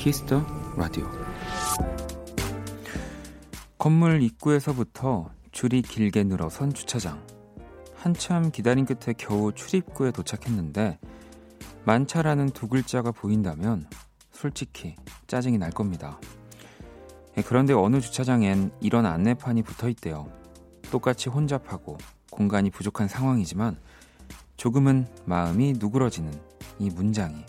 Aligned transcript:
Kiss 0.00 0.24
the 0.24 0.42
Radio 0.78 1.06
건물 3.76 4.22
입구에서부터 4.22 5.28
줄이 5.52 5.82
길게 5.82 6.24
늘어선 6.24 6.72
주차장 6.72 7.22
한참 7.94 8.50
기다린 8.50 8.86
끝에 8.86 9.14
겨우 9.18 9.52
출입구에 9.52 10.10
도착했는데 10.10 10.98
만차라는 11.84 12.48
두 12.48 12.66
글자가 12.66 13.12
보인다면 13.12 13.84
솔직히 14.32 14.96
짜증이 15.26 15.58
날 15.58 15.70
겁니다. 15.70 16.18
예, 17.36 17.42
그런데 17.42 17.74
어느 17.74 18.00
주차장엔 18.00 18.72
이런 18.80 19.04
안내판이 19.04 19.60
붙어 19.60 19.86
있대요. 19.90 20.32
똑같이 20.90 21.28
혼잡하고 21.28 21.98
공간이 22.30 22.70
부족한 22.70 23.06
상황이지만 23.06 23.76
조금은 24.56 25.08
마음이 25.26 25.74
누그러지는 25.78 26.32
이 26.78 26.88
문장이 26.88 27.44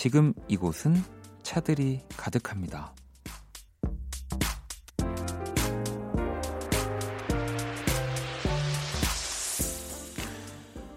지금 0.00 0.32
이곳은 0.46 0.94
차들이 1.42 2.02
가득합니다. 2.16 2.94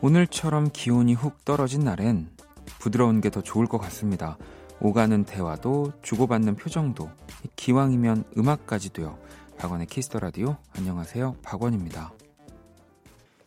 오늘처럼 0.01 0.69
기온이 0.71 1.15
훅 1.15 1.43
떨어진 1.45 1.83
날엔 1.83 2.29
부드러운 2.77 3.21
게 3.21 3.31
더 3.31 3.41
좋을 3.41 3.65
것 3.65 3.79
같습니다. 3.79 4.37
오가는 4.79 5.23
대화도 5.23 5.93
주고받는 6.03 6.55
표정도 6.55 7.09
기왕이면 7.55 8.25
음악까지도요. 8.37 9.17
박원의 9.57 9.87
Kiss 9.87 10.05
the 10.05 10.19
Radio 10.19 10.57
안녕하세요. 10.77 11.37
박원입니다. 11.41 12.13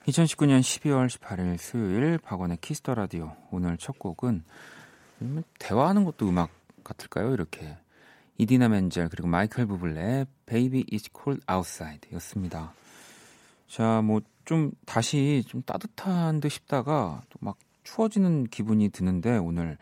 2019년 0.08 0.62
12월 0.62 1.08
18일 1.08 1.58
수요일 1.58 2.18
박원의 2.18 2.58
Kiss 2.61 2.81
the 2.81 2.97
Radio 2.97 3.36
오늘 3.52 3.77
첫 3.78 4.00
곡은 4.00 4.42
대화하는 5.59 6.05
것도 6.05 6.29
음악 6.29 6.51
같을까요? 6.83 7.33
이렇게 7.33 7.77
이디나 8.39 8.69
멘젤 8.69 9.09
그리고 9.09 9.29
마이클 9.29 9.67
부블레의 9.67 10.27
Baby 10.47 10.84
It's 10.84 11.09
Cold 11.17 11.45
Outside 11.51 12.12
였습니다. 12.12 12.73
자, 13.69 14.03
뭐 14.03 14.20
좀 14.45 14.73
다시 14.85 15.42
좀 15.47 15.62
따뜻한 15.62 16.41
듯 16.41 16.48
싶다가 16.51 17.23
또 17.31 17.39
막 17.41 17.57
추워지는 17.83 18.45
기분이 18.45 18.89
드는데 18.89 19.37
오늘 19.37 19.77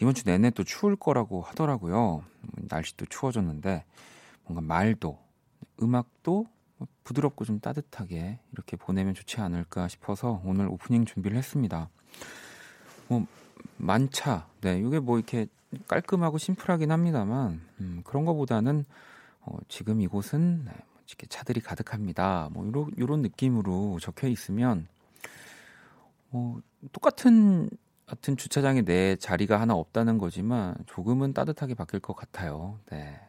이번 0.00 0.14
주 0.14 0.22
내내 0.24 0.50
또 0.50 0.62
추울 0.62 0.94
거라고 0.94 1.42
하더라고요. 1.42 2.22
날씨도 2.54 3.06
추워졌는데 3.06 3.84
뭔가 4.44 4.60
말도 4.60 5.18
음악도 5.82 6.46
부드럽고 7.02 7.44
좀 7.44 7.58
따뜻하게 7.58 8.38
이렇게 8.52 8.76
보내면 8.76 9.14
좋지 9.14 9.40
않을까 9.40 9.88
싶어서 9.88 10.40
오늘 10.44 10.68
오프닝 10.68 11.04
준비를 11.04 11.36
했습니다. 11.36 11.90
뭐 13.08 13.26
만차. 13.78 14.48
네, 14.60 14.78
이게 14.78 14.98
뭐 14.98 15.18
이렇게 15.18 15.46
깔끔하고 15.86 16.38
심플하긴 16.38 16.90
합니다만 16.90 17.60
음, 17.80 18.02
그런 18.04 18.24
거보다는 18.24 18.84
어, 19.40 19.56
지금 19.68 20.00
이곳은 20.00 20.64
네, 20.64 20.70
뭐 20.70 21.02
이렇게 21.06 21.26
차들이 21.26 21.60
가득합니다. 21.60 22.50
뭐 22.52 22.66
이런 22.66 22.90
이런 22.96 23.22
느낌으로 23.22 23.98
적혀 24.00 24.28
있으면 24.28 24.86
뭐 26.30 26.60
똑같은 26.92 27.70
같은 28.06 28.36
주차장에 28.36 28.82
내 28.82 29.16
자리가 29.16 29.60
하나 29.60 29.74
없다는 29.74 30.18
거지만 30.18 30.74
조금은 30.86 31.34
따뜻하게 31.34 31.74
바뀔 31.74 32.00
것 32.00 32.16
같아요. 32.16 32.78
네. 32.90 33.20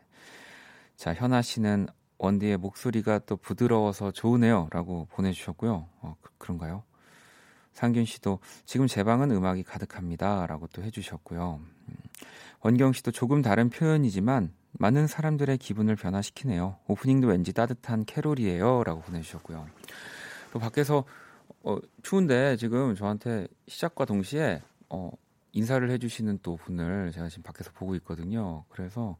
자, 0.95 1.13
현아 1.13 1.41
씨는 1.41 1.87
원디의 2.17 2.57
목소리가 2.57 3.19
또 3.19 3.37
부드러워서 3.37 4.11
좋으네요라고 4.11 5.07
보내주셨고요. 5.11 5.87
어, 6.01 6.15
그, 6.21 6.47
런가요 6.47 6.83
상균 7.73 8.05
씨도 8.05 8.39
지금 8.65 8.87
제 8.87 9.03
방은 9.03 9.31
음악이 9.31 9.63
가득합니다라고 9.63 10.67
또 10.67 10.83
해주셨고요. 10.83 11.59
음, 11.89 11.95
원경 12.61 12.93
씨도 12.93 13.11
조금 13.11 13.41
다른 13.41 13.69
표현이지만 13.69 14.51
많은 14.73 15.07
사람들의 15.07 15.57
기분을 15.57 15.95
변화시키네요. 15.95 16.77
오프닝도 16.87 17.27
왠지 17.27 17.53
따뜻한 17.53 18.05
캐롤이에요라고 18.05 19.01
보내주셨고요. 19.01 19.67
또 20.51 20.59
밖에서 20.59 21.05
어, 21.63 21.77
추운데 22.03 22.55
지금 22.57 22.95
저한테 22.95 23.47
시작과 23.67 24.05
동시에 24.05 24.61
어, 24.89 25.11
인사를 25.51 25.89
해주시는 25.89 26.39
또 26.41 26.55
분을 26.57 27.11
제가 27.11 27.29
지금 27.29 27.43
밖에서 27.43 27.71
보고 27.71 27.95
있거든요. 27.95 28.63
그래서 28.69 29.17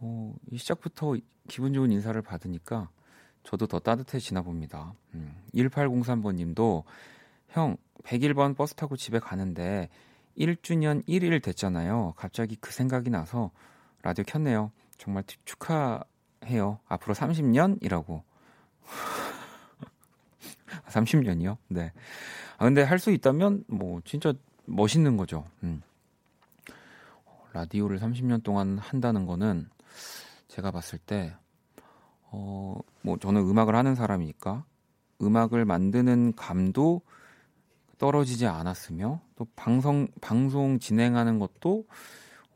어, 0.00 0.34
이 0.50 0.58
시작부터 0.58 1.16
기분 1.48 1.72
좋은 1.72 1.90
인사를 1.90 2.20
받으니까 2.22 2.90
저도 3.42 3.66
더 3.66 3.78
따뜻해지나 3.78 4.42
봅니다. 4.42 4.94
음, 5.14 5.34
1803번 5.54 6.34
님도 6.34 6.84
형, 7.50 7.76
101번 8.04 8.56
버스 8.56 8.74
타고 8.74 8.96
집에 8.96 9.18
가는데 9.18 9.88
1주년 10.36 11.04
1일 11.06 11.42
됐잖아요. 11.42 12.14
갑자기 12.16 12.56
그 12.60 12.72
생각이 12.72 13.10
나서 13.10 13.50
라디오 14.02 14.24
켰네요. 14.24 14.70
정말 14.96 15.24
축하해요. 15.44 16.78
앞으로 16.88 17.14
30년이라고. 17.14 18.22
30년이요? 20.88 21.56
네. 21.68 21.92
아, 22.58 22.64
근데 22.64 22.82
할 22.82 22.98
수 22.98 23.10
있다면 23.10 23.64
뭐 23.68 24.00
진짜 24.04 24.32
멋있는 24.66 25.16
거죠. 25.16 25.44
음. 25.62 25.82
라디오를 27.52 27.98
30년 27.98 28.42
동안 28.42 28.78
한다는 28.78 29.26
거는 29.26 29.68
제가 30.48 30.70
봤을 30.70 30.98
때, 30.98 31.34
어, 32.30 32.78
뭐 33.02 33.16
저는 33.18 33.40
음악을 33.42 33.74
하는 33.74 33.94
사람이니까 33.94 34.64
음악을 35.22 35.64
만드는 35.64 36.34
감도 36.36 37.00
떨어지지 37.98 38.46
않았으며 38.46 39.20
또 39.36 39.46
방송 39.56 40.08
방송 40.20 40.78
진행하는 40.78 41.38
것도 41.38 41.86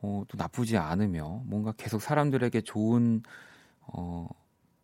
어, 0.01 0.25
또 0.29 0.37
나쁘지 0.37 0.77
않으며 0.77 1.43
뭔가 1.45 1.73
계속 1.77 2.01
사람들에게 2.01 2.61
좋은 2.63 3.23
어, 3.83 4.29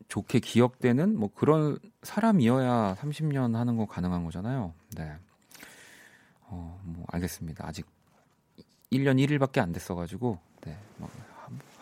좋게 0.09 0.41
기억되는 0.41 1.19
뭐 1.19 1.31
그런 1.35 1.79
사람이어야 2.03 2.97
30년 3.01 3.55
하는 3.55 3.77
거 3.77 3.87
가능한 3.87 4.25
거잖아요. 4.25 4.75
네. 4.97 5.13
어, 6.43 6.81
뭐 6.85 7.05
알겠습니다. 7.09 7.67
아직 7.67 7.87
1년 8.93 9.19
1일밖에 9.25 9.59
안 9.59 9.73
됐어 9.73 9.95
가지고 9.95 10.39
네. 10.63 10.77
뭐, 10.97 11.11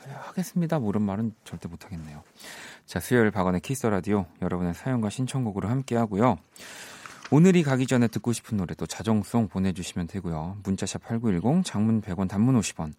하겠습니다. 0.08 0.78
뭐 0.78 0.90
이런 0.90 1.02
말은 1.02 1.34
절대 1.44 1.68
못 1.68 1.84
하겠네요. 1.84 2.22
자, 2.84 3.00
수요일 3.00 3.30
박원의 3.30 3.60
키스 3.60 3.86
라디오 3.86 4.26
여러분의 4.42 4.74
사연과 4.74 5.10
신청곡으로 5.10 5.68
함께 5.68 5.96
하고요. 5.96 6.38
오늘이 7.32 7.64
가기 7.64 7.88
전에 7.88 8.06
듣고 8.06 8.32
싶은 8.32 8.56
노래도 8.56 8.86
자정송 8.86 9.48
보내주시면 9.48 10.06
되고요. 10.06 10.58
문자샵 10.62 11.02
8910, 11.02 11.64
장문 11.64 12.00
100원, 12.00 12.28
단문 12.28 12.58
50원, 12.60 12.92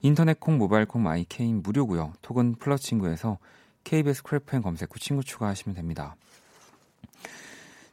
인터넷 0.00 0.38
콩, 0.38 0.58
모바일 0.58 0.86
콩, 0.86 1.02
마이케인 1.02 1.60
무료고요. 1.60 2.12
톡은 2.22 2.54
플러스 2.60 2.84
친구에서 2.84 3.38
KBS 3.82 4.22
Cool 4.22 4.49
FM 4.49 4.62
검색 4.62 4.94
후 4.94 5.00
친구 5.00 5.24
추가하시면 5.24 5.74
됩니다. 5.74 6.14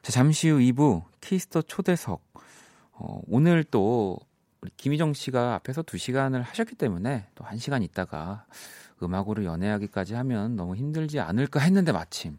자, 0.04 0.12
잠시 0.12 0.50
후 0.50 0.60
2부 0.60 1.02
Kiss 1.20 1.45
the 1.45 1.64
초대석. 1.64 2.22
어, 2.94 3.22
오늘 3.28 3.64
또 3.64 4.20
우리 4.62 4.70
김희정 4.78 5.14
씨가 5.14 5.56
앞에서 5.56 5.82
2시간을 5.82 6.44
하셨기 6.44 6.76
때문에 6.76 7.26
또 7.34 7.44
1시간 7.44 7.82
있다가 7.82 8.46
음악으로 9.02 9.46
연애하기까지 9.46 10.14
하면 10.14 10.56
너무 10.56 10.76
힘들지 10.76 11.20
않을까 11.20 11.60
했는데 11.60 11.92
마침 11.92 12.38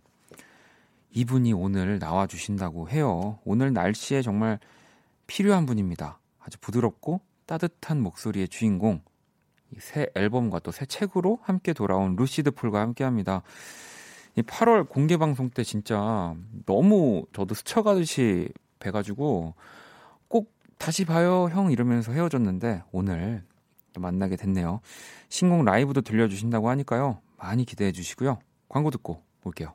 이분이 1.15 1.53
오늘 1.53 1.99
나와 1.99 2.27
주신다고 2.27 2.89
해요. 2.89 3.39
오늘 3.45 3.73
날씨에 3.73 4.23
정말 4.23 4.59
필요한 5.27 5.67
분입니다. 5.67 6.19
아주 6.41 6.59
부드럽고 6.61 7.21
따뜻한 7.47 8.01
목소리의 8.01 8.49
주인공. 8.49 9.03
새 9.79 10.07
앨범과 10.15 10.59
또 10.61 10.71
새 10.71 10.85
책으로 10.85 11.39
함께 11.43 11.73
돌아온 11.73 12.17
루시드 12.17 12.51
폴과 12.53 12.81
함께 12.81 13.05
합니다. 13.05 13.43
8월 14.37 14.89
공개 14.89 15.17
방송 15.17 15.51
때 15.51 15.63
진짜 15.63 16.35
너무 16.67 17.27
저도 17.33 17.55
스쳐가듯이 17.55 18.49
뵈가지고 18.81 19.55
꼭 20.29 20.53
다시 20.79 21.05
봐요 21.05 21.49
형 21.51 21.71
이러면서 21.71 22.13
헤어졌는데 22.13 22.83
오늘 22.93 23.45
만나게 23.99 24.37
됐네요. 24.37 24.81
신곡 25.29 25.65
라이브도 25.65 26.01
들려주신다고 26.01 26.71
하니까요. 26.71 27.21
많이 27.37 27.65
기대해 27.65 27.93
주시고요. 27.93 28.39
광고 28.69 28.91
듣고 28.91 29.23
올게요. 29.45 29.75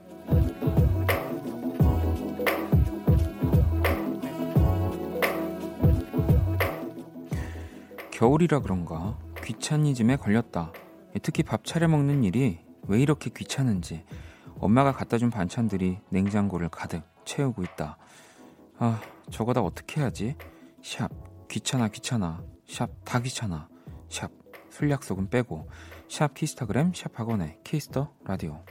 겨울이라 8.21 8.59
그런가 8.59 9.17
귀차니즘에 9.43 10.17
걸렸다. 10.17 10.71
특히 11.23 11.41
밥 11.41 11.65
차려 11.65 11.87
먹는 11.87 12.23
일이 12.23 12.59
왜 12.83 13.01
이렇게 13.01 13.31
귀찮은지 13.35 14.05
엄마가 14.59 14.91
갖다 14.91 15.17
준 15.17 15.31
반찬들이 15.31 15.97
냉장고를 16.09 16.69
가득 16.69 17.01
채우고 17.25 17.63
있다. 17.63 17.97
아, 18.77 19.01
저거 19.31 19.53
다 19.53 19.61
어떻게 19.61 20.01
하지? 20.01 20.35
샵, 20.83 21.09
귀찮아, 21.49 21.87
귀찮아. 21.87 22.43
샵, 22.67 22.91
다 23.05 23.19
귀찮아. 23.19 23.67
샵, 24.07 24.29
술 24.69 24.91
약속은 24.91 25.31
빼고. 25.31 25.67
샵 26.07 26.35
키스타그램, 26.35 26.93
샵 26.93 27.19
박원의 27.19 27.57
Kiss 27.63 27.92
the 27.92 28.13
Radio. 28.23 28.63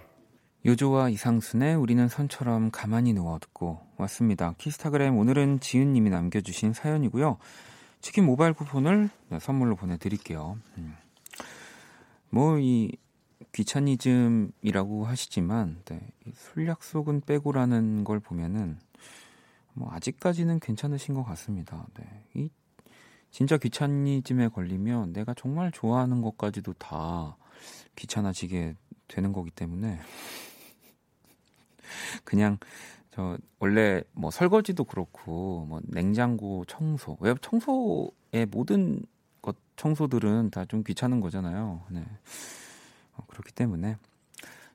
요조와 0.65 1.09
이상순의 1.09 1.75
우리는 1.75 2.07
선처럼 2.07 2.71
가만히 2.71 3.15
누워 3.15 3.41
듣고 3.41 3.81
왔습니다. 3.97 4.55
키스타그램 4.59 5.19
오늘은 5.19 5.59
지은님이 5.59 6.11
남겨주신 6.11 6.73
사연이고요. 6.73 7.39
치킨 8.01 8.25
모바일 8.25 8.55
쿠폰을 8.55 9.11
네, 9.29 9.39
선물로 9.39 9.77
보내드릴게요. 9.77 10.59
음. 10.79 10.97
뭐이 12.31 12.97
귀차니즘이라고 13.53 15.07
하시지만 15.07 15.83
네, 15.85 16.01
술 16.33 16.67
약속은 16.67 17.23
빼고라는 17.23 18.05
걸 18.05 18.21
보면은 18.21 18.79
뭐 19.75 19.93
아직까지는 19.93 20.61
괜찮으신 20.61 21.15
것 21.15 21.25
같습니다. 21.25 21.87
네, 21.95 22.25
이 22.35 22.51
진짜 23.31 23.57
귀차니즘에 23.57 24.49
걸리면 24.49 25.13
내가 25.13 25.35
정말 25.35 25.71
좋아하는 25.71 26.23
것까지도 26.23 26.73
다 26.75 27.37
귀찮아지게 27.97 28.75
되는 29.09 29.33
거기 29.33 29.51
때문에 29.51 30.01
그냥 32.25 32.59
저 33.13 33.37
원래 33.59 34.03
뭐 34.13 34.31
설거지도 34.31 34.85
그렇고 34.85 35.67
뭐 35.69 35.81
냉장고 35.85 36.65
청소 36.67 37.17
왜 37.21 37.35
청소의 37.41 38.47
모든 38.51 39.03
것 39.43 39.57
청소들은 39.77 40.51
다 40.51 40.65
좀 40.67 40.83
귀찮은 40.85 41.21
거잖아요. 41.21 41.83
네. 41.91 42.05
어, 43.17 43.25
그렇기 43.27 43.53
때문에 43.53 43.97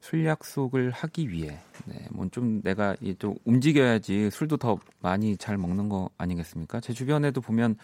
술 0.01 0.25
약속을 0.25 0.91
하기 0.91 1.29
위해 1.29 1.59
네, 1.85 2.07
뭐 2.11 2.27
좀 2.29 2.61
내가 2.61 2.95
좀 3.19 3.35
움직여야지 3.45 4.29
술도 4.31 4.57
더 4.57 4.79
많이 4.99 5.37
잘 5.37 5.57
먹는 5.57 5.87
거 5.89 6.09
아니겠습니까? 6.17 6.79
제 6.81 6.91
주변에도 6.93 7.39
보면 7.41 7.77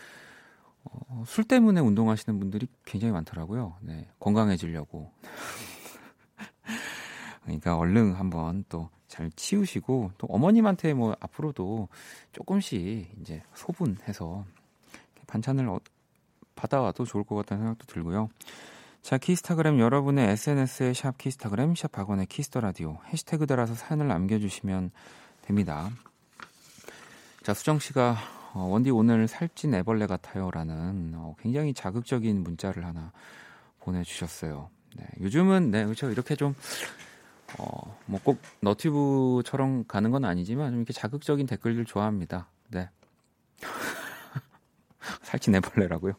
어, 0.84 1.24
술 1.28 1.44
때문에 1.46 1.80
운동하시는 1.80 2.40
분들이 2.40 2.68
굉장히 2.86 3.14
많더라고요. 3.14 3.78
네, 3.82 4.10
건강해지려고. 4.20 5.12
그러니까 7.44 7.78
얼른 7.78 8.14
한번 8.14 8.64
또 8.70 8.90
잘 9.12 9.30
치우시고 9.36 10.12
또 10.18 10.28
어머님한테 10.28 10.94
뭐 10.94 11.14
앞으로도 11.20 11.90
조금씩 12.32 13.10
이제 13.20 13.44
소분해서 13.54 14.46
반찬을 15.28 15.68
어, 15.68 15.80
받아와도 16.56 17.04
좋을 17.04 17.26
것 17.26 17.36
같다는 17.36 17.64
생각도 17.64 17.86
들고요. 17.88 18.30
자, 19.02 19.18
키스타그램 19.18 19.80
여러분의 19.80 20.30
SNS에 20.30 20.94
샵 20.94 21.18
키스타그램, 21.18 21.76
샵 21.76 21.98
박원의 21.98 22.28
Kiss 22.28 22.47
the 22.47 22.62
Radio 22.62 23.00
해시태그 23.12 23.48
달아서 23.48 23.76
사연을 23.76 24.08
남겨주시면 24.08 24.92
됩니다. 25.42 25.90
자, 27.44 27.54
수정 27.54 27.80
씨가 27.80 28.16
어, 28.54 28.62
원디 28.64 28.92
오늘 28.92 29.28
살찐 29.28 29.74
애벌레 29.74 30.08
같아요라는 30.08 31.14
어, 31.16 31.36
굉장히 31.40 31.74
자극적인 31.74 32.44
문자를 32.44 32.86
하나 32.86 33.12
보내주셨어요. 33.82 34.70
네, 34.96 35.06
요즘은 35.20 35.72
네 35.72 35.84
그렇죠 35.84 36.10
이렇게 36.10 36.36
좀 36.36 36.54
어, 37.60 37.98
뭐 38.06 38.20
꼭 38.24 38.40
너튜브처럼 38.62 39.86
가는 39.88 40.12
건 40.12 40.26
아니지만 40.26 40.72
좀 40.72 40.78
이렇게 40.80 40.94
자극적인 40.94 41.48
댓글들 41.48 41.86
좋아합니다. 41.86 42.48
네. 42.70 42.90
살찐 45.24 45.56
애벌레라고요? 45.56 46.14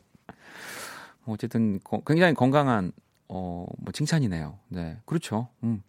뭐 1.24 1.34
어쨌든 1.34 1.80
거, 1.82 2.00
굉장히 2.04 2.34
건강한 2.34 2.92
어, 3.28 3.66
뭐 3.78 3.92
칭찬이네요. 3.92 4.58
네, 4.68 4.98
그렇죠. 5.06 5.48
음. 5.62 5.82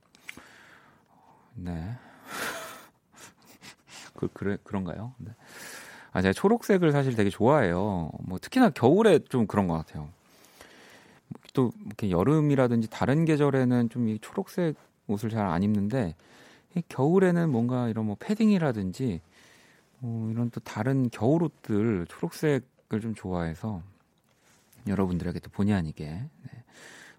네. 1.55 1.95
그, 4.15 4.27
그래, 4.33 4.57
그런가요? 4.63 5.13
네. 5.17 5.31
아, 6.11 6.21
제가 6.21 6.33
초록색을 6.33 6.91
사실 6.91 7.15
되게 7.15 7.29
좋아해요. 7.29 8.11
뭐 8.19 8.37
특히나 8.39 8.69
겨울에 8.69 9.19
좀 9.19 9.47
그런 9.47 9.67
것 9.67 9.73
같아요. 9.75 10.09
또 11.53 11.71
이렇게 11.85 12.09
여름이라든지 12.11 12.89
다른 12.89 13.25
계절에는 13.25 13.89
좀 13.89 14.07
이 14.07 14.19
초록색 14.21 14.75
옷을 15.07 15.29
잘 15.29 15.45
안 15.47 15.63
입는데 15.63 16.15
겨울에는 16.89 17.49
뭔가 17.49 17.87
이런 17.89 18.05
뭐 18.05 18.15
패딩이라든지 18.19 19.21
뭐 19.99 20.31
이런 20.31 20.49
또 20.49 20.59
다른 20.61 21.09
겨울 21.09 21.43
옷들 21.43 22.07
초록색을 22.09 23.01
좀 23.01 23.13
좋아해서 23.15 23.81
여러분들에게 24.87 25.39
또 25.39 25.49
본의 25.51 25.73
아니게 25.73 26.05
네, 26.05 26.63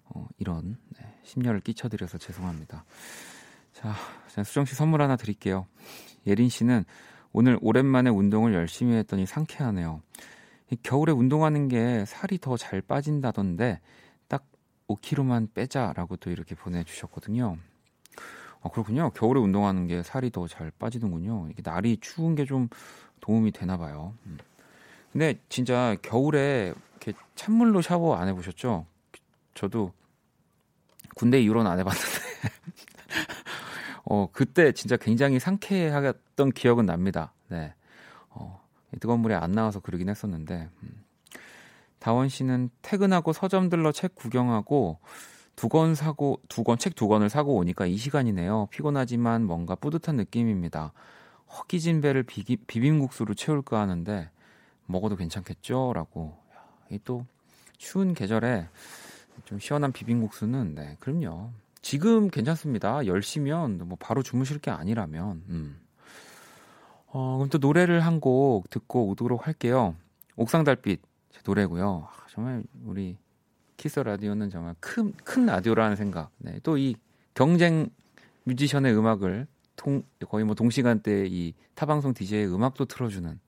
어, 0.09 0.27
이런 0.37 0.77
네, 0.99 1.19
심려를 1.23 1.61
끼쳐드려서 1.61 2.17
죄송합니다. 2.17 2.85
자, 3.73 3.93
수정 4.43 4.65
씨 4.65 4.75
선물 4.75 5.01
하나 5.01 5.15
드릴게요. 5.15 5.65
예린 6.27 6.49
씨는 6.49 6.85
오늘 7.33 7.57
오랜만에 7.61 8.09
운동을 8.09 8.53
열심히 8.53 8.95
했더니 8.95 9.25
상쾌하네요. 9.25 10.01
겨울에 10.83 11.11
운동하는 11.11 11.67
게 11.67 12.05
살이 12.05 12.37
더 12.37 12.57
잘 12.57 12.81
빠진다던데 12.81 13.79
딱 14.27 14.45
5kg만 14.87 15.53
빼자라고 15.53 16.17
또 16.17 16.29
이렇게 16.29 16.55
보내주셨거든요. 16.55 17.57
어, 18.65 18.69
그렇군요. 18.71 19.11
겨울에 19.11 19.39
운동하는 19.39 19.85
게 19.85 20.01
살이 20.01 20.31
더 20.31 20.47
잘 20.47 20.71
빠지는군요. 20.71 21.47
이게 21.51 21.61
날이 21.63 21.97
추운 22.01 22.33
게 22.35 22.45
좀 22.45 22.67
도움이 23.21 23.51
되나 23.51 23.77
봐요. 23.77 24.15
음. 24.25 24.37
근데 25.11 25.39
진짜 25.49 25.95
겨울에 26.01 26.73
이렇게 27.01 27.13
찬물로 27.35 27.81
샤워 27.83 28.15
안 28.15 28.27
해보셨죠? 28.27 28.85
저도 29.53 29.93
군대 31.15 31.39
이후로는 31.41 31.69
안 31.69 31.77
해봤는데 31.79 32.07
어 34.05 34.27
그때 34.31 34.71
진짜 34.73 34.97
굉장히 34.97 35.39
상쾌했던 35.39 36.51
기억은 36.51 36.85
납니다. 36.87 37.33
네, 37.47 37.73
어, 38.29 38.61
뜨거운 38.99 39.19
물에 39.19 39.35
안 39.35 39.51
나와서 39.51 39.79
그러긴 39.79 40.09
했었는데 40.09 40.69
음. 40.83 41.03
다원 41.99 42.29
씨는 42.29 42.69
퇴근하고 42.81 43.31
서점 43.31 43.69
들러 43.69 43.91
책 43.91 44.15
구경하고 44.15 44.99
두 45.55 45.69
권 45.69 45.95
사고 45.95 46.39
두 46.49 46.63
권 46.63 46.77
책 46.77 46.95
두 46.95 47.07
권을 47.07 47.29
사고 47.29 47.55
오니까 47.55 47.85
이 47.85 47.97
시간이네요. 47.97 48.67
피곤하지만 48.71 49.43
뭔가 49.45 49.75
뿌듯한 49.75 50.15
느낌입니다. 50.17 50.91
허기진 51.49 52.01
배를 52.01 52.23
비기, 52.23 52.57
비빔국수로 52.57 53.33
채울까 53.35 53.79
하는데 53.79 54.29
먹어도 54.85 55.15
괜찮겠죠? 55.15 55.93
라고. 55.93 56.37
또 57.03 57.25
추운 57.77 58.13
계절에 58.13 58.67
좀 59.45 59.59
시원한 59.59 59.91
비빔국수는 59.91 60.75
네, 60.75 60.97
그럼요. 60.99 61.49
지금 61.81 62.29
괜찮습니다. 62.29 62.99
10시면 62.99 63.83
뭐 63.83 63.97
바로 63.99 64.23
주무실 64.23 64.59
게 64.59 64.71
아니라면. 64.71 65.43
음. 65.49 65.79
어, 67.07 67.37
그럼 67.37 67.49
또 67.49 67.57
노래를 67.59 68.01
한 68.01 68.19
곡 68.19 68.69
듣고 68.69 69.07
오도록 69.09 69.47
할게요. 69.47 69.95
옥상 70.35 70.63
달빛 70.63 71.01
노래고요. 71.45 72.07
아, 72.09 72.25
정말 72.29 72.63
우리 72.85 73.17
키스 73.77 73.99
라디오는 73.99 74.49
정말 74.49 74.75
큰, 74.79 75.13
큰 75.23 75.45
라디오라는 75.45 75.95
생각. 75.95 76.31
네, 76.37 76.59
또 76.63 76.77
이 76.77 76.95
경쟁 77.33 77.89
뮤지션의 78.45 78.95
음악을 78.97 79.47
통, 79.75 80.03
거의 80.29 80.45
뭐 80.45 80.55
동시간대 80.55 81.25
이 81.27 81.53
타방송 81.75 82.13
DJ의 82.13 82.47
음악도 82.47 82.85
틀어주는 82.85 83.39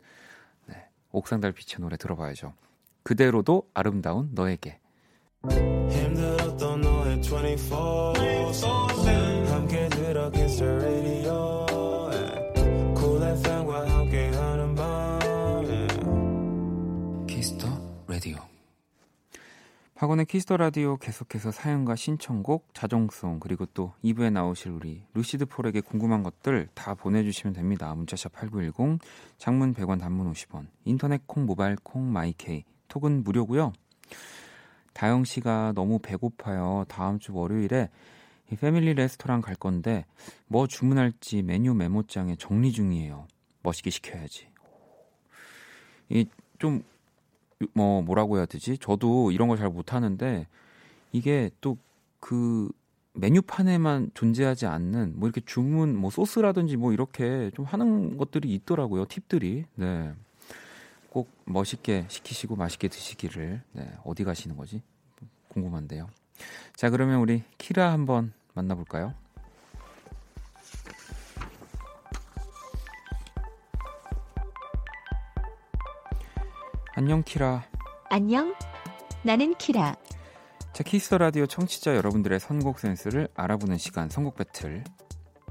옥상 1.11 1.39
달빛의 1.39 1.77
노래 1.79 1.95
들어봐야죠. 1.97 2.53
그대로도 3.03 3.69
아름다운 3.73 4.29
너에게. 4.33 4.79
힘들었던 5.49 6.81
너의 6.81 7.19
24, 7.21 8.13
24 8.51 9.53
함께 9.53 9.87
들어 9.89 10.29
키스 10.31 10.63
라디오 10.63 11.65
박원의 19.97 20.27
Kiss 20.27 20.45
the 20.45 20.57
Radio 20.57 20.97
계속해서 20.97 21.49
사연과 21.49 21.95
신청곡, 21.95 22.71
자정송 22.75 23.39
그리고 23.39 23.65
또 23.65 23.95
2부에 24.03 24.31
나오실 24.31 24.71
우리 24.71 25.01
루시드 25.15 25.47
폴에게 25.47 25.81
궁금한 25.81 26.21
것들 26.21 26.67
다 26.75 26.93
보내주시면 26.93 27.55
됩니다. 27.55 27.95
문자샵 27.95 28.31
8910, 28.31 28.99
장문 29.39 29.73
100원, 29.73 29.99
단문 29.99 30.31
50원, 30.31 30.67
인터넷 30.85 31.25
콩, 31.25 31.47
모바일 31.47 31.77
콩, 31.81 32.13
마이케이, 32.13 32.63
톡은 32.89 33.23
무료고요. 33.23 33.73
다영 34.93 35.23
씨가 35.23 35.73
너무 35.73 35.97
배고파요. 35.97 36.85
다음 36.87 37.17
주 37.17 37.33
월요일에 37.33 37.89
이 38.51 38.55
패밀리 38.55 38.93
레스토랑 38.93 39.41
갈 39.41 39.55
건데 39.55 40.05
뭐 40.45 40.67
주문할지 40.67 41.41
메뉴 41.41 41.73
메모장에 41.73 42.35
정리 42.35 42.71
중이에요. 42.71 43.25
멋있게 43.63 43.89
시켜야지. 43.89 44.47
이좀 46.09 46.83
뭐 47.73 48.01
뭐라고 48.01 48.37
해야 48.37 48.45
되지? 48.45 48.77
저도 48.77 49.31
이런 49.31 49.47
걸 49.47 49.57
잘 49.57 49.69
못하는데 49.69 50.47
이게 51.11 51.49
또 51.61 51.77
그 52.19 52.69
메뉴판에만 53.13 54.11
존재하지 54.13 54.65
않는 54.67 55.13
뭐 55.15 55.27
이렇게 55.27 55.41
주문 55.45 55.95
뭐 55.95 56.11
소스라든지 56.11 56.77
뭐 56.77 56.93
이렇게 56.93 57.51
좀 57.55 57.65
하는 57.65 58.17
것들이 58.17 58.53
있더라고요. 58.53 59.05
팁들이. 59.05 59.65
네. 59.75 60.13
꼭 61.09 61.29
멋있게 61.45 62.05
시키시고 62.09 62.55
맛있게 62.55 62.89
드시기를 62.89 63.61
네, 63.71 63.91
어디 64.03 64.23
가시는 64.23 64.55
거지? 64.55 64.83
궁금한데요. 65.49 66.09
자, 66.75 66.89
그러면 66.91 67.19
우리 67.21 67.43
키라 67.57 67.91
한번 67.91 68.33
만나볼까요? 68.53 69.15
안녕 76.97 77.21
키라. 77.21 77.63
안녕. 78.09 78.55
나는 79.21 79.53
키라. 79.53 79.95
자, 80.73 80.83
키스 80.83 81.13
라디오 81.13 81.45
청취자 81.45 81.95
여러분들의 81.95 82.39
선곡 82.39 82.79
센스를 82.79 83.27
알아보는 83.35 83.77
시간 83.77 84.09
선곡 84.09 84.35
배틀. 84.35 84.83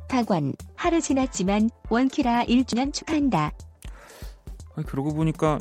박원, 0.08 0.54
하루 0.74 1.00
지났지만 1.00 1.70
원키라 1.88 2.46
1주년 2.46 2.92
축하한다. 2.92 3.52
아니, 4.74 4.86
그러고 4.86 5.14
보니까 5.14 5.60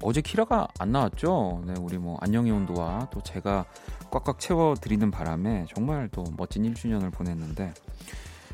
어제 0.00 0.22
키라가 0.22 0.68
안 0.78 0.92
나왔죠. 0.92 1.62
네, 1.66 1.74
우리 1.78 1.98
뭐 1.98 2.16
안녕의 2.22 2.50
온도와 2.50 3.10
또 3.12 3.22
제가 3.22 3.66
꽉꽉 4.10 4.40
채워 4.40 4.74
드리는 4.74 5.10
바람에 5.10 5.66
정말 5.74 6.08
또 6.10 6.24
멋진 6.38 6.62
1주년을 6.62 7.12
보냈는데 7.12 7.74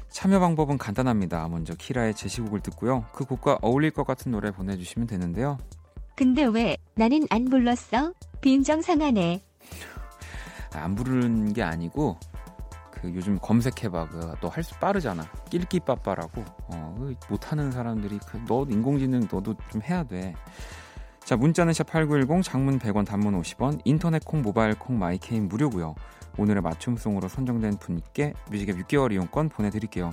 참여 0.09 0.41
방법은 0.41 0.77
간단합니다. 0.77 1.47
먼저 1.47 1.77
키라의 1.77 2.15
제시곡을 2.15 2.62
듣고요. 2.62 3.05
그 3.12 3.25
곡과 3.25 3.61
어울릴 3.62 3.93
것 3.93 4.05
같은 4.05 4.33
노래 4.33 4.50
보내주시면 4.50 5.07
되는데요. 5.07 5.57
근데 6.19 6.45
왜 6.47 6.77
나는 6.97 7.29
안 7.31 7.45
불렀어? 7.45 8.13
빈정 8.41 8.83
상하네. 8.83 9.41
안 10.73 10.95
부르는 10.97 11.53
게 11.53 11.63
아니고 11.63 12.19
그 12.91 13.15
요즘 13.15 13.39
검색해봐 13.41 14.09
그또 14.09 14.49
할수 14.49 14.77
빠르잖아 14.81 15.23
낄끼빠빠라고 15.49 16.45
어, 16.67 16.95
그 16.99 17.15
못하는 17.31 17.71
사람들이 17.71 18.19
그 18.19 18.39
너 18.49 18.67
인공지능 18.69 19.29
너도 19.31 19.55
좀 19.71 19.81
해야 19.83 20.03
돼. 20.03 20.35
자 21.21 21.37
문자는 21.37 21.73
샵8910 21.73 22.43
장문 22.43 22.81
100원 22.81 23.07
단문 23.07 23.41
50원 23.41 23.81
인터넷 23.85 24.25
콩 24.25 24.43
모바일 24.43 24.75
콩 24.77 24.99
마이케인 24.99 25.47
무료고요. 25.47 25.95
오늘의 26.37 26.63
맞춤송으로 26.63 27.29
선정된 27.29 27.79
분께 27.79 28.33
뮤직앱 28.51 28.77
6개월 28.89 29.13
이용권 29.13 29.51
보내드릴게요. 29.51 30.13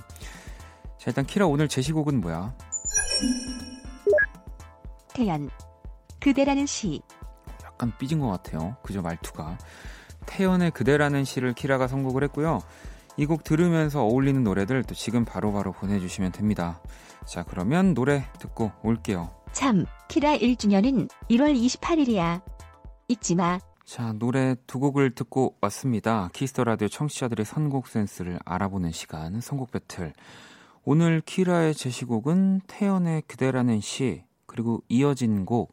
자 0.98 1.06
일단 1.08 1.26
키라 1.26 1.48
오늘 1.48 1.66
제시곡은 1.66 2.20
뭐야? 2.20 2.54
태연 5.14 5.50
그대라는 6.20 6.66
시 6.66 7.00
약간 7.64 7.92
삐진 7.98 8.20
것 8.20 8.28
같아요. 8.28 8.76
그저 8.82 9.02
말투가 9.02 9.58
태연의 10.26 10.72
그대라는 10.72 11.24
시를 11.24 11.52
키라가 11.52 11.86
선곡을 11.88 12.24
했고요. 12.24 12.60
이 13.18 13.24
곡 13.26 13.44
들으면서 13.44 14.02
어울리는 14.02 14.42
노래들 14.44 14.84
또 14.84 14.94
지금 14.94 15.24
바로바로 15.24 15.72
바로 15.72 15.72
보내주시면 15.72 16.32
됩니다. 16.32 16.82
자, 17.24 17.42
그러면 17.44 17.94
노래 17.94 18.24
듣고 18.38 18.72
올게요. 18.82 19.30
참, 19.52 19.86
키라 20.08 20.36
1주년은 20.36 21.08
1월 21.30 21.56
28일이야. 21.56 22.42
잊지 23.08 23.34
마. 23.36 23.58
자, 23.86 24.12
노래 24.12 24.54
두 24.66 24.80
곡을 24.80 25.14
듣고 25.14 25.56
왔습니다. 25.62 26.28
Kiss 26.34 26.51
the 26.51 26.64
Radio 26.64 26.88
청취자들의 26.88 27.46
선곡 27.46 27.88
센스를 27.88 28.38
알아보는 28.44 28.90
시간, 28.90 29.40
선곡 29.40 29.70
배틀. 29.70 30.12
오늘 30.84 31.22
키라의 31.22 31.74
제시곡은 31.74 32.62
태연의 32.66 33.22
그대라는 33.26 33.80
시, 33.80 34.24
그리고 34.46 34.82
이어진 34.88 35.46
곡 35.46 35.72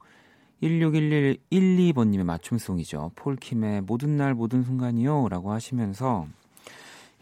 161112번님의 0.64 2.24
맞춤송이죠. 2.24 3.12
폴킴의 3.16 3.82
모든 3.82 4.16
날 4.18 4.34
모든 4.34 4.64
순간이요. 4.64 5.28
라고 5.30 5.52
하시면서 5.52 6.28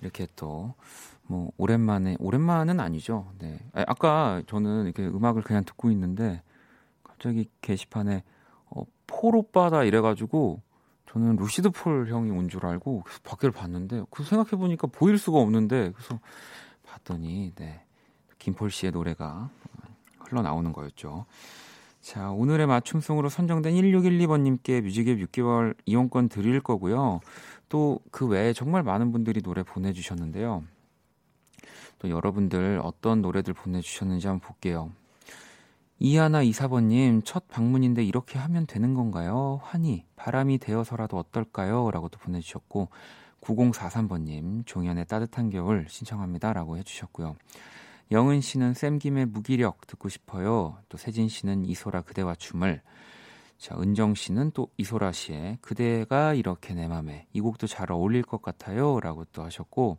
이렇게 0.02 0.28
또, 0.36 0.74
뭐, 1.24 1.52
오랜만에, 1.58 2.16
오랜만은 2.20 2.80
아니죠. 2.80 3.32
네. 3.40 3.60
아까 3.74 4.42
저는 4.48 4.86
이렇게 4.86 5.06
음악을 5.08 5.42
그냥 5.42 5.64
듣고 5.64 5.90
있는데 5.92 6.42
갑자기 7.04 7.48
게시판에 7.62 8.24
어, 8.70 8.84
폴 9.08 9.36
오빠다 9.36 9.84
이래가지고 9.84 10.62
저는 11.12 11.36
루시드 11.36 11.72
폴 11.72 12.08
형이 12.08 12.32
온 12.32 12.48
줄 12.48 12.66
알고 12.66 13.04
밖을 13.24 13.52
봤는데 13.52 14.04
그 14.12 14.24
생각해보니까 14.24 14.88
보일 14.88 15.18
수가 15.18 15.40
없는데 15.40 15.92
그래서 15.92 16.20
봤더니 16.84 17.54
네. 17.56 17.82
김폴 18.40 18.72
씨의 18.72 18.92
노래가 18.92 19.50
흘러나오는 20.20 20.72
거였죠. 20.74 21.26
자, 22.02 22.32
오늘의 22.32 22.66
맞춤송으로 22.66 23.30
선정된 23.30 23.76
1612번님께 23.76 24.82
뮤직앱 24.82 25.20
6개월 25.20 25.76
이용권 25.86 26.30
드릴 26.30 26.60
거고요. 26.60 27.22
또 27.70 28.00
그 28.12 28.28
외에 28.28 28.54
정말 28.54 28.84
많은 28.84 29.12
분들이 29.12 29.42
노래 29.42 29.64
보내주셨는데요. 29.64 30.64
또 32.00 32.10
여러분들 32.10 32.82
어떤 32.84 33.22
노래들 33.22 33.54
보내주셨는지 33.54 34.28
한번 34.28 34.46
볼게요. 34.48 34.92
이하나 36.00 36.42
이사번님, 36.42 37.22
첫 37.24 37.48
방문인데 37.48 38.04
이렇게 38.04 38.40
하면 38.40 38.66
되는 38.66 38.96
건가요? 38.96 39.62
환희, 39.64 40.04
바람이 40.16 40.58
되어서라도 40.58 41.18
어떨까요? 41.18 41.92
라고 41.92 42.10
도 42.10 42.18
보내주셨고, 42.18 42.90
9043번님, 43.42 44.66
종현의 44.66 45.06
따뜻한 45.06 45.52
겨울 45.52 45.86
신청합니다. 45.88 46.54
라고 46.54 46.78
해주셨고요. 46.78 47.36
영은 48.12 48.42
씨는 48.42 48.74
쌤김의 48.74 49.28
무기력 49.28 49.88
듣고 49.88 50.10
싶어요. 50.10 50.78
또 50.90 50.98
세진 50.98 51.30
씨는 51.30 51.66
이소라 51.66 52.02
그대와 52.02 52.36
춤을. 52.36 52.82
자, 53.58 53.78
은정 53.80 54.16
씨는 54.16 54.52
또 54.54 54.68
이소라 54.76 55.14
씨의 55.14 55.60
그대가 55.62 56.34
이렇게 56.34 56.74
내 56.74 56.90
맘에 56.90 57.28
이 57.32 57.40
곡도 57.40 57.68
잘 57.68 57.90
어울릴 57.90 58.24
것 58.24 58.42
같아요. 58.42 59.00
라고 59.00 59.24
또 59.32 59.44
하셨고 59.44 59.98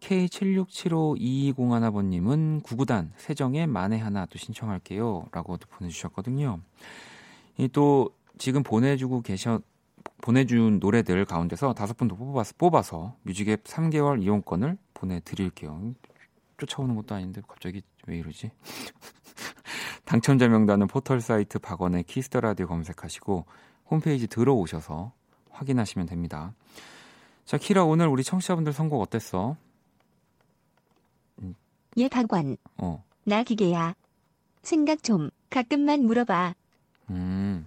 K76752201번님은 0.00 2.64
구구단 2.64 3.12
세정의 3.16 3.68
만에 3.68 3.96
하나 3.98 4.26
또 4.26 4.36
신청할게요. 4.36 5.26
라고 5.30 5.56
또 5.56 5.68
보내주셨거든요. 5.68 6.58
또 7.72 8.10
지금 8.38 8.64
보내주고 8.64 9.22
계셔 9.22 9.60
보내준 10.20 10.80
노래들 10.80 11.24
가운데서 11.26 11.74
다섯 11.74 11.96
분도 11.96 12.16
뽑아서, 12.16 12.54
뽑아서 12.58 13.14
뮤직앱 13.22 13.62
3개월 13.64 14.20
이용권을 14.22 14.78
보내드릴게요. 14.94 15.94
쫓아오는 16.60 16.94
것도 16.94 17.14
아닌데 17.14 17.40
갑자기 17.46 17.82
왜 18.06 18.18
이러지? 18.18 18.50
당첨자 20.04 20.48
명단은 20.48 20.86
포털 20.86 21.20
사이트 21.20 21.58
박원의 21.58 22.04
Kiss 22.04 22.25
the 22.25 22.40
Radio 22.40 22.66
검색하시고 22.66 23.46
홈페이지 23.90 24.26
들어오셔서 24.26 25.12
확인하시면 25.50 26.06
됩니다. 26.06 26.54
자, 27.44 27.58
키라 27.58 27.84
오늘 27.84 28.06
우리 28.06 28.22
청취자분들 28.22 28.72
선곡 28.72 29.00
어땠어? 29.00 29.56
예, 31.96 32.08
박원. 32.08 32.56
어. 32.76 33.04
나 33.24 33.42
기계야. 33.42 33.94
생각 34.62 35.02
좀 35.02 35.30
가끔만 35.48 36.04
물어봐. 36.04 36.54
음. 37.10 37.66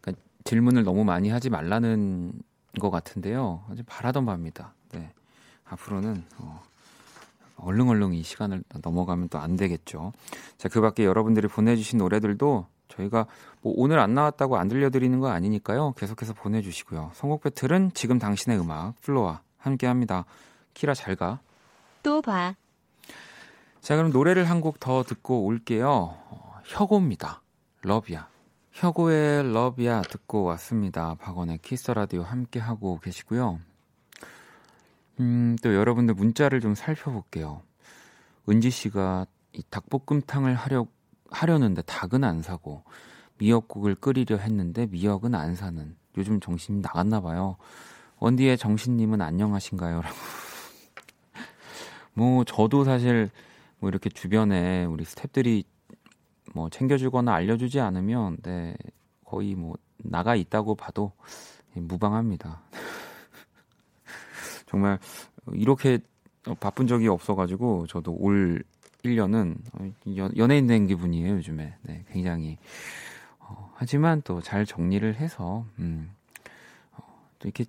그러니까 0.00 0.22
질문을 0.44 0.84
너무 0.84 1.04
많이 1.04 1.30
하지 1.30 1.48
말라는 1.48 2.32
것 2.80 2.90
같은데요. 2.90 3.64
아주 3.70 3.82
바라던 3.86 4.26
바입니다. 4.26 4.74
네. 4.92 5.12
앞으로는 5.64 6.24
어, 6.38 6.62
얼른얼른 7.62 8.12
이 8.14 8.22
시간을 8.22 8.64
넘어가면 8.82 9.28
또 9.28 9.38
안 9.38 9.56
되겠죠. 9.56 10.12
자, 10.58 10.68
그 10.68 10.80
밖에 10.80 11.04
여러분들이 11.04 11.48
보내주신 11.48 11.98
노래들도 11.98 12.66
저희가 12.88 13.26
뭐 13.62 13.72
오늘 13.76 13.98
안 13.98 14.14
나왔다고 14.14 14.56
안 14.58 14.68
들려드리는 14.68 15.18
거 15.20 15.28
아니니까요. 15.30 15.92
계속해서 15.96 16.34
보내주시고요. 16.34 17.10
선곡 17.14 17.42
배틀은 17.42 17.92
지금 17.94 18.18
당신의 18.18 18.58
음악, 18.60 19.00
플로와 19.00 19.40
함께 19.58 19.86
합니다. 19.86 20.24
키라 20.74 20.94
잘 20.94 21.16
가. 21.16 21.40
또 22.02 22.20
봐. 22.20 22.54
자, 23.80 23.96
그럼 23.96 24.10
노래를 24.12 24.48
한 24.48 24.60
곡 24.60 24.78
더 24.78 25.02
듣고 25.02 25.44
올게요. 25.44 25.88
어, 25.90 26.54
혁오입니다. 26.66 27.42
Love 27.82 28.08
Ya. 28.08 28.28
혁오의 28.72 29.52
Love 29.52 29.85
Ya 29.85 30.02
듣고 30.02 30.44
왔습니다. 30.44 31.14
박원의 31.20 31.58
Kiss 31.58 31.90
Radio 31.90 32.22
함께 32.22 32.60
하고 32.60 32.98
계시고요. 33.00 33.58
음, 35.22 35.56
또 35.62 35.72
여러분들 35.72 36.14
문자를 36.14 36.60
좀 36.60 36.74
살펴볼게요. 36.74 37.62
은지 38.48 38.70
씨가 38.70 39.26
이 39.52 39.62
닭볶음탕을 39.70 40.54
하려 40.56 40.86
하려는데 41.30 41.82
닭은 41.82 42.24
안 42.24 42.42
사고 42.42 42.82
미역국을 43.38 43.94
끓이려 43.94 44.36
했는데 44.36 44.86
미역은 44.86 45.34
안 45.36 45.54
사는 45.54 45.96
요즘 46.18 46.40
정신이 46.40 46.80
나갔나 46.80 47.20
봐요. 47.20 47.56
원디의 48.18 48.58
정신님은 48.58 49.22
안녕하신가요? 49.22 50.02
라고. 50.02 50.16
뭐 52.14 52.44
저도 52.44 52.84
사실 52.84 53.30
뭐 53.78 53.88
이렇게 53.88 54.10
주변에 54.10 54.84
우리 54.84 55.04
스탭들이 55.04 55.64
뭐 56.52 56.68
챙겨주거나 56.68 57.32
알려주지 57.32 57.78
않으면 57.80 58.38
네 58.42 58.74
거의 59.24 59.54
뭐 59.54 59.76
나가 59.98 60.34
있다고 60.34 60.74
봐도 60.74 61.12
무방합니다. 61.74 62.60
정말 64.72 64.98
이렇게 65.52 65.98
바쁜 66.58 66.86
적이 66.86 67.08
없어가지고 67.08 67.86
저도 67.86 68.16
올 68.18 68.64
1년은 69.04 69.56
연예인 70.38 70.66
된 70.66 70.86
기분이에요 70.86 71.34
요즘에 71.34 71.76
네, 71.82 72.04
굉장히 72.10 72.56
어, 73.38 73.70
하지만 73.74 74.22
또 74.22 74.40
잘 74.40 74.64
정리를 74.64 75.14
해서 75.16 75.66
음, 75.78 76.10
어, 76.92 77.02
또 77.38 77.48
이렇게 77.48 77.66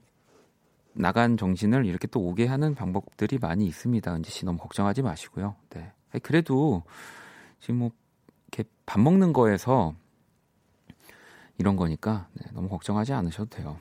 나간 0.93 1.35
정신을 1.37 1.85
이렇게 1.85 2.07
또 2.07 2.21
오게 2.21 2.45
하는 2.45 2.73
방법들이 2.73 3.37
많이 3.39 3.65
있습니다. 3.65 4.15
은지 4.15 4.31
씨 4.31 4.45
너무 4.45 4.59
걱정하지 4.59 5.01
마시고요. 5.01 5.55
네. 5.71 5.91
그래도 6.21 6.83
지금 7.59 7.77
뭐 7.77 7.91
이렇게 8.51 8.69
밥 8.85 9.01
먹는 9.01 9.33
거에서 9.33 9.95
이런 11.57 11.75
거니까 11.75 12.27
네, 12.33 12.45
너무 12.53 12.69
걱정하지 12.69 13.11
않으셔도 13.13 13.49
돼요. 13.49 13.77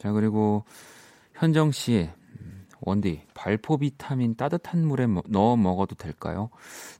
자, 0.00 0.10
그리고 0.12 0.64
현정 1.34 1.70
씨, 1.70 2.08
음, 2.16 2.23
원디, 2.86 3.22
발포 3.34 3.78
비타민 3.78 4.36
따뜻한 4.36 4.86
물에 4.86 5.06
넣어 5.28 5.56
먹어도 5.56 5.94
될까요? 5.94 6.50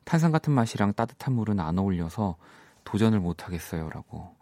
탄산 0.04 0.32
같은 0.32 0.52
맛이랑 0.52 0.94
따뜻한 0.94 1.34
물은 1.34 1.60
안 1.60 1.78
어울려서 1.78 2.36
도전을 2.84 3.20
못 3.20 3.46
하겠어요. 3.46 3.90
라고. 3.90 4.34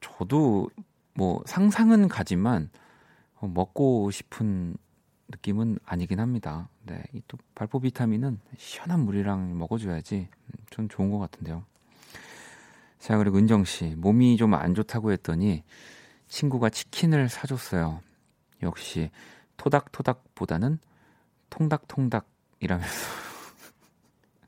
저도 0.00 0.68
뭐 1.14 1.42
상상은 1.46 2.08
가지만 2.08 2.70
어, 3.36 3.46
먹고 3.48 4.10
싶은 4.10 4.76
느낌은 5.28 5.78
아니긴 5.84 6.20
합니다. 6.20 6.68
네, 6.84 7.02
또 7.28 7.38
발포 7.54 7.80
비타민은 7.80 8.40
시원한 8.58 9.00
물이랑 9.00 9.56
먹어줘야지 9.58 10.28
좀 10.70 10.88
좋은 10.88 11.10
것 11.10 11.18
같은데요. 11.18 11.64
자, 12.98 13.16
그리고 13.16 13.38
은정 13.38 13.64
씨, 13.64 13.94
몸이 13.96 14.36
좀 14.36 14.52
안 14.54 14.74
좋다고 14.74 15.12
했더니 15.12 15.64
친구가 16.28 16.68
치킨을 16.70 17.28
사줬어요. 17.28 18.00
역시 18.62 19.10
토닥토닥보다는 19.60 20.78
통닥통닥이라면서. 21.50 23.10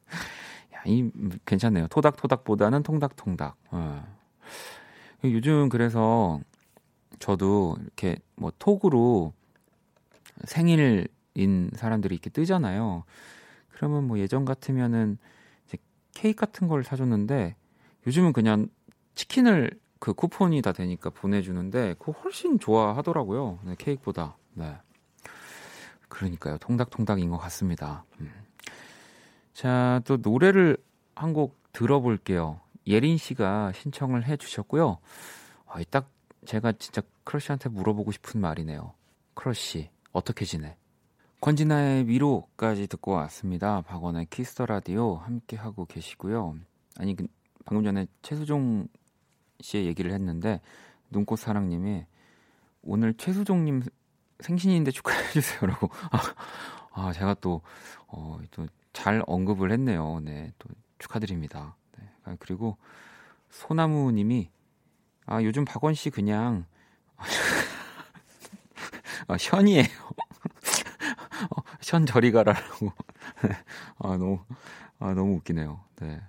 야, 0.75 0.83
이 0.87 1.11
괜찮네요. 1.45 1.89
토닥토닥보다는 1.89 2.83
통닥통닥. 2.83 3.57
어. 3.73 4.17
요즘 5.25 5.69
그래서 5.69 6.41
저도 7.19 7.77
이렇게 7.83 8.17
뭐 8.37 8.53
톡으로 8.59 9.35
생일인 10.45 11.71
사람들이 11.75 12.15
이렇게 12.15 12.31
뜨잖아요. 12.31 13.05
그러면 13.69 14.07
뭐 14.07 14.19
예전 14.19 14.47
같으면은 14.47 15.19
이제 15.67 15.77
케이크 16.15 16.41
같은 16.41 16.69
걸 16.69 16.85
사줬는데 16.85 17.55
요즘은 18.07 18.33
그냥 18.33 18.69
치킨을 19.15 19.79
그 19.99 20.15
쿠폰이 20.15 20.63
다 20.63 20.73
되니까 20.73 21.11
보내주는데 21.11 21.97
그거 21.99 22.13
훨씬 22.13 22.59
좋아하더라고요. 22.59 23.61
네, 23.63 23.77
케이크보다. 23.79 24.37
네. 24.55 24.77
그러니까요. 26.13 26.59
통닭통닭인 26.59 27.31
것 27.31 27.39
같습니다. 27.39 28.05
음. 28.21 28.31
자, 29.55 30.03
또 30.05 30.19
노래를 30.19 30.77
한 31.15 31.33
곡 31.33 31.57
들어볼게요. 31.73 32.61
예린 32.87 33.17
씨가 33.17 33.73
신청을 33.73 34.27
해 34.27 34.37
주셨고요. 34.37 34.99
아, 35.67 35.83
딱 35.89 36.11
제가 36.45 36.73
진짜 36.73 37.01
크러쉬한테 37.25 37.71
물어보고 37.71 38.13
싶은 38.13 38.41
말이네요. 38.43 38.93
크러쉬, 39.35 39.89
어떻게 40.13 40.45
지내? 40.45 40.77
권진아의 41.41 42.09
위로까지 42.09 42.89
듣고 42.89 43.13
왔습니다. 43.13 43.81
박원의 43.83 44.27
Kiss 44.27 44.50
the 44.50 44.67
Radio 44.67 45.17
함께 45.17 45.57
하고 45.57 45.87
계시고요. 45.87 46.57
아니 46.99 47.17
그, 47.17 47.27
방금 47.65 47.85
전에 47.85 48.07
최수종 48.21 48.87
씨의 49.61 49.87
얘기를 49.87 50.13
했는데 50.13 50.61
눈꽃 51.11 51.39
사랑님이 51.39 52.05
오늘 52.83 53.15
최수종님 53.15 53.83
생신인데 54.41 54.91
축하해 54.91 55.31
주세요라고. 55.33 55.89
아, 56.11 56.21
아 56.93 57.13
제가 57.13 57.35
또 57.35 57.63
어, 58.09 58.39
또 58.51 58.67
잘 58.93 59.23
언급을 59.27 59.73
했네요. 59.73 60.21
네, 60.23 60.53
또 60.59 60.69
축하드립니다. 60.99 61.77
네, 61.99 62.09
아, 62.25 62.37
그리고 62.39 62.77
소나무 63.51 64.13
님이 64.13 64.51
아 65.27 65.43
요즘 65.43 65.65
박원 65.65 65.95
씨 65.95 66.11
그냥 66.11 66.67
아, 69.29 69.39
션이에요. 69.39 69.85
어, 71.57 71.63
션 71.81 72.07
저리 72.07 72.33
가라라고. 72.33 72.93
아 73.99 74.09
너무 74.17 74.41
아 74.99 75.15
너무 75.15 75.37
웃기네요. 75.37 75.81
네. 75.97 76.21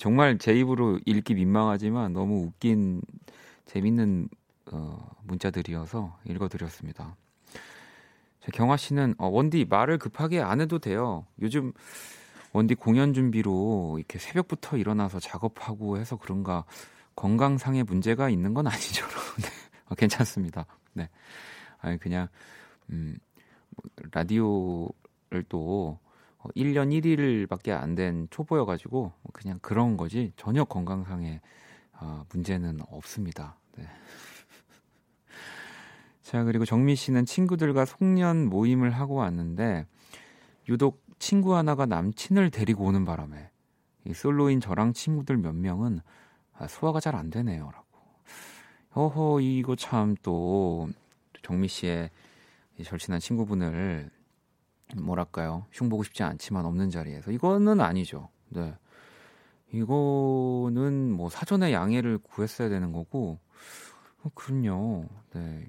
정말 0.00 0.38
제 0.38 0.54
입으로 0.54 0.98
읽기 1.04 1.34
민망하지만 1.34 2.12
너무 2.14 2.44
웃긴 2.46 3.02
재밌는 3.66 4.28
어, 4.72 5.10
문자들이어서 5.24 6.18
읽어드렸습니다. 6.24 7.14
경화 8.52 8.76
씨는 8.76 9.14
어, 9.18 9.28
원디 9.28 9.64
말을 9.68 9.98
급하게 9.98 10.40
안 10.40 10.60
해도 10.60 10.78
돼요. 10.78 11.26
요즘 11.40 11.72
원디 12.52 12.74
공연 12.74 13.14
준비로 13.14 13.96
이렇게 13.98 14.18
새벽부터 14.18 14.76
일어나서 14.76 15.20
작업하고 15.20 15.98
해서 15.98 16.16
그런가 16.16 16.64
건강상의 17.14 17.84
문제가 17.84 18.28
있는 18.30 18.52
건 18.54 18.66
아니죠. 18.66 19.06
네. 19.40 19.48
어, 19.86 19.94
괜찮습니다. 19.94 20.66
네. 20.92 21.08
아니 21.80 21.98
그냥 21.98 22.28
음 22.90 23.16
라디오를 24.12 25.44
또 25.48 25.98
1년 26.56 26.88
어, 26.88 26.90
1일밖에 26.90 27.70
안 27.70 27.94
된 27.94 28.26
초보여 28.30 28.64
가지고 28.64 29.12
그냥 29.32 29.58
그런 29.62 29.96
거지 29.96 30.32
전혀 30.36 30.64
건강상의 30.64 31.40
어, 32.00 32.24
문제는 32.32 32.80
없습니다. 32.90 33.56
네. 33.76 33.86
자 36.32 36.44
그리고 36.44 36.64
정미 36.64 36.96
씨는 36.96 37.26
친구들과 37.26 37.84
송년 37.84 38.48
모임을 38.48 38.90
하고 38.90 39.16
왔는데 39.16 39.86
유독 40.66 41.04
친구 41.18 41.54
하나가 41.54 41.84
남친을 41.84 42.50
데리고 42.50 42.86
오는 42.86 43.04
바람에 43.04 43.50
이 44.06 44.14
솔로인 44.14 44.58
저랑 44.58 44.94
친구들 44.94 45.36
몇 45.36 45.54
명은 45.54 46.00
아, 46.54 46.66
소화가 46.68 47.00
잘 47.00 47.14
안 47.16 47.28
되네요라고. 47.28 47.84
허허 48.96 49.40
이거 49.42 49.76
참 49.76 50.16
또 50.22 50.88
정미 51.42 51.68
씨의 51.68 52.08
절친한 52.82 53.20
친구분을 53.20 54.08
뭐랄까요 54.96 55.66
흉보고 55.70 56.02
싶지 56.02 56.22
않지만 56.22 56.64
없는 56.64 56.88
자리에서 56.88 57.30
이거는 57.30 57.82
아니죠. 57.82 58.30
네. 58.48 58.74
이거는 59.70 61.12
뭐 61.12 61.28
사전에 61.28 61.74
양해를 61.74 62.16
구했어야 62.16 62.70
되는 62.70 62.90
거고 62.90 63.38
어, 64.22 64.30
그럼요. 64.34 65.08
네. 65.34 65.68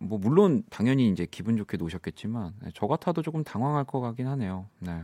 뭐, 0.00 0.18
뭐 0.18 0.18
물론 0.18 0.64
당연히 0.70 1.08
이제 1.10 1.26
기분 1.30 1.56
좋게 1.56 1.76
노셨겠지만 1.76 2.54
네, 2.62 2.70
저 2.74 2.86
같아도 2.86 3.22
조금 3.22 3.44
당황할 3.44 3.84
것 3.84 4.00
같긴 4.00 4.26
하네요. 4.26 4.66
네. 4.80 5.02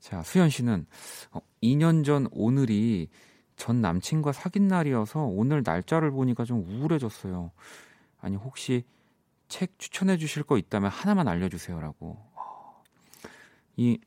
자 0.00 0.22
수현 0.22 0.50
씨는 0.50 0.86
어, 1.32 1.40
2년 1.62 2.04
전 2.04 2.26
오늘이 2.32 3.08
전 3.56 3.80
남친과 3.80 4.32
사귄 4.32 4.66
날이어서 4.66 5.22
오늘 5.24 5.62
날짜를 5.64 6.10
보니까 6.10 6.44
좀 6.44 6.64
우울해졌어요. 6.66 7.52
아니 8.20 8.36
혹시 8.36 8.84
책 9.48 9.78
추천해 9.78 10.16
주실 10.16 10.42
거 10.42 10.56
있다면 10.58 10.90
하나만 10.90 11.28
알려주세요라고. 11.28 12.18
이 13.76 13.98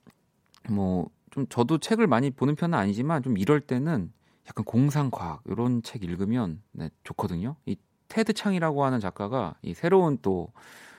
뭐 0.69 1.09
좀 1.33 1.47
저도 1.47 1.79
책을 1.79 2.05
많이 2.05 2.29
보는 2.29 2.55
편은 2.55 2.77
아니지만 2.77 3.23
좀 3.23 3.39
이럴 3.39 3.59
때는 3.59 4.13
약간 4.47 4.63
공상 4.65 5.09
과학 5.09 5.41
이런 5.45 5.81
책 5.81 6.03
읽으면 6.03 6.61
네, 6.71 6.91
좋거든요. 7.03 7.55
이 7.65 7.75
테드 8.13 8.33
창이라고 8.33 8.85
하는 8.85 8.99
작가가 8.99 9.55
이 9.63 9.73
새로운 9.73 10.19
또 10.21 10.49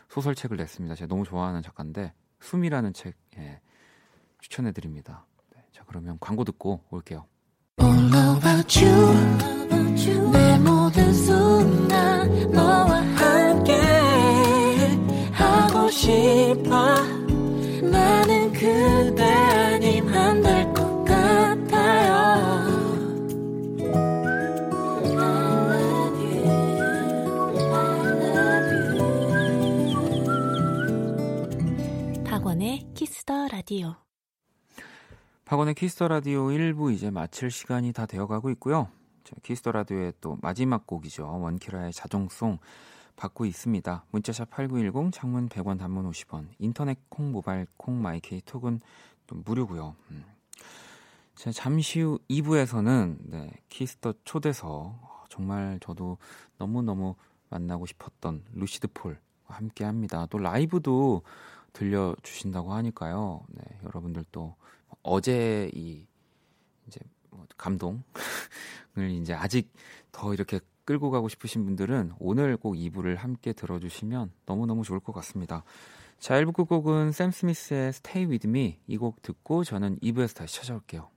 소설책을 0.09 0.57
냈습니다. 0.57 0.96
제가 0.96 1.07
너무 1.07 1.22
좋아하는 1.22 1.62
작가인데 1.62 2.12
숨이라는 2.40 2.92
책 2.92 3.14
예, 3.38 3.61
추천해 4.40 4.72
드립니다. 4.72 5.24
네, 5.55 5.62
자 5.70 5.85
그러면 5.87 6.18
광고 6.18 6.42
듣고 6.42 6.81
올게요. 6.90 7.24
싶어 15.90 16.94
나는 17.81 18.53
그대 18.53 19.44
Kiss 33.25 33.38
the 33.38 33.49
Radio 33.49 33.97
박원의 35.47 35.75
Kiss 35.75 35.94
the 35.94 36.09
Radio 36.09 36.49
1부 36.49 36.93
이제 36.93 37.11
마칠 37.11 37.51
시간이 37.51 37.95
다 37.95 38.05
되어가고 38.05 38.51
있고요. 38.51 38.89
Kiss 39.43 39.60
the 39.60 39.73
Radio의 39.73 40.12
또 40.21 40.37
마지막 40.43 40.87
곡이죠. 40.87 41.27
원키라의 41.27 41.95
자정송 41.95 42.59
받고 43.17 43.47
있습니다. 43.47 44.05
문자샵 44.11 44.51
8910, 44.51 45.11
장문 45.11 45.49
100원, 45.49 45.79
단문 45.79 46.11
50원, 46.11 46.49
인터넷 46.59 46.99
콩, 47.09 47.33
모바일 47.33 47.67
콩, 47.79 48.03
My 48.03 48.29
K 48.29 48.43
Talk은 48.43 48.81
또 49.27 49.37
무료고요. 49.37 49.97
음. 50.11 50.25
자, 51.35 51.51
잠시 51.51 52.01
후 52.03 52.19
2부에서는 52.29 53.17
네, 53.23 53.51
Kiss 53.71 53.95
the 53.95 54.12
초대석 54.25 55.29
정말 55.31 55.79
저도 55.81 56.19
너무너무 56.59 57.15
만나고 57.49 57.87
싶었던 57.87 58.45
루시드 58.53 58.89
폴과 58.93 59.19
함께 59.47 59.85
합니다. 59.85 60.27
또 60.29 60.37
라이브도 60.37 61.23
들려주신다고 61.75 62.73
하니까요. 62.73 63.43
네, 63.49 63.63
여러분들 63.85 64.25
또 64.33 64.57
어제 65.03 65.71
이 65.75 66.07
이제 66.87 67.01
뭐 67.31 67.47
감동을 67.59 68.01
이제 69.21 69.35
아직 69.35 69.71
더 70.13 70.33
이렇게 70.33 70.61
끌고 70.87 71.11
가고 71.11 71.29
싶으신 71.29 71.65
분들은 71.65 72.13
오늘 72.19 72.57
꼭 72.57 72.75
2부를 72.75 73.17
함께 73.17 73.53
들어주시면 73.53 74.33
너무너무 74.47 74.83
좋을 74.85 75.01
것 75.01 75.13
같습니다. 75.13 75.65
자, 76.19 76.35
1부 76.41 76.55
끝곡은 76.55 77.13
샘 77.13 77.31
스미스의 77.31 77.89
Stay 77.89 78.27
With 78.31 78.49
Me 78.49 78.79
이 78.87 78.97
곡 78.97 79.21
듣고 79.23 79.65
저는 79.65 79.99
2부에서 80.01 80.37
다시 80.37 80.57
찾아올게요. 80.57 81.11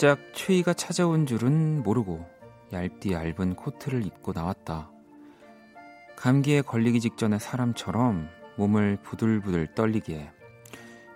반짝 0.00 0.32
추위가 0.32 0.72
찾아온 0.72 1.26
줄은 1.26 1.82
모르고 1.82 2.24
얇디 2.72 3.12
얇은 3.12 3.54
코트를 3.54 4.06
입고 4.06 4.32
나왔다. 4.32 4.90
감기에 6.16 6.62
걸리기 6.62 7.00
직전에 7.00 7.38
사람처럼 7.38 8.30
몸을 8.56 8.96
부들부들 9.02 9.74
떨리기에 9.74 10.32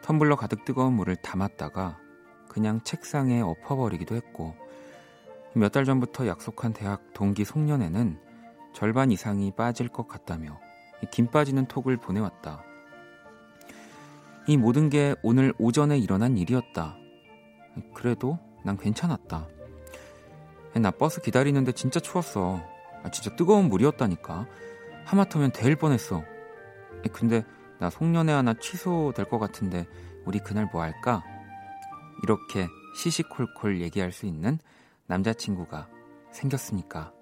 텀블러 0.03 0.37
가득 0.37 0.67
뜨거운 0.67 0.93
물을 0.93 1.17
담았다가 1.17 1.99
그냥 2.51 2.83
책상에 2.85 3.41
엎어버리기도 3.41 4.17
했고 4.17 4.55
몇 5.55 5.73
달 5.73 5.87
전부터 5.87 6.27
약속한 6.27 6.75
대학 6.75 7.15
동기 7.15 7.47
송년회는 7.47 8.19
절반 8.75 9.11
이상이 9.11 9.51
빠질 9.53 9.89
것 9.89 10.09
같다며 10.09 10.61
김 11.11 11.29
빠지는 11.29 11.65
톡을 11.69 11.97
보내왔다. 11.97 12.63
이 14.47 14.59
모든 14.59 14.91
게 14.91 15.15
오늘 15.23 15.55
오전에 15.59 15.97
일어난 15.97 16.37
일이었다. 16.37 16.99
그래도 17.95 18.39
난 18.65 18.77
괜찮았다. 18.77 19.47
나 20.81 20.91
버스 20.91 21.21
기다리는데 21.21 21.73
진짜 21.73 22.01
추웠어. 22.01 22.61
아, 23.05 23.11
진짜 23.11 23.37
뜨거운 23.37 23.69
물이었다니까. 23.69 24.47
하마터면 25.05 25.53
될 25.53 25.77
뻔했어. 25.77 26.25
근데 27.13 27.45
나 27.79 27.91
송년회 27.91 28.33
하나 28.33 28.55
취소될 28.55 29.29
것 29.29 29.39
같은데 29.39 29.87
우리 30.25 30.39
그날 30.39 30.69
뭐 30.73 30.83
할까? 30.83 31.23
이렇게 32.23 32.67
시시콜콜 32.97 33.83
얘기할 33.83 34.11
수 34.11 34.25
있는 34.25 34.59
남자친구가 35.07 35.89
생겼으니까. 36.33 37.13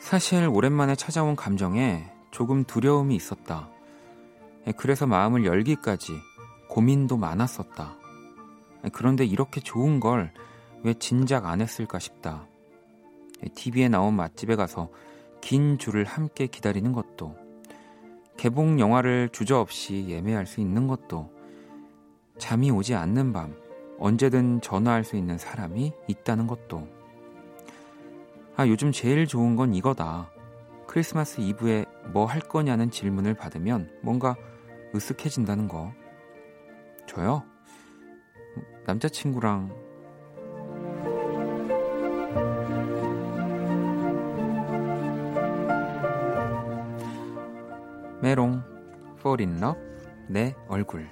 사실 0.00 0.48
오랜만에 0.48 0.94
찾아온 0.94 1.36
감정에 1.36 2.15
조금 2.36 2.64
두려움이 2.64 3.16
있었다. 3.16 3.68
예, 4.66 4.72
그래서 4.72 5.06
마음을 5.06 5.44
열기까지 5.44 6.12
고민도 6.68 7.16
많았었다. 7.16 7.96
예, 8.84 8.88
그런데 8.90 9.24
이렇게 9.24 9.60
좋은 9.60 10.00
걸 10.00 10.30
왜 10.86 10.94
진작 10.94 11.46
안 11.46 11.60
했을까 11.60 11.98
싶다. 11.98 12.46
TV에 13.56 13.84
예, 13.84 13.88
나온 13.88 14.14
맛집에 14.14 14.54
가서 14.54 14.88
긴 15.40 15.78
줄을 15.78 16.04
함께 16.04 16.46
기다리는 16.46 16.92
것도, 16.92 17.36
개봉 18.36 18.78
영화를 18.78 19.28
주저없이 19.32 20.06
예매할 20.08 20.46
수 20.46 20.60
있는 20.60 20.86
것도, 20.86 21.28
잠이 22.38 22.70
오지 22.70 22.94
않는 22.94 23.32
밤 23.32 23.56
언제든 23.98 24.60
전화할 24.60 25.02
수 25.02 25.16
있는 25.16 25.38
사람이 25.38 25.92
있다는 26.06 26.46
것도. 26.46 26.86
아, 28.54 28.68
요즘 28.68 28.92
제일 28.92 29.26
좋은 29.26 29.56
건 29.56 29.74
이거다. 29.74 30.30
크리스마스 30.86 31.40
이브에 31.40 31.84
뭐 32.12 32.26
할 32.26 32.40
거냐는 32.40 32.90
질문을 32.90 33.34
받으면 33.34 33.90
뭔가 34.02 34.36
으쓱해진다는 34.94 35.68
거. 35.68 35.92
저요? 37.06 37.42
남자친구랑 38.86 39.86
메롱, 48.22 48.62
love, 49.62 49.80
내 50.28 50.54
얼굴. 50.68 51.08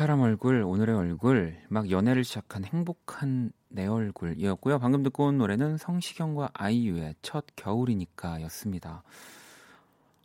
사람 0.00 0.22
얼굴, 0.22 0.62
오늘의 0.62 0.96
얼굴, 0.96 1.60
막 1.68 1.90
연애를 1.90 2.24
시작한 2.24 2.64
행복한 2.64 3.52
내 3.68 3.86
얼굴이었고요. 3.86 4.78
방금 4.78 5.02
듣고 5.02 5.26
온 5.26 5.36
노래는 5.36 5.76
성시경과 5.76 6.52
아이유의 6.54 7.16
첫 7.20 7.44
겨울이니까 7.54 8.40
였습니다. 8.40 9.02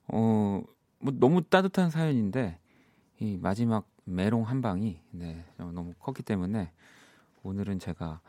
어, 0.07 0.63
뭐 0.99 1.13
너무 1.19 1.43
따뜻한 1.43 1.89
사연인데, 1.89 2.57
이 3.19 3.35
마지막 3.35 3.85
메롱 4.05 4.43
한 4.43 4.61
방이, 4.61 5.01
네, 5.11 5.43
너무 5.57 5.93
컸기 5.99 6.23
때문에 6.23 6.71
오늘은 7.43 7.79
제가, 7.79 8.21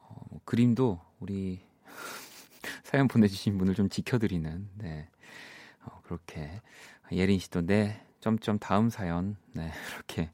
어, 0.00 0.16
뭐 0.28 0.40
그림도 0.44 1.00
우리 1.18 1.62
사연 2.84 3.08
보내주신 3.08 3.56
분을 3.56 3.74
좀 3.74 3.88
지켜드리는, 3.88 4.68
네, 4.74 5.08
어, 5.86 6.02
그렇게. 6.02 6.60
예린 7.10 7.38
씨도 7.38 7.64
네, 7.64 8.04
점점 8.24 8.58
다음 8.58 8.88
사연, 8.88 9.36
네, 9.52 9.70
이렇게 9.94 10.30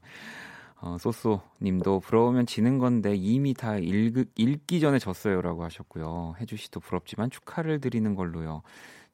어, 0.79 0.97
소소 0.97 1.41
님도 1.61 1.99
부러우면 1.99 2.45
지는 2.45 2.77
건데 2.77 3.13
이미 3.15 3.53
다 3.53 3.77
읽, 3.77 4.29
읽기 4.33 4.79
전에 4.79 4.97
졌어요라고 4.97 5.65
하셨고요. 5.65 6.35
해주시도 6.39 6.79
부럽지만 6.79 7.29
축하를 7.29 7.81
드리는 7.81 8.15
걸로요. 8.15 8.61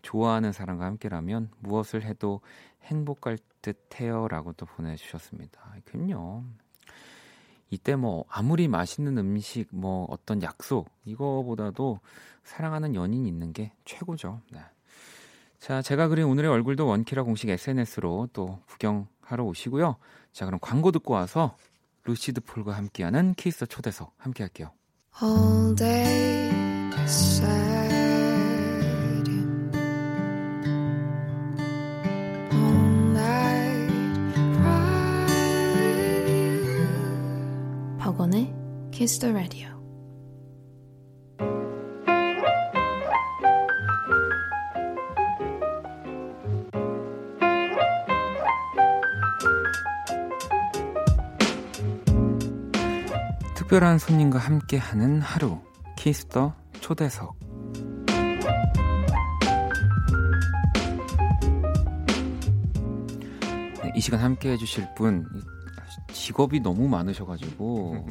좋아하는 0.03 0.51
사람과 0.51 0.85
함께라면 0.85 1.49
무엇을 1.57 2.03
해도 2.03 2.41
행복할 2.83 3.39
듯 3.63 3.79
해요라고 3.99 4.53
또 4.53 4.67
보내주셨습니다. 4.67 5.59
그럼요. 5.85 6.43
이때 7.71 7.95
뭐 7.95 8.25
아무리 8.29 8.67
맛있는 8.67 9.17
음식 9.17 9.69
뭐 9.71 10.05
어떤 10.11 10.43
약속 10.43 10.87
이거보다도 11.03 11.99
사랑하는 12.43 12.93
연인이 12.93 13.27
있는 13.27 13.53
게 13.53 13.73
최고죠. 13.85 14.39
네. 14.51 14.59
자, 15.59 15.81
제가 15.81 16.07
그린 16.07 16.25
오늘의 16.25 16.49
얼굴도 16.51 16.85
원키라 16.87 17.23
공식 17.23 17.49
SNS로 17.49 18.29
또 18.33 18.59
구경하러 18.67 19.43
오시고요. 19.43 19.97
자, 20.31 20.45
그럼 20.45 20.59
광고 20.61 20.91
듣고 20.91 21.13
와서 21.13 21.57
루시드 22.05 22.41
폴과 22.41 22.73
함께하는 22.73 23.33
키스 23.35 23.65
초대석 23.65 24.13
함께 24.17 24.43
할게요. 24.43 24.71
All 25.21 25.75
day 25.75 26.47
sad. 27.05 27.47
All 32.53 33.11
night 33.11 33.93
cry. 34.55 34.77
박원의 37.97 38.53
키스 38.91 39.19
더 39.19 39.31
라디오. 39.31 39.76
특별한 53.67 53.99
손님과 53.99 54.39
함께하는 54.39 55.19
하루 55.19 55.59
키스터 55.97 56.55
초대석 56.79 57.35
네, 63.83 63.91
이 63.93 63.99
시간 63.99 64.21
함께 64.21 64.51
해주실 64.51 64.95
분 64.95 65.27
직업이 66.13 66.61
너무 66.61 66.87
많으셔가지고 66.87 68.07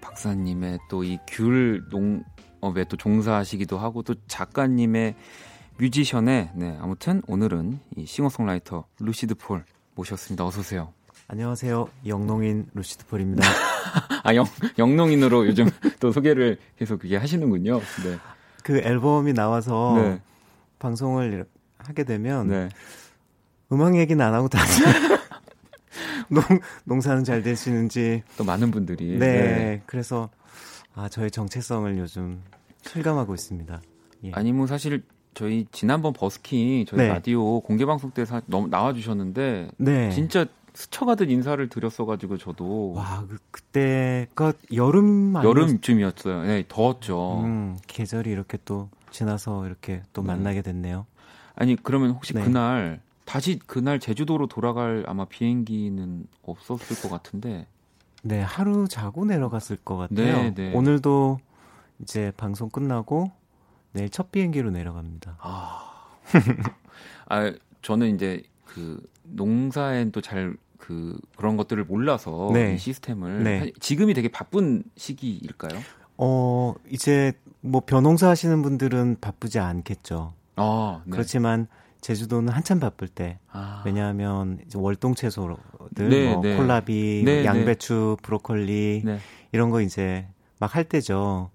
박사님의 0.00 0.78
또 0.88 1.02
이 1.02 1.18
귤 1.26 1.82
농업에 1.90 2.84
또 2.84 2.96
종사하시기도 2.96 3.78
하고 3.78 4.04
또 4.04 4.14
작가님의 4.28 5.16
뮤지션의 5.78 6.52
네 6.54 6.78
아무튼 6.80 7.20
오늘은 7.26 7.80
이 7.96 8.06
싱어송라이터 8.06 8.84
루시드 9.00 9.34
폴 9.34 9.64
모셨습니다. 9.96 10.46
어서 10.46 10.60
오세요. 10.60 10.92
안녕하세요. 11.32 11.88
영농인 12.06 12.66
루시드 12.74 13.06
폴입니다. 13.06 13.42
아, 14.22 14.34
영, 14.34 14.44
영농인으로 14.76 15.46
요즘 15.46 15.66
또 15.98 16.12
소개를 16.12 16.58
계속 16.78 16.98
그게 16.98 17.16
하시는군요. 17.16 17.80
네. 18.04 18.18
그 18.62 18.76
앨범이 18.76 19.32
나와서 19.32 19.94
네. 19.96 20.20
방송을 20.78 21.46
하게 21.78 22.04
되면 22.04 22.48
네. 22.48 22.68
음악 23.72 23.96
얘기는 23.96 24.22
안 24.22 24.34
하고 24.34 24.48
다시 24.50 24.82
농, 26.28 26.42
농사는 26.84 27.24
잘 27.24 27.42
되시는지 27.42 28.24
또 28.36 28.44
많은 28.44 28.70
분들이 28.70 29.16
네, 29.16 29.18
네. 29.18 29.82
그래서 29.86 30.28
아 30.94 31.08
저의 31.08 31.30
정체성을 31.30 31.96
요즘 31.96 32.42
실감하고 32.82 33.32
있습니다. 33.32 33.80
예. 34.24 34.32
아니 34.32 34.52
뭐 34.52 34.66
사실 34.66 35.02
저희 35.32 35.64
지난번 35.72 36.12
버스킹 36.12 36.84
저희 36.84 37.00
네. 37.00 37.08
라디오 37.08 37.60
공개 37.60 37.86
방송 37.86 38.10
때 38.10 38.26
사, 38.26 38.42
너무 38.44 38.68
나와 38.68 38.92
주셨는데 38.92 39.70
네. 39.78 40.10
진짜 40.10 40.44
스쳐가듯 40.74 41.30
인사를 41.30 41.68
드렸어가지고 41.68 42.38
저도 42.38 42.92
와 42.92 43.24
그, 43.28 43.38
그때가 43.50 44.54
여름 44.74 45.34
여름쯤이었어요. 45.34 46.42
네, 46.44 46.64
더웠죠. 46.68 47.40
음, 47.40 47.78
계절이 47.86 48.30
이렇게 48.30 48.58
또 48.64 48.88
지나서 49.10 49.66
이렇게 49.66 50.02
또 50.12 50.22
음. 50.22 50.26
만나게 50.26 50.62
됐네요. 50.62 51.06
아니 51.54 51.76
그러면 51.76 52.10
혹시 52.10 52.32
네. 52.32 52.42
그날 52.42 53.00
다시 53.24 53.58
그날 53.66 54.00
제주도로 54.00 54.46
돌아갈 54.46 55.04
아마 55.06 55.24
비행기는 55.26 56.26
없었을 56.42 57.00
것 57.00 57.10
같은데. 57.10 57.66
네, 58.24 58.40
하루 58.40 58.86
자고 58.88 59.24
내려갔을 59.24 59.76
것 59.76 59.96
같아요. 59.96 60.36
네, 60.36 60.54
네. 60.54 60.72
오늘도 60.74 61.40
이제 62.00 62.32
방송 62.36 62.70
끝나고 62.70 63.32
내일 63.92 64.08
첫 64.10 64.30
비행기로 64.30 64.70
내려갑니다. 64.70 65.36
아, 65.40 66.08
아 67.28 67.52
저는 67.82 68.14
이제 68.14 68.42
그 68.64 69.02
농사엔 69.32 70.12
또 70.12 70.20
잘 70.20 70.56
그 70.82 71.16
그런 71.36 71.56
것들을 71.56 71.84
몰라서 71.84 72.50
네. 72.52 72.74
이 72.74 72.78
시스템을 72.78 73.44
네. 73.44 73.72
지금이 73.78 74.14
되게 74.14 74.26
바쁜 74.26 74.82
시기일까요? 74.96 75.78
어 76.18 76.74
이제 76.90 77.34
뭐 77.60 77.82
벼농사 77.86 78.28
하시는 78.28 78.60
분들은 78.62 79.18
바쁘지 79.20 79.60
않겠죠. 79.60 80.32
아, 80.56 81.02
네. 81.04 81.12
그렇지만 81.12 81.68
제주도는 82.00 82.52
한참 82.52 82.80
바쁠 82.80 83.06
때 83.06 83.38
아. 83.52 83.84
왜냐하면 83.86 84.58
이제 84.66 84.76
월동 84.76 85.14
채소들 85.14 85.56
네, 85.94 86.32
뭐 86.32 86.42
네. 86.42 86.56
콜라비, 86.56 87.22
네, 87.24 87.42
네. 87.42 87.44
양배추, 87.44 88.16
브로콜리 88.22 89.04
이런 89.52 89.70
거 89.70 89.80
이제 89.82 90.26
막 90.58 90.74
할 90.74 90.82
때죠. 90.82 91.50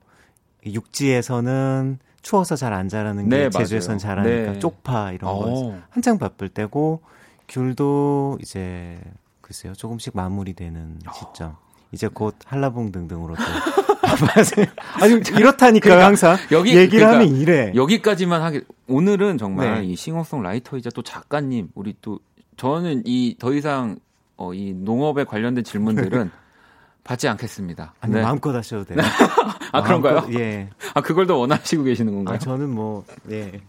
육지에서는 0.65 1.99
추워서 2.21 2.55
잘 2.55 2.71
안 2.73 2.87
자라는 2.87 3.27
게 3.27 3.49
제주에서는 3.49 3.97
자라니까 3.99 4.59
쪽파 4.59 5.11
이런 5.11 5.31
거 5.31 5.43
어. 5.47 5.81
한창 5.89 6.17
바쁠 6.17 6.47
때고 6.47 7.01
귤도 7.47 8.37
이제 8.41 8.99
글쎄요 9.41 9.73
조금씩 9.73 10.15
마무리되는 10.15 10.99
시점. 11.13 11.55
이제 11.91 12.07
곧 12.07 12.35
한라봉 12.45 12.91
등등으로 12.91 13.35
또 13.35 13.41
아니 15.01 15.13
이렇다니까요 15.13 15.79
그러니까 15.79 16.05
항상 16.05 16.37
여기 16.51 16.75
얘기를 16.75 17.05
그러니까 17.05 17.13
하면 17.13 17.35
이래 17.35 17.71
여기까지만 17.75 18.41
하게 18.41 18.61
오늘은 18.87 19.37
정말 19.37 19.81
네. 19.81 19.85
이 19.87 19.95
싱어송 19.95 20.41
라이터이자 20.43 20.89
또 20.91 21.01
작가님 21.01 21.69
우리 21.75 21.95
또 22.01 22.19
저는 22.57 23.03
이 23.05 23.35
더 23.39 23.53
이상 23.53 23.97
어, 24.37 24.53
이 24.53 24.73
농업에 24.73 25.23
관련된 25.23 25.63
질문들은 25.63 26.29
받지 27.03 27.27
않겠습니다. 27.29 27.93
아니 28.01 28.13
네. 28.13 28.21
마음껏 28.21 28.53
하셔도 28.53 28.83
돼요. 28.83 28.97
아 29.71 29.81
그런가요? 29.81 30.27
예. 30.33 30.69
아 30.93 31.01
그걸 31.01 31.25
더 31.25 31.37
원하시고 31.37 31.83
계시는 31.83 32.13
건가요? 32.13 32.35
아, 32.35 32.39
저는 32.39 32.69
뭐 32.69 33.05
예. 33.31 33.61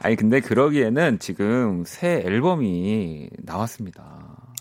아니 0.00 0.16
근데 0.16 0.40
그러기에는 0.40 1.18
지금 1.18 1.84
새 1.86 2.22
앨범이 2.24 3.30
나왔습니다. 3.38 4.02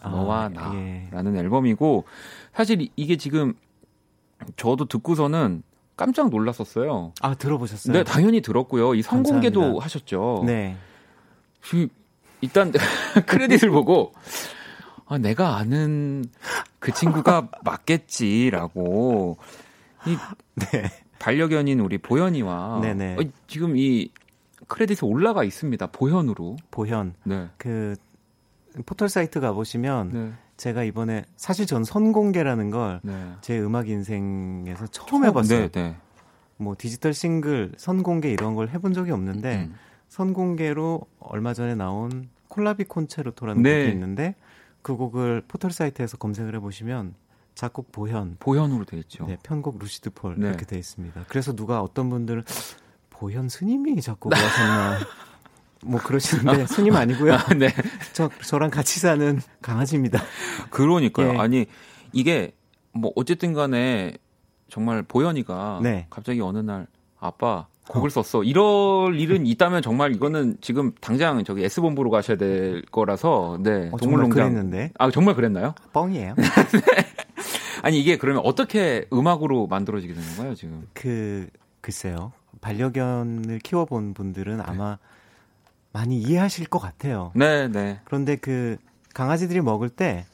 아, 0.02 0.10
너와 0.10 0.50
나라는 0.50 1.36
예. 1.36 1.40
앨범이고 1.40 2.06
사실 2.54 2.88
이게 2.96 3.18
지금 3.18 3.54
저도 4.56 4.86
듣고서는 4.86 5.64
깜짝 5.96 6.30
놀랐었어요. 6.30 7.14
아 7.22 7.34
들어보셨어요? 7.34 7.94
네, 7.94 8.04
당연히 8.04 8.42
들었고요. 8.42 8.94
이 8.94 9.02
선공개도 9.02 9.60
감사합니다. 9.60 9.84
하셨죠. 9.86 10.44
네. 10.46 10.78
일단 12.42 12.72
크레딧을 13.26 13.72
보고 13.72 14.14
아, 15.08 15.18
내가 15.18 15.58
아는 15.58 16.26
그 16.80 16.92
친구가 16.92 17.50
맞겠지라고 17.64 19.38
이 20.06 20.18
네. 20.72 20.84
반려견인 21.20 21.80
우리 21.80 21.98
보현이와 21.98 22.80
네네. 22.82 23.16
어, 23.16 23.24
지금 23.48 23.76
이 23.76 24.10
크레딧에 24.68 25.08
올라가 25.08 25.44
있습니다. 25.44 25.88
보현으로. 25.88 26.58
보현. 26.72 27.14
네. 27.24 27.50
그 27.58 27.96
포털 28.86 29.10
사이트 29.10 29.40
가 29.40 29.54
보시면 29.54 30.10
네. 30.14 30.34
제가 30.58 30.84
이번에 30.84 31.26
사실 31.36 31.66
전 31.66 31.84
선공개라는 31.84 32.72
걸 32.72 33.26
제 33.26 33.54
네. 33.54 33.60
음악 33.60 33.90
인생에서 33.90 34.88
처음 34.88 35.26
해봤어요. 35.26 35.70
네, 35.70 35.70
네. 35.70 35.96
뭐 36.58 36.76
디지털 36.78 37.14
싱글 37.14 37.72
선공개 37.78 38.32
이런 38.32 38.56
걸 38.56 38.70
해본 38.70 38.94
적이 38.94 39.12
없는데 39.12 39.68
음. 39.68 39.76
선공개로 40.10 41.02
얼마 41.20 41.54
전에 41.54 41.76
나온 41.76 42.30
콜라비 42.48 42.86
콘체르토라는 42.86 43.62
네. 43.62 43.82
곡이 43.82 43.92
있는데 43.94 44.36
그 44.82 44.96
곡을 44.96 45.44
포털 45.48 45.72
사이트에서 45.72 46.18
검색을 46.18 46.56
해보시면 46.56 47.14
작곡 47.54 47.92
보현 47.92 48.38
보현으로 48.40 48.86
돼 48.86 48.98
있죠. 49.00 49.26
네, 49.26 49.38
편곡 49.44 49.80
루시드 49.80 50.12
폴 50.12 50.36
네. 50.38 50.48
이렇게 50.48 50.66
돼 50.66 50.78
있습니다. 50.78 51.26
그래서 51.28 51.56
누가 51.56 51.82
어떤 51.82 52.10
분들은 52.10 52.44
보현 53.20 53.50
스님이 53.50 54.02
작곡을 54.02 54.38
하셨나 54.38 55.00
뭐 55.84 56.00
그러시는데 56.00 56.64
아, 56.64 56.66
스님 56.66 56.96
아니고요. 56.96 57.34
아, 57.34 57.54
네. 57.54 57.70
저 58.14 58.30
저랑 58.44 58.70
같이 58.70 59.00
사는 59.00 59.40
강아지입니다. 59.62 60.22
그러니까요. 60.70 61.34
예. 61.34 61.38
아니 61.38 61.66
이게 62.14 62.54
뭐 62.94 63.12
어쨌든 63.16 63.54
간에 63.54 64.18
정말 64.70 65.04
보현이가 65.04 65.80
네. 65.84 66.08
갑자기 66.10 66.42
어느 66.42 66.58
날 66.60 66.88
아빠 67.20 67.68
곡을 67.88 68.10
어. 68.16 68.22
썼어. 68.24 68.44
이럴 68.44 69.20
일은 69.20 69.46
있다면 69.46 69.82
정말 69.82 70.14
이거는 70.14 70.58
지금 70.62 70.92
당장 71.00 71.44
저기 71.44 71.64
S 71.64 71.80
본부로 71.82 72.10
가셔야 72.10 72.38
될 72.38 72.82
거라서 72.92 73.60
네 73.62 73.90
어, 73.92 73.98
동물농장. 73.98 74.50
그랬는데. 74.50 74.92
아 74.98 75.10
정말 75.10 75.36
그랬나요? 75.36 75.74
뻥이에요. 75.94 76.36
네. 76.36 76.82
아니 77.84 78.00
이게 78.00 78.18
그러면 78.18 78.42
어떻게 78.46 79.06
음악으로 79.14 79.68
만들어지게 79.68 80.14
되는 80.14 80.36
거예요 80.36 80.56
지금? 80.56 80.88
그 80.94 81.48
글쎄요. 81.82 82.34
반려견을 82.68 83.60
키워본 83.60 84.14
분들은 84.14 84.60
아마 84.62 84.98
많이 85.94 86.20
이해하실 86.20 86.68
것 86.68 86.80
같아요. 86.80 87.32
네, 87.34 87.68
네. 87.70 88.02
그런데 88.04 88.36
그 88.36 88.78
강아지들이 89.14 89.62
먹을 89.62 89.90
때 89.90 90.26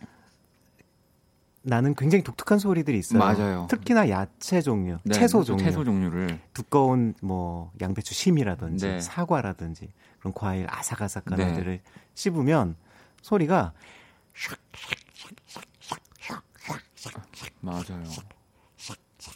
나는 1.61 1.93
굉장히 1.95 2.23
독특한 2.23 2.59
소리들이 2.59 2.97
있어요. 2.97 3.19
맞아요. 3.19 3.67
특히나 3.69 4.09
야채 4.09 4.61
종류, 4.61 4.97
네, 5.03 5.13
채소 5.13 5.43
종류, 5.43 5.63
채소 5.63 5.85
종류를 5.85 6.39
두꺼운 6.53 7.13
뭐 7.21 7.71
양배추 7.79 8.13
심이라든지 8.13 8.85
네. 8.85 8.99
사과라든지 8.99 9.89
그런 10.19 10.33
과일 10.33 10.65
아삭아삭한 10.69 11.37
네. 11.37 11.51
애들을 11.51 11.79
씹으면 12.15 12.75
소리가 13.21 13.73
맞아요. 17.61 18.03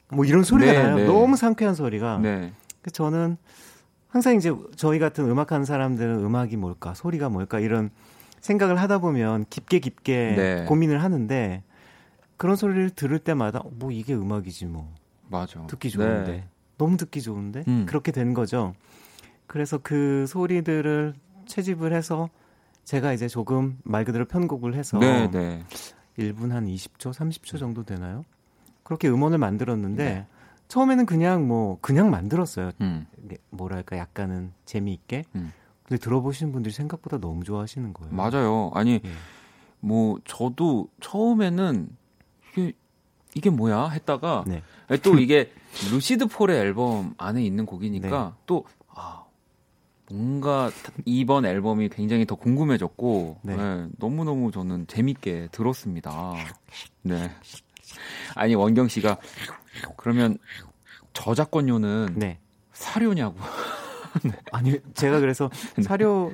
뭐 0.10 0.26
이런 0.26 0.44
소리가 0.44 0.74
네, 0.74 0.84
나요. 0.84 0.96
네. 0.98 1.06
너무 1.06 1.38
상쾌한 1.38 1.76
소리가. 1.76 2.18
네. 2.88 2.92
그 2.92 2.92
저는 2.92 3.38
항상 4.08 4.36
이제 4.36 4.54
저희 4.76 4.98
같은 5.00 5.30
음악하는 5.30 5.66
사람들은 5.66 6.24
음악이 6.24 6.56
뭘까, 6.56 6.94
소리가 6.94 7.28
뭘까 7.30 7.60
이런 7.60 7.90
생각을 8.40 8.80
하다 8.80 9.00
보면 9.00 9.46
깊게 9.50 9.80
깊게 9.80 10.34
네. 10.36 10.66
고민을 10.66 11.04
하는데 11.04 11.64
그런 12.38 12.56
소리를 12.56 12.92
들을 12.92 13.20
때마다 13.20 13.62
뭐 13.72 13.92
이게 13.92 14.16
음악이지 14.16 14.68
뭐. 14.68 14.94
맞아. 15.30 15.66
듣기 15.68 15.90
좋은데. 15.90 16.32
네. 16.32 16.48
너무 16.78 16.96
듣기 16.96 17.22
좋은데. 17.22 17.66
음. 17.68 17.86
그렇게 17.88 18.12
된 18.12 18.34
거죠. 18.34 18.74
그래서 19.48 19.80
그 19.82 20.26
소리들을 20.28 21.14
채집을 21.46 21.94
해서 21.94 22.30
제가 22.86 23.12
이제 23.12 23.28
조금 23.28 23.78
말 23.84 24.06
그대로 24.06 24.26
편곡을 24.26 24.76
해서 24.76 24.98
네, 25.00 25.30
네. 25.30 25.64
1분 26.18 26.52
한 26.52 26.68
20초, 26.68 27.12
30초 27.12 27.60
정도 27.60 27.84
되나요? 27.84 28.24
그렇게 28.84 29.10
음원을 29.10 29.38
만들었는데 29.40 30.04
네. 30.04 30.26
처음에는 30.68 31.06
그냥 31.06 31.48
뭐 31.48 31.78
그냥 31.82 32.10
만들었어요. 32.10 32.72
음. 32.82 33.08
뭐랄까 33.50 33.98
약간은 33.98 34.54
재미있게. 34.66 35.24
음. 35.36 35.54
근데 35.84 36.00
들어보시는 36.02 36.52
분들이 36.52 36.74
생각보다 36.74 37.18
너무 37.18 37.44
좋아하시는 37.44 37.94
거예요. 37.94 38.14
맞아요. 38.14 38.72
아니 38.74 39.00
예. 39.04 39.10
뭐 39.80 40.20
저도 40.26 40.90
처음에는 41.00 41.88
이게 42.52 42.74
이게 43.34 43.50
뭐야 43.50 43.90
했다가 43.90 44.44
네. 44.48 44.62
또 45.04 45.16
이게 45.20 45.52
루시드 45.92 46.28
폴의 46.28 46.60
앨범 46.60 47.14
안에 47.18 47.44
있는 47.44 47.66
곡이니까 47.66 48.34
네. 48.36 48.42
또 48.46 48.66
아, 48.90 49.24
뭔가 50.10 50.72
이번 51.06 51.46
앨범이 51.46 51.90
굉장히 51.90 52.26
더 52.26 52.36
궁금해졌고 52.36 53.40
네. 53.44 53.56
네, 53.56 53.88
너무너무 53.98 54.52
저는 54.52 54.88
재밌게 54.88 55.50
들었습니다. 55.52 56.34
네. 57.04 57.32
아니 58.36 58.56
원경 58.56 58.90
씨가 58.90 59.18
그러면 59.98 60.38
저작권료는 61.14 62.16
네. 62.16 62.40
사료냐고. 62.74 63.36
네. 64.24 64.32
아니 64.52 64.80
제가 64.94 65.20
그래서 65.20 65.50
네. 65.76 65.84
사료 65.84 66.32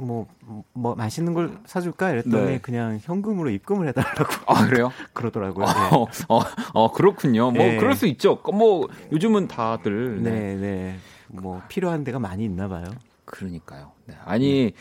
뭐, 0.00 0.28
뭐, 0.72 0.94
맛있는 0.94 1.34
걸 1.34 1.58
사줄까? 1.66 2.10
이랬더니 2.10 2.46
네. 2.46 2.58
그냥 2.58 3.00
현금으로 3.02 3.50
입금을 3.50 3.88
해달라고. 3.88 4.32
아, 4.46 4.64
그래요? 4.68 4.92
그러더라고요. 5.12 5.66
어, 5.66 6.06
네. 6.06 6.24
어, 6.28 6.40
어, 6.72 6.92
그렇군요. 6.92 7.50
뭐, 7.50 7.64
네. 7.64 7.76
그럴 7.78 7.96
수 7.96 8.06
있죠. 8.06 8.40
뭐, 8.54 8.88
요즘은 9.10 9.48
다들. 9.48 10.22
네, 10.22 10.54
네. 10.54 10.98
뭐, 11.26 11.60
필요한 11.66 12.04
데가 12.04 12.20
많이 12.20 12.44
있나 12.44 12.68
봐요. 12.68 12.84
그러니까요. 13.24 13.90
네. 14.06 14.14
아니, 14.24 14.72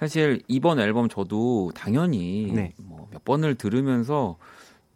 사실 0.00 0.40
이번 0.48 0.78
앨범 0.78 1.08
저도 1.08 1.72
당연히 1.74 2.50
네. 2.54 2.72
뭐몇 2.78 3.24
번을 3.24 3.56
들으면서 3.56 4.38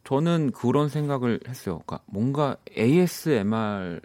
저는 0.05 0.53
그런 0.53 0.89
생각을 0.89 1.41
했어요. 1.49 1.81
그러니까 1.87 2.01
뭔가 2.07 2.57
ASMR 2.77 4.01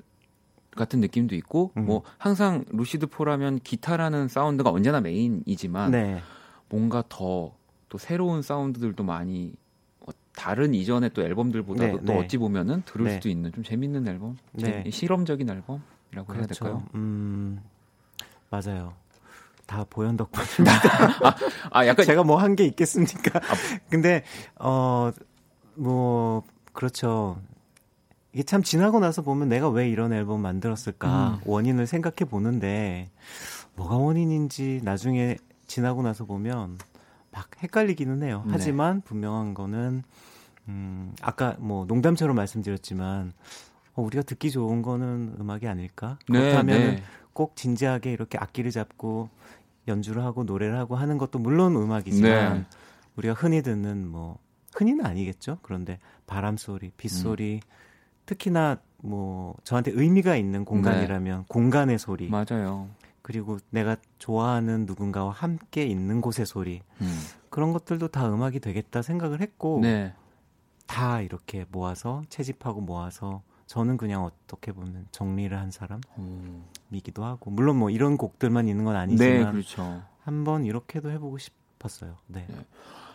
같은 0.75 0.99
느낌도 1.01 1.35
있고 1.35 1.71
음. 1.77 1.85
뭐 1.85 2.03
항상 2.17 2.63
루시드 2.69 3.07
포라면 3.07 3.59
기타라는 3.59 4.27
사운드가 4.29 4.69
언제나 4.69 5.01
메인이지만 5.01 5.91
네. 5.91 6.21
뭔가 6.69 7.03
더 7.09 7.57
또 7.89 7.97
새로운 7.97 8.43
사운드들도 8.43 9.03
많이 9.03 9.51
어, 10.01 10.11
다른 10.35 10.75
이전의 10.75 11.09
또 11.15 11.23
앨범들보다도 11.23 11.97
네, 11.97 12.05
또 12.05 12.13
네. 12.13 12.19
어찌 12.19 12.37
보면은 12.37 12.83
들을 12.85 13.07
네. 13.07 13.13
수도 13.15 13.29
있는 13.29 13.51
좀 13.51 13.63
재밌는 13.63 14.07
앨범, 14.07 14.37
네. 14.53 14.83
실험적인 14.91 15.49
앨범이라고 15.49 15.81
그렇죠. 16.27 16.37
해야 16.37 16.45
될까요? 16.45 16.83
음, 16.93 17.59
맞아요. 18.51 18.93
다 19.65 19.83
보현 19.89 20.17
덕분입니다. 20.17 20.71
아, 21.25 21.35
아, 21.71 21.87
약간 21.87 22.05
제가 22.05 22.23
뭐 22.23 22.37
한 22.37 22.55
게 22.55 22.63
있겠습니까? 22.65 23.39
아, 23.39 23.55
근데 23.89 24.23
어 24.59 25.11
뭐 25.79 26.43
그렇죠. 26.73 27.39
이게 28.33 28.43
참 28.43 28.61
지나고 28.61 28.99
나서 28.99 29.21
보면 29.21 29.49
내가 29.49 29.69
왜 29.69 29.89
이런 29.89 30.13
앨범 30.13 30.41
만들었을까 30.41 31.39
음. 31.43 31.49
원인을 31.49 31.87
생각해 31.87 32.29
보는데 32.29 33.09
뭐가 33.75 33.97
원인인지 33.97 34.81
나중에 34.83 35.37
지나고 35.67 36.03
나서 36.03 36.25
보면 36.25 36.77
막 37.31 37.49
헷갈리기는 37.63 38.23
해요. 38.23 38.43
네. 38.45 38.51
하지만 38.53 39.01
분명한 39.01 39.53
거는 39.53 40.03
음 40.67 41.15
아까 41.21 41.55
뭐 41.59 41.85
농담처럼 41.85 42.35
말씀드렸지만 42.35 43.31
어, 43.95 44.01
우리가 44.01 44.23
듣기 44.23 44.51
좋은 44.51 44.81
거는 44.81 45.37
음악이 45.39 45.67
아닐까? 45.67 46.19
네, 46.27 46.39
그렇다면 46.39 46.77
네. 46.77 47.03
꼭 47.33 47.55
진지하게 47.55 48.11
이렇게 48.11 48.37
악기를 48.37 48.71
잡고 48.71 49.29
연주를 49.87 50.23
하고 50.23 50.43
노래를 50.43 50.77
하고 50.77 50.95
하는 50.95 51.17
것도 51.17 51.39
물론 51.39 51.75
음악이지만 51.75 52.53
네. 52.53 52.65
우리가 53.15 53.33
흔히 53.33 53.61
듣는 53.61 54.07
뭐 54.07 54.37
흔히는 54.75 55.05
아니겠죠. 55.05 55.59
그런데 55.61 55.99
바람 56.27 56.57
소리, 56.57 56.91
빗소리, 56.91 57.61
음. 57.63 57.69
특히나 58.25 58.77
뭐 58.97 59.55
저한테 59.63 59.91
의미가 59.91 60.35
있는 60.35 60.65
공간이라면 60.65 61.39
네. 61.39 61.45
공간의 61.47 61.97
소리. 61.99 62.29
맞아요. 62.29 62.89
그리고 63.21 63.57
내가 63.69 63.95
좋아하는 64.17 64.85
누군가와 64.85 65.31
함께 65.31 65.85
있는 65.85 66.21
곳의 66.21 66.45
소리. 66.45 66.81
음. 67.01 67.19
그런 67.49 67.73
것들도 67.73 68.07
다 68.09 68.27
음악이 68.27 68.59
되겠다 68.59 69.01
생각을 69.01 69.41
했고 69.41 69.79
네. 69.81 70.13
다 70.85 71.21
이렇게 71.21 71.65
모아서 71.71 72.23
채집하고 72.29 72.81
모아서 72.81 73.41
저는 73.67 73.97
그냥 73.97 74.23
어떻게 74.23 74.71
보면 74.71 75.07
정리를 75.11 75.55
한 75.55 75.69
사람이기도 75.69 77.23
하고 77.23 77.51
물론 77.51 77.77
뭐 77.77 77.91
이런 77.91 78.17
곡들만 78.17 78.67
있는 78.67 78.83
건 78.83 78.95
아니지만 78.95 79.31
네, 79.31 79.51
그렇죠. 79.51 80.03
한번 80.21 80.65
이렇게도 80.65 81.11
해보고 81.11 81.37
싶었어요. 81.37 82.15
네. 82.25 82.45
네. 82.49 82.55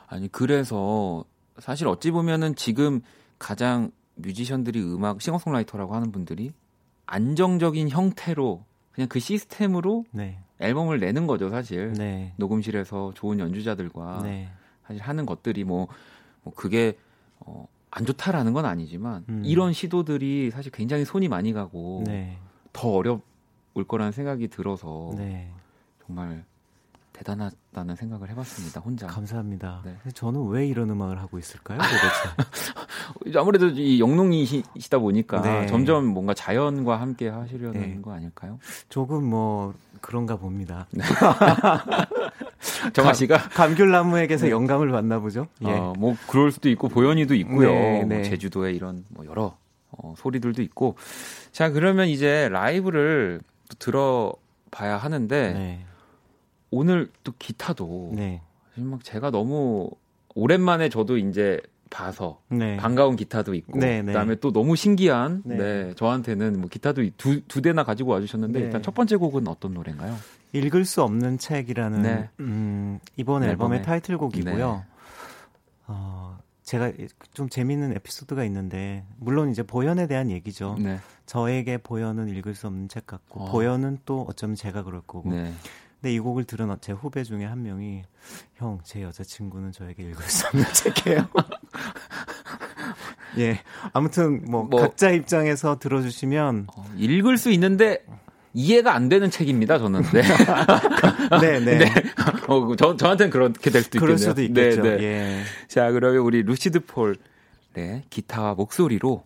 아니 0.06 0.30
그래서 0.30 1.24
사실 1.58 1.86
어찌 1.88 2.10
보면은 2.10 2.54
지금 2.54 3.00
가장 3.38 3.90
뮤지션들이 4.16 4.82
음악 4.82 5.20
싱어송라이터라고 5.20 5.94
하는 5.94 6.12
분들이 6.12 6.52
안정적인 7.06 7.88
형태로 7.88 8.64
그냥 8.92 9.08
그 9.08 9.18
시스템으로 9.18 10.04
네. 10.12 10.38
앨범을 10.60 11.00
내는 11.00 11.26
거죠 11.26 11.50
사실 11.50 11.92
네. 11.92 12.32
녹음실에서 12.36 13.12
좋은 13.14 13.38
연주자들과 13.38 14.22
네. 14.22 14.48
사실 14.86 15.02
하는 15.02 15.26
것들이 15.26 15.64
뭐, 15.64 15.88
뭐 16.42 16.52
그게 16.54 16.96
어, 17.40 17.66
안 17.90 18.06
좋다라는 18.06 18.52
건 18.52 18.64
아니지만 18.64 19.24
음. 19.28 19.42
이런 19.44 19.72
시도들이 19.72 20.50
사실 20.50 20.70
굉장히 20.72 21.04
손이 21.04 21.28
많이 21.28 21.52
가고 21.52 22.02
네. 22.06 22.38
더 22.72 22.88
어려울 22.90 23.20
거라는 23.86 24.12
생각이 24.12 24.48
들어서 24.48 25.12
네. 25.16 25.50
정말 26.06 26.44
대단하다는 27.14 27.94
생각을 27.96 28.28
해봤습니다. 28.30 28.80
혼자. 28.80 29.06
감사합니다. 29.06 29.82
네. 29.84 29.96
저는 30.14 30.48
왜 30.48 30.66
이런 30.66 30.90
음악을 30.90 31.20
하고 31.20 31.38
있을까요? 31.38 31.78
도대체. 31.78 33.38
아무래도 33.38 33.68
이 33.68 34.00
영농이시다 34.00 34.98
보니까 34.98 35.40
네. 35.40 35.66
점점 35.66 36.06
뭔가 36.06 36.34
자연과 36.34 37.00
함께 37.00 37.28
하시려는 37.28 37.80
네. 37.80 38.00
거 38.02 38.12
아닐까요? 38.12 38.58
조금 38.88 39.24
뭐 39.24 39.74
그런가 40.00 40.36
봅니다. 40.36 40.86
네. 40.90 41.04
정아 42.92 43.12
씨가 43.14 43.38
감귤나무에게서 43.50 44.46
네. 44.46 44.50
영감을 44.50 44.90
받나 44.90 45.20
보죠. 45.20 45.46
예. 45.64 45.70
어, 45.70 45.94
뭐 45.96 46.16
그럴 46.28 46.50
수도 46.50 46.68
있고 46.68 46.88
보현이도 46.88 47.34
있고요. 47.36 47.68
네, 47.72 47.98
뭐 48.00 48.08
네. 48.08 48.22
제주도에 48.24 48.72
이런 48.72 49.04
뭐 49.10 49.24
여러 49.24 49.56
어, 49.92 50.14
소리들도 50.18 50.62
있고. 50.62 50.96
자 51.52 51.70
그러면 51.70 52.08
이제 52.08 52.48
라이브를 52.50 53.40
또 53.68 53.76
들어봐야 53.78 54.96
하는데 54.96 55.52
네. 55.52 55.86
오늘 56.74 57.10
또 57.22 57.32
기타도 57.38 58.12
네. 58.14 58.42
막 58.74 59.04
제가 59.04 59.30
너무 59.30 59.90
오랜만에 60.34 60.88
저도 60.88 61.18
이제 61.18 61.60
봐서 61.90 62.40
네. 62.48 62.76
반가운 62.76 63.14
기타도 63.14 63.54
있고 63.54 63.78
네, 63.78 64.02
네. 64.02 64.06
그다음에 64.06 64.34
또 64.36 64.52
너무 64.52 64.74
신기한 64.74 65.42
네. 65.44 65.56
네. 65.56 65.94
저한테는 65.94 66.60
뭐 66.60 66.68
기타도 66.68 67.02
두, 67.16 67.40
두 67.46 67.62
대나 67.62 67.84
가지고 67.84 68.10
와주셨는데 68.10 68.58
일단 68.58 68.82
첫 68.82 68.94
번째 68.94 69.16
곡은 69.16 69.46
어떤 69.46 69.74
노래인가요? 69.74 70.16
읽을 70.52 70.84
수 70.84 71.02
없는 71.02 71.38
책이라는 71.38 72.02
네. 72.02 72.30
음, 72.40 72.98
이번 73.16 73.42
앨범의, 73.42 73.50
앨범의 73.50 73.82
타이틀곡이고요. 73.82 74.72
네. 74.72 74.82
어, 75.86 76.38
제가 76.62 76.90
좀 77.32 77.48
재밌는 77.48 77.92
에피소드가 77.92 78.44
있는데 78.44 79.04
물론 79.18 79.50
이제 79.50 79.62
보현에 79.62 80.08
대한 80.08 80.30
얘기죠. 80.30 80.76
네. 80.80 80.98
저에게 81.26 81.78
보현은 81.78 82.28
읽을 82.28 82.56
수 82.56 82.66
없는 82.66 82.88
책 82.88 83.06
같고 83.06 83.44
어. 83.44 83.52
보현은 83.52 83.98
또 84.04 84.26
어쩌면 84.28 84.56
제가 84.56 84.82
그럴 84.82 85.00
거고. 85.00 85.30
네. 86.04 86.10
근데 86.10 86.14
이 86.14 86.18
곡을 86.18 86.44
들은 86.44 86.74
제 86.80 86.92
후배 86.92 87.24
중에 87.24 87.44
한 87.44 87.62
명이 87.62 88.02
형 88.56 88.78
제 88.84 89.02
여자친구는 89.02 89.72
저에게 89.72 90.02
읽을 90.02 90.22
수 90.24 90.46
없는 90.48 90.64
책이에요. 90.72 91.28
예. 93.38 93.60
아무튼 93.92 94.44
뭐, 94.44 94.64
뭐, 94.64 94.80
각자 94.80 95.10
입장에서 95.10 95.78
들어주시면 95.78 96.66
어, 96.76 96.84
읽을 96.96 97.38
수 97.38 97.50
있는데 97.52 98.04
이해가 98.52 98.94
안 98.94 99.08
되는 99.08 99.30
책입니다, 99.30 99.78
저는. 99.78 100.02
네. 100.12 100.22
네, 101.40 101.58
네. 101.58 101.78
네. 101.78 101.92
어, 102.46 102.76
저, 102.76 102.96
저한테는 102.96 103.30
그렇게 103.30 103.70
될 103.70 103.82
수도 103.82 103.98
있겠네요. 103.98 104.00
그럴 104.00 104.18
수도 104.18 104.42
있겠죠. 104.42 104.82
네, 104.82 104.96
네. 104.96 105.02
예. 105.02 105.42
자, 105.66 105.90
그러면 105.90 106.20
우리 106.20 106.42
루시드 106.42 106.80
폴의 106.80 108.04
기타와 108.10 108.54
목소리로 108.54 109.24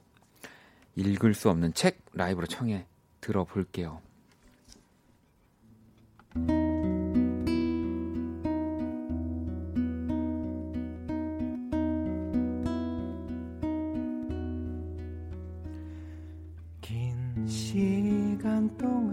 읽을 0.94 1.34
수 1.34 1.50
없는 1.50 1.74
책 1.74 1.98
라이브로 2.14 2.46
청해 2.46 2.86
들어볼게요. 3.20 4.00
시 18.68 19.07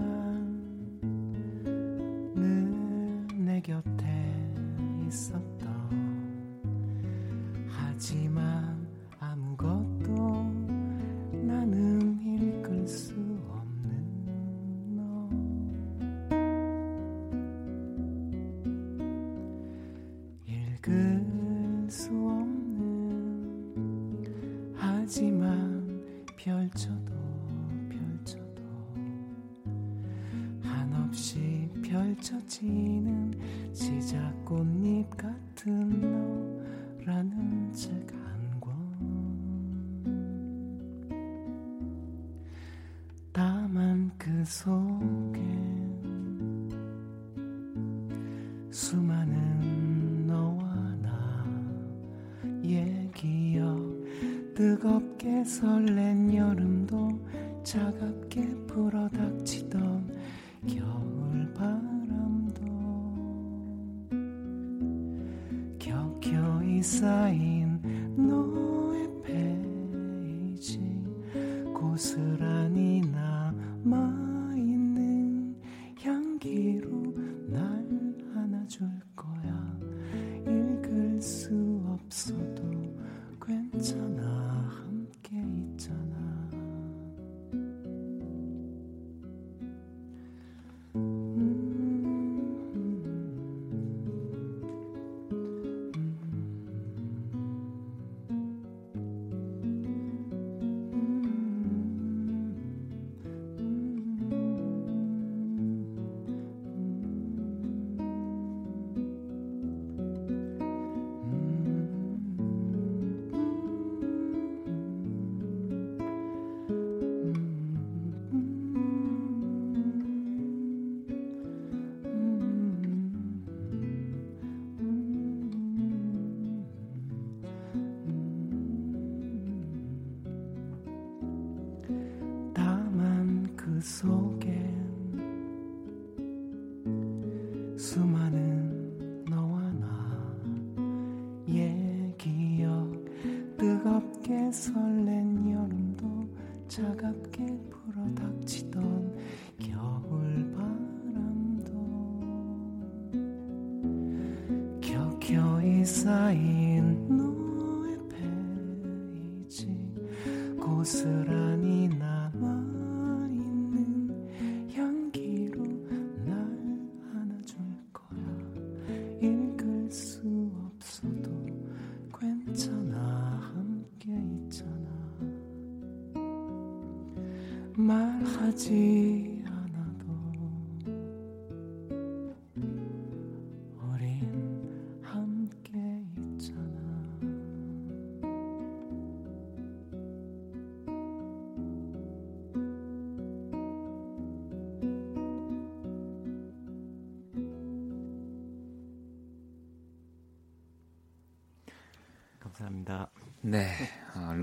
차갑게 57.65 58.41
불어닥치 58.67 59.64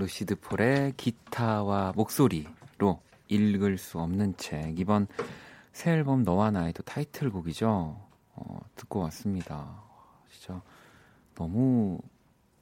루시드 0.03 0.35
폴의 0.41 0.95
기타와 0.97 1.93
목소리로 1.95 3.01
읽을 3.29 3.77
수 3.77 3.99
없는 3.99 4.35
책 4.35 4.77
이번 4.77 5.07
새 5.71 5.91
앨범 5.91 6.23
너와 6.23 6.51
나의도 6.51 6.83
타이틀곡이죠. 6.83 7.97
어, 8.35 8.59
듣고 8.75 8.99
왔습니다. 8.99 9.81
진짜 10.29 10.61
너무 11.35 11.99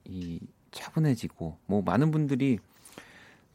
이 0.06 0.40
차분해지고 0.70 1.58
뭐 1.66 1.82
많은 1.82 2.12
분들이 2.12 2.60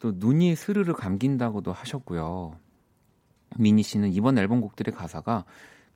또 0.00 0.10
눈이 0.16 0.56
스르르 0.56 0.92
감긴다고도 0.92 1.72
하셨고요. 1.72 2.58
미니 3.56 3.84
씨는 3.84 4.12
이번 4.12 4.36
앨범 4.36 4.60
곡들의 4.60 4.92
가사가 4.92 5.44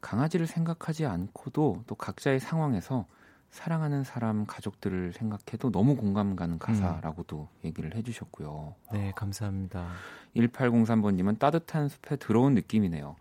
강아지를 0.00 0.46
생각하지 0.46 1.06
않고도 1.06 1.82
또 1.88 1.94
각자의 1.96 2.38
상황에서 2.38 3.06
사랑하는 3.50 4.04
사람 4.04 4.46
가족들을 4.46 5.12
생각해도 5.12 5.70
너무 5.70 5.96
공감 5.96 6.36
가는 6.36 6.58
가사라고도 6.58 7.48
음. 7.50 7.66
얘기를 7.66 7.94
해주셨고요. 7.96 8.74
네, 8.92 9.12
감사합니다. 9.16 9.88
1803번님은 10.36 11.38
따뜻한 11.38 11.88
숲에 11.88 12.16
들어온 12.16 12.54
느낌이네요. 12.54 13.16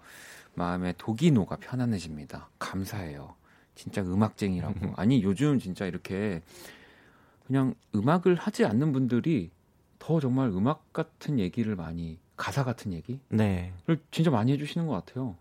마음에 0.54 0.94
독이 0.98 1.32
녹아 1.32 1.58
편안해집니다. 1.58 2.50
감사해요. 2.60 3.36
진짜 3.76 4.02
음악쟁이라고. 4.02 4.94
아니 4.98 5.24
요즘 5.24 5.58
진짜 5.58 5.86
이렇게 5.86 6.42
그냥 7.48 7.74
음악을 7.96 8.36
하지 8.36 8.66
않는 8.66 8.92
분들이 8.94 9.52
더 9.98 10.20
정말 10.20 10.50
음악 10.50 10.94
같은 10.94 11.40
얘기를 11.40 11.76
많이 11.76 12.20
가사 12.38 12.64
같은 12.64 12.94
얘기? 12.94 13.20
네. 13.30 13.74
진짜 14.12 14.30
많이 14.30 14.52
해주시는 14.54 14.88
것 14.88 14.94
같아요. 14.94 15.36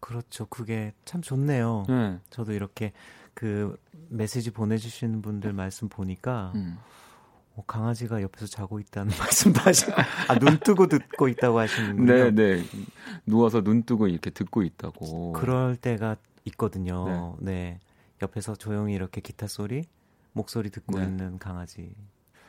그렇죠. 0.00 0.46
그게 0.46 0.94
참 1.04 1.20
좋네요. 1.20 1.84
네. 1.88 2.18
저도 2.30 2.52
이렇게 2.52 2.92
그 3.40 3.74
메시지 4.10 4.50
보내주시는 4.50 5.22
분들 5.22 5.54
말씀 5.54 5.88
보니까 5.88 6.52
음. 6.56 6.76
어, 7.56 7.64
강아지가 7.66 8.20
옆에서 8.20 8.46
자고 8.46 8.78
있다는 8.78 9.10
말씀도 9.18 9.60
하시고 9.60 9.92
아, 10.28 10.38
눈 10.38 10.58
뜨고 10.58 10.88
듣고 10.88 11.26
있다고 11.26 11.58
하시는군요. 11.58 12.12
네, 12.12 12.30
네. 12.32 12.62
누워서 13.24 13.62
눈 13.62 13.84
뜨고 13.84 14.08
이렇게 14.08 14.28
듣고 14.28 14.62
있다고. 14.62 15.32
그럴 15.32 15.76
때가 15.76 16.18
있거든요. 16.44 17.38
네. 17.40 17.52
네. 17.52 17.80
옆에서 18.20 18.56
조용히 18.56 18.92
이렇게 18.92 19.22
기타 19.22 19.46
소리, 19.46 19.84
목소리 20.34 20.68
듣고 20.68 20.98
네. 20.98 21.06
있는 21.06 21.38
강아지. 21.38 21.94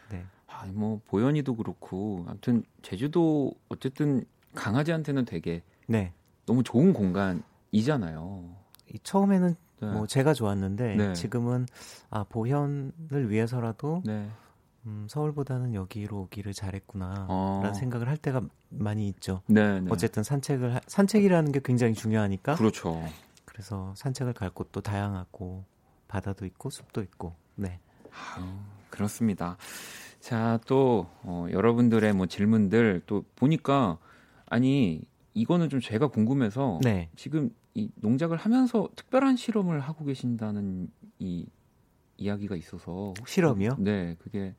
네. 0.10 0.26
아, 0.48 0.66
뭐 0.74 1.00
보현이도 1.08 1.56
그렇고 1.56 2.26
아무튼 2.28 2.66
제주도 2.82 3.54
어쨌든 3.70 4.26
강아지한테는 4.56 5.24
되게 5.24 5.64
네. 5.88 6.12
너무 6.46 6.64
좋은 6.64 6.92
공간이잖아요. 6.92 8.58
처음에는 9.04 9.48
네. 9.48 9.71
뭐 9.88 10.08
제가 10.08 10.34
좋았는데 10.34 10.96
네. 10.96 11.14
지금은 11.14 11.66
아 12.10 12.24
보현을 12.24 13.30
위해서라도 13.30 14.02
네. 14.06 14.30
음, 14.86 15.06
서울보다는 15.10 15.74
여기로 15.74 16.22
오기를 16.22 16.54
잘했구나라는 16.54 17.28
어. 17.30 17.74
생각을 17.74 18.08
할 18.08 18.18
때가 18.18 18.42
많이 18.70 19.08
있죠. 19.10 19.42
네, 19.48 19.80
네. 19.80 19.88
어쨌든 19.92 20.24
산책을 20.24 20.76
하, 20.76 20.82
산책이라는 20.88 21.52
게 21.52 21.62
굉장히 21.64 21.94
중요하니까. 21.94 22.56
그렇죠. 22.56 23.04
그래서 23.46 23.94
산책을 23.96 24.34
갈 24.34 24.50
곳도 24.50 24.82
다양하고 24.82 25.66
바다도 26.08 26.46
있고 26.46 26.70
숲도 26.70 27.02
있고. 27.04 27.36
네. 27.56 27.80
아유, 28.36 28.46
그렇습니다. 28.90 29.58
자, 30.20 30.60
또 30.66 31.08
어, 31.24 31.48
여러분들의 31.52 32.14
뭐 32.14 32.26
질문들 32.26 33.04
또 33.06 33.24
보니까 33.36 33.98
아니 34.48 35.02
이거는 35.34 35.70
좀 35.70 35.80
제가 35.80 36.08
궁금해서 36.08 36.80
네. 36.82 37.10
지금 37.16 37.52
이 37.74 37.90
농작을 37.96 38.38
하면서 38.38 38.90
특별한 38.96 39.38
실험을 39.38 39.80
하고 39.80 40.06
계신다는 40.06 40.90
이 41.20 41.46
이야기가 42.18 42.56
있어서 42.56 43.14
실험이요? 43.26 43.78
네, 43.80 44.16
그게 44.22 44.54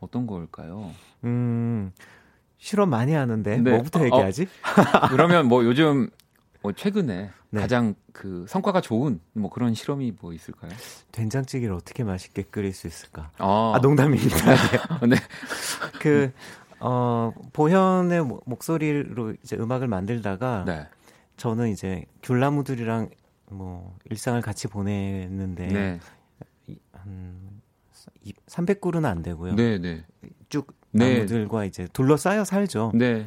어떤 0.00 0.26
걸까요? 0.26 0.92
음, 1.24 1.92
실험 2.58 2.90
많이 2.90 3.12
하는데 3.12 3.58
네. 3.58 3.70
뭐부터 3.70 4.00
어, 4.00 4.04
얘기하지? 4.04 4.42
어, 4.44 4.46
그러면 5.10 5.46
뭐 5.46 5.64
요즘 5.64 6.08
뭐 6.62 6.72
최근에 6.72 7.30
네. 7.50 7.60
가장 7.60 7.94
그 8.12 8.46
성과가 8.48 8.80
좋은 8.80 9.20
뭐 9.34 9.50
그런 9.50 9.74
실험이 9.74 10.12
뭐 10.18 10.32
있을까요? 10.32 10.72
된장찌개를 11.12 11.74
어떻게 11.74 12.02
맛있게 12.02 12.42
끓일 12.42 12.72
수 12.72 12.86
있을까? 12.86 13.30
아, 13.38 13.72
아 13.74 13.78
농담입니다. 13.80 14.36
네. 15.06 15.16
그 16.00 16.32
어, 16.80 17.32
보현의 17.52 18.24
목소리로 18.46 19.34
이제 19.42 19.56
음악을 19.56 19.88
만들다가 19.88 20.64
네. 20.66 20.88
저는 21.36 21.68
이제 21.70 22.04
귤나무들이랑 22.22 23.10
뭐 23.50 23.96
일상을 24.10 24.40
같이 24.40 24.68
보냈는데 24.68 25.66
네. 25.68 26.00
한 26.92 27.60
300그루는 28.46 29.04
안 29.04 29.22
되고요. 29.22 29.54
네, 29.54 29.78
네. 29.78 30.04
쭉 30.48 30.72
네. 30.90 31.14
나무들과 31.16 31.64
이제 31.64 31.88
둘러싸여 31.92 32.44
살죠. 32.44 32.92
네. 32.94 33.26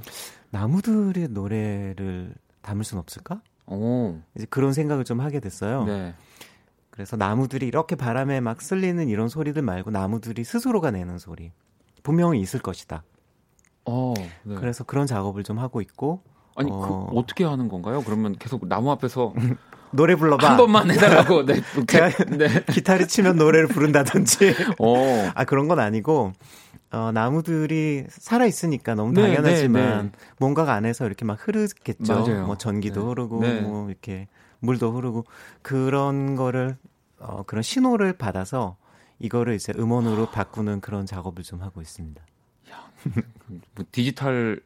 나무들의 0.52 1.30
노래를 1.30 2.34
담을 2.62 2.84
수는 2.84 3.00
없을까? 3.00 3.42
오. 3.68 4.20
이제 4.36 4.46
그런 4.50 4.74
생각을 4.74 5.04
좀 5.04 5.20
하게 5.20 5.40
됐어요. 5.40 5.84
네. 5.86 6.14
그래서 6.90 7.16
나무들이 7.16 7.68
이렇게 7.68 7.96
바람에 7.96 8.40
막 8.40 8.62
쓸리는 8.62 9.08
이런 9.08 9.28
소리들 9.30 9.62
말고 9.62 9.92
나무들이 9.92 10.44
스스로가 10.44 10.92
내는 10.92 11.20
소리 11.20 11.52
분명히 12.02 12.40
있을 12.40 12.60
것이다. 12.60 13.04
어, 13.86 14.14
네. 14.44 14.56
그래서 14.56 14.84
그런 14.84 15.06
작업을 15.06 15.44
좀 15.44 15.60
하고 15.60 15.82
있고 15.82 16.24
아니 16.58 16.70
그 16.70 16.76
어... 16.76 17.08
그 17.10 17.18
어떻게 17.18 17.44
하는 17.46 17.70
건가요? 17.70 18.02
그러면 18.04 18.36
계속 18.38 18.68
나무 18.68 18.92
앞에서 18.92 19.34
노래 19.92 20.16
불러봐 20.16 20.50
한 20.50 20.58
번만 20.58 20.92
해달라고 20.92 21.46
네, 21.48 21.62
제가 21.88 22.10
네. 22.26 22.48
기타를 22.72 23.08
치면 23.08 23.38
노래를 23.38 23.68
부른다든지 23.68 24.56
어. 24.80 25.32
아 25.34 25.46
그런 25.46 25.68
건 25.68 25.80
아니고 25.80 26.34
어, 26.92 27.12
나무들이 27.14 28.06
살아 28.10 28.46
있으니까 28.46 28.96
너무 28.96 29.14
네, 29.14 29.22
당연하지만 29.22 29.98
네, 29.98 30.04
네. 30.04 30.12
뭔가가 30.40 30.74
안에서 30.74 31.06
이렇게 31.06 31.26
막 31.26 31.38
흐르겠죠. 31.46 32.14
맞아요. 32.14 32.46
뭐 32.46 32.58
전기도 32.58 33.02
네. 33.02 33.08
흐르고 33.08 33.42
네. 33.42 33.62
뭐 33.62 33.90
이렇게 33.90 34.28
물도 34.60 34.94
흐르고 34.94 35.26
그런 35.62 36.36
거를 36.36 36.78
어, 37.20 37.44
그런 37.44 37.62
신호를 37.62 38.14
받아서 38.14 38.78
이거를 39.20 39.56
이제 39.56 39.74
음원으로 39.78 40.28
바꾸는 40.28 40.82
그런 40.82 41.06
작업을 41.06 41.44
좀 41.44 41.62
하고 41.62 41.82
있습니다. 41.82 42.22
야, 42.72 42.92
뭐 43.76 43.86
디지털 43.92 44.62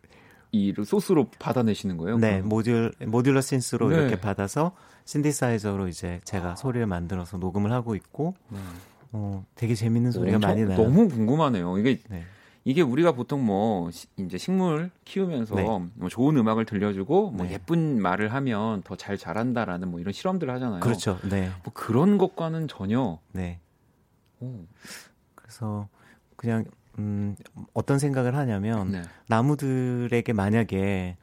이 0.51 0.73
소스로 0.85 1.29
받아내시는 1.39 1.97
거예요? 1.97 2.17
네, 2.17 2.37
그럼? 2.37 2.49
모듈 2.49 2.91
모듈러 3.07 3.41
신스로 3.41 3.89
네. 3.89 3.95
이렇게 3.95 4.19
받아서 4.19 4.73
신디사이저로 5.05 5.87
이제 5.87 6.19
제가 6.25 6.51
아. 6.51 6.55
소리를 6.55 6.85
만들어서 6.87 7.37
녹음을 7.37 7.71
하고 7.71 7.95
있고 7.95 8.35
네. 8.49 8.59
어, 9.13 9.45
되게 9.55 9.75
재밌는 9.75 10.11
소리가 10.11 10.37
오, 10.37 10.39
많이 10.39 10.63
나요. 10.65 10.77
너무 10.77 11.07
궁금하네요. 11.07 11.77
이게 11.77 11.99
네. 12.09 12.23
이게 12.63 12.81
우리가 12.81 13.13
보통 13.13 13.43
뭐 13.45 13.89
시, 13.91 14.07
이제 14.17 14.37
식물 14.37 14.91
키우면서 15.05 15.55
네. 15.55 15.63
뭐 15.63 16.09
좋은 16.09 16.37
음악을 16.37 16.65
들려주고 16.65 17.31
뭐 17.31 17.45
네. 17.47 17.53
예쁜 17.53 18.01
말을 18.01 18.33
하면 18.33 18.83
더 18.83 18.95
잘 18.95 19.17
자란다라는 19.17 19.89
뭐 19.89 19.99
이런 19.99 20.13
실험들을 20.13 20.53
하잖아요. 20.53 20.81
그렇죠. 20.81 21.17
네. 21.29 21.49
뭐 21.63 21.73
그런 21.73 22.17
것과는 22.17 22.67
전혀. 22.67 23.19
네. 23.31 23.59
오. 24.41 24.65
그래서 25.33 25.87
그냥 26.35 26.65
음, 26.99 27.35
어떤 27.73 27.99
생각을 27.99 28.35
하냐면 28.35 28.91
네. 28.91 29.01
나무들에게 29.27 30.33
만약에 30.33 31.17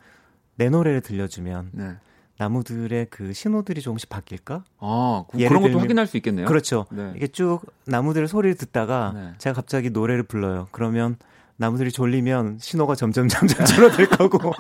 내 0.57 0.69
노래를 0.69 1.01
들려주면 1.01 1.71
네. 1.73 1.97
나무들의 2.39 3.09
그 3.11 3.33
신호들이 3.33 3.81
조금씩 3.81 4.09
바뀔까? 4.09 4.65
아, 4.79 5.25
그, 5.29 5.39
그런 5.39 5.55
것도 5.55 5.65
들면, 5.65 5.81
확인할 5.81 6.07
수 6.07 6.17
있겠네요. 6.17 6.47
그렇죠. 6.47 6.87
네. 6.91 7.13
이게 7.17 7.27
쭉 7.27 7.61
나무들의 7.87 8.29
소리를 8.29 8.57
듣다가 8.57 9.13
네. 9.15 9.33
제가 9.39 9.55
갑자기 9.55 9.91
노래를 9.91 10.23
불러요. 10.23 10.69
그러면 10.71 11.17
나무들이 11.57 11.91
졸리면 11.91 12.59
신호가 12.61 12.95
점점 12.95 13.27
점점 13.29 13.67
줄어들 13.67 14.09
거고. 14.09 14.49
어, 14.49 14.55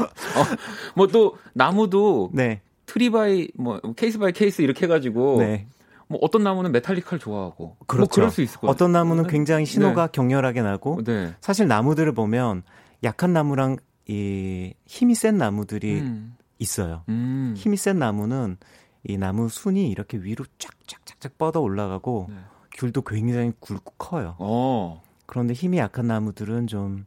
뭐 0.97 1.20
또 1.20 1.37
나무도 1.55 2.31
네. 2.33 2.61
tree 2.87 3.11
by 3.11 3.49
뭐 3.55 3.81
case 3.97 4.19
by 4.19 4.33
case 4.33 4.63
이렇게 4.63 4.87
해가지고 4.87 5.37
네. 5.39 5.67
뭐 6.09 6.19
어떤 6.23 6.43
나무는 6.43 6.73
메탈리카를 6.73 7.19
좋아하고 7.19 7.65
뭐 7.65 7.77
그렇죠. 7.87 8.09
뭐 8.09 8.09
그럴 8.15 8.31
수 8.31 8.43
있을 8.43 8.59
거예요. 8.61 8.71
어떤 8.71 8.93
나무는 8.93 9.25
네. 9.25 9.31
굉장히 9.31 9.67
신호가 9.67 10.07
네. 10.07 10.13
격렬하게 10.13 10.63
나고 10.63 11.03
네. 11.05 11.35
사실 11.41 11.69
나무들을 11.69 12.11
보면 12.13 12.63
약한 13.05 13.33
나무랑 13.33 13.77
이 14.07 14.73
힘이 14.87 15.15
센 15.15 15.37
나무들이 15.37 16.01
음. 16.01 16.37
있어요. 16.59 17.05
음. 17.11 17.55
힘이 17.57 17.77
센 17.77 17.99
나무는 17.99 18.57
이 19.05 19.17
나무 19.19 19.49
순이 19.49 19.91
이렇게 19.91 20.19
위로 20.19 20.45
쫙쫙쫙쫙 20.59 21.37
뻗어 21.37 21.61
올라가고 21.61 22.27
네. 22.31 22.37
귤도 22.75 23.03
굉장히 23.03 23.53
굵고 23.61 23.95
커요. 23.99 24.35
어. 24.39 25.03
그런데 25.27 25.53
힘이 25.53 25.79
약한 25.79 26.07
나무들은 26.07 26.69
좀 26.69 27.05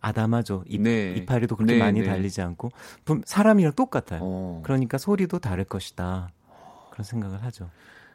아담하죠. 0.00 0.64
잎, 0.68 0.80
네. 0.80 1.14
이파리도 1.14 1.56
그렇게 1.56 1.74
네, 1.74 1.78
많이 1.78 2.00
네. 2.00 2.06
달리지 2.06 2.40
않고 2.40 2.70
사람이랑 3.24 3.72
똑같아요. 3.72 4.20
어. 4.22 4.60
그러니까 4.62 4.98
소리도 4.98 5.40
다를 5.40 5.64
것이다. 5.64 6.30
그런 6.90 7.04
생각을 7.04 7.42
하죠. 7.42 7.70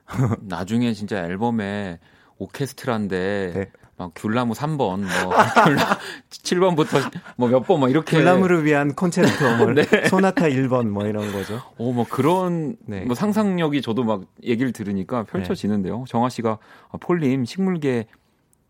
나중에 0.42 0.94
진짜 0.94 1.24
앨범에 1.26 2.00
오케스트라인데 2.38 3.52
네. 3.54 3.72
막 3.98 4.12
귤나무 4.16 4.54
3번, 4.54 4.78
뭐 4.78 5.34
귤나 5.66 5.98
7번부터 6.30 7.12
뭐 7.36 7.50
몇 7.50 7.66
번 7.68 7.80
뭐 7.82 7.90
이렇게 7.90 8.18
귤나무를 8.18 8.64
위한 8.64 8.96
콘체르토 8.96 9.58
뭐 9.58 9.68
네. 9.76 9.84
소나타 10.08 10.46
1번 10.46 10.88
뭐 10.88 11.06
이런 11.06 11.32
거죠. 11.34 11.62
오, 11.78 11.92
뭐 11.92 12.06
그런 12.10 12.78
네. 12.86 13.02
뭐 13.02 13.14
상상력이 13.16 13.82
저도 13.82 14.04
막 14.06 14.22
얘기를 14.44 14.72
들으니까 14.72 15.24
펼쳐지는데요. 15.24 15.98
네. 16.00 16.04
정아 16.08 16.30
씨가 16.30 16.60
아, 16.92 16.98
폴님 16.98 17.44
식물계 17.46 18.08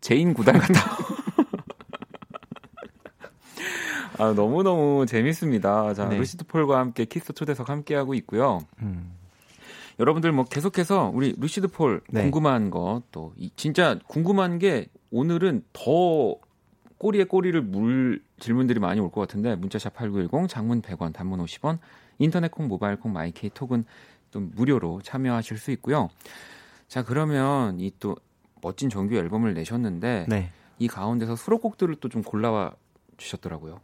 제인 0.00 0.34
구달 0.34 0.58
같다. 0.58 0.80
아, 4.18 4.32
너무너무 4.34 5.06
재밌습니다. 5.06 5.94
자, 5.94 6.06
네. 6.08 6.16
루시드 6.18 6.44
폴과 6.46 6.78
함께 6.78 7.04
키스 7.06 7.32
초대석 7.32 7.70
함께하고 7.70 8.14
있고요. 8.14 8.60
음. 8.82 9.12
여러분들 10.00 10.32
뭐 10.32 10.44
계속해서 10.44 11.12
우리 11.14 11.34
루시드 11.38 11.68
폴 11.68 12.00
네. 12.08 12.22
궁금한 12.22 12.70
거 12.70 13.02
또 13.12 13.34
진짜 13.54 13.98
궁금한 14.08 14.58
게 14.58 14.86
오늘은 15.10 15.62
더 15.72 16.36
꼬리에 16.98 17.24
꼬리를 17.24 17.60
물 17.62 18.22
질문들이 18.38 18.80
많이 18.80 18.98
올 19.00 19.10
것 19.10 19.20
같은데 19.20 19.54
문자샵 19.56 19.94
8910 19.94 20.48
장문 20.48 20.80
100원 20.82 21.12
단문 21.12 21.44
50원 21.44 21.78
인터넷 22.18 22.50
콩 22.50 22.66
모바일 22.68 22.96
콩 22.96 23.12
마이케이 23.12 23.50
톡은 23.50 23.84
또 24.30 24.40
무료로 24.40 25.00
참여하실 25.02 25.58
수 25.58 25.70
있고요. 25.72 26.08
자 26.88 27.04
그러면 27.04 27.78
이 27.78 27.90
또 28.00 28.16
멋진 28.62 28.88
정규 28.90 29.14
앨범을 29.16 29.54
내셨는데 29.54 30.26
네. 30.28 30.50
이 30.78 30.88
가운데서 30.88 31.36
수록곡들을 31.36 31.96
또 31.96 32.08
좀 32.08 32.22
골라와 32.22 32.72
주셨더라고요. 33.18 33.80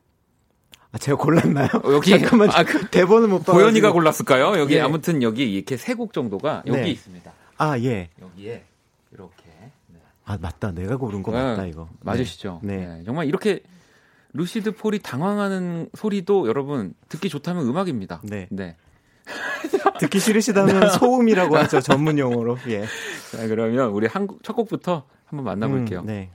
아, 0.93 0.99
제가 0.99 1.17
골랐나요? 1.19 1.69
어, 1.85 1.93
여기 1.93 2.11
잠깐만 2.19 2.51
아, 2.51 2.65
그 2.65 2.87
대본을 2.89 3.29
못 3.29 3.39
봐가지고. 3.41 3.59
보현이가 3.59 3.93
골랐을까요? 3.93 4.59
여기 4.59 4.75
예. 4.77 4.81
아무튼 4.81 5.23
여기 5.23 5.53
이렇게 5.53 5.77
세 5.77 5.95
곡 5.95 6.13
정도가 6.13 6.63
여기 6.67 6.79
네. 6.81 6.91
있습니다. 6.91 7.33
아 7.59 7.79
예. 7.81 8.11
여기에 8.21 8.65
이렇게. 9.13 9.43
네. 9.89 9.99
아 10.25 10.39
맞다, 10.41 10.73
내가 10.73 10.97
고른 10.97 11.23
거 11.23 11.33
네. 11.33 11.43
맞다 11.43 11.67
이거. 11.67 11.89
맞으시죠? 12.01 12.61
네. 12.63 12.87
네. 12.87 13.03
정말 13.05 13.27
이렇게 13.27 13.61
루시드 14.33 14.73
폴이 14.77 14.99
당황하는 15.01 15.89
소리도 15.95 16.47
여러분 16.49 16.95
듣기 17.09 17.29
좋다면 17.29 17.67
음악입니다. 17.67 18.21
네. 18.25 18.47
네. 18.51 18.77
듣기 19.99 20.21
싫으시다면 20.21 20.91
소음이라고 20.91 21.57
하죠 21.57 21.81
전문 21.81 22.19
용어로. 22.19 22.59
예. 22.69 22.85
자 23.33 23.47
그러면 23.49 23.91
우리 23.91 24.07
한국 24.07 24.43
첫 24.45 24.53
곡부터 24.55 25.05
한번 25.25 25.45
만나볼게요. 25.47 26.01
음, 26.01 26.07
네. 26.07 26.31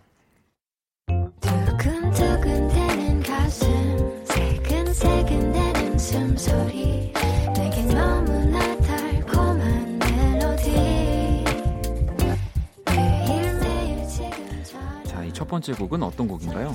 번째 15.51 15.73
곡은 15.73 16.01
어떤 16.01 16.29
곡인가요? 16.29 16.73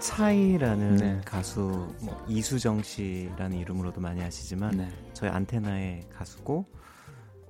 차이라는 0.00 0.96
네. 0.96 1.20
가수 1.24 1.94
뭐 2.02 2.24
이수정 2.28 2.82
씨라는 2.82 3.56
이름으로도 3.58 4.00
많이 4.00 4.20
아시지만 4.20 4.76
네. 4.76 4.88
저희 5.12 5.30
안테나의 5.30 6.08
가수고 6.12 6.66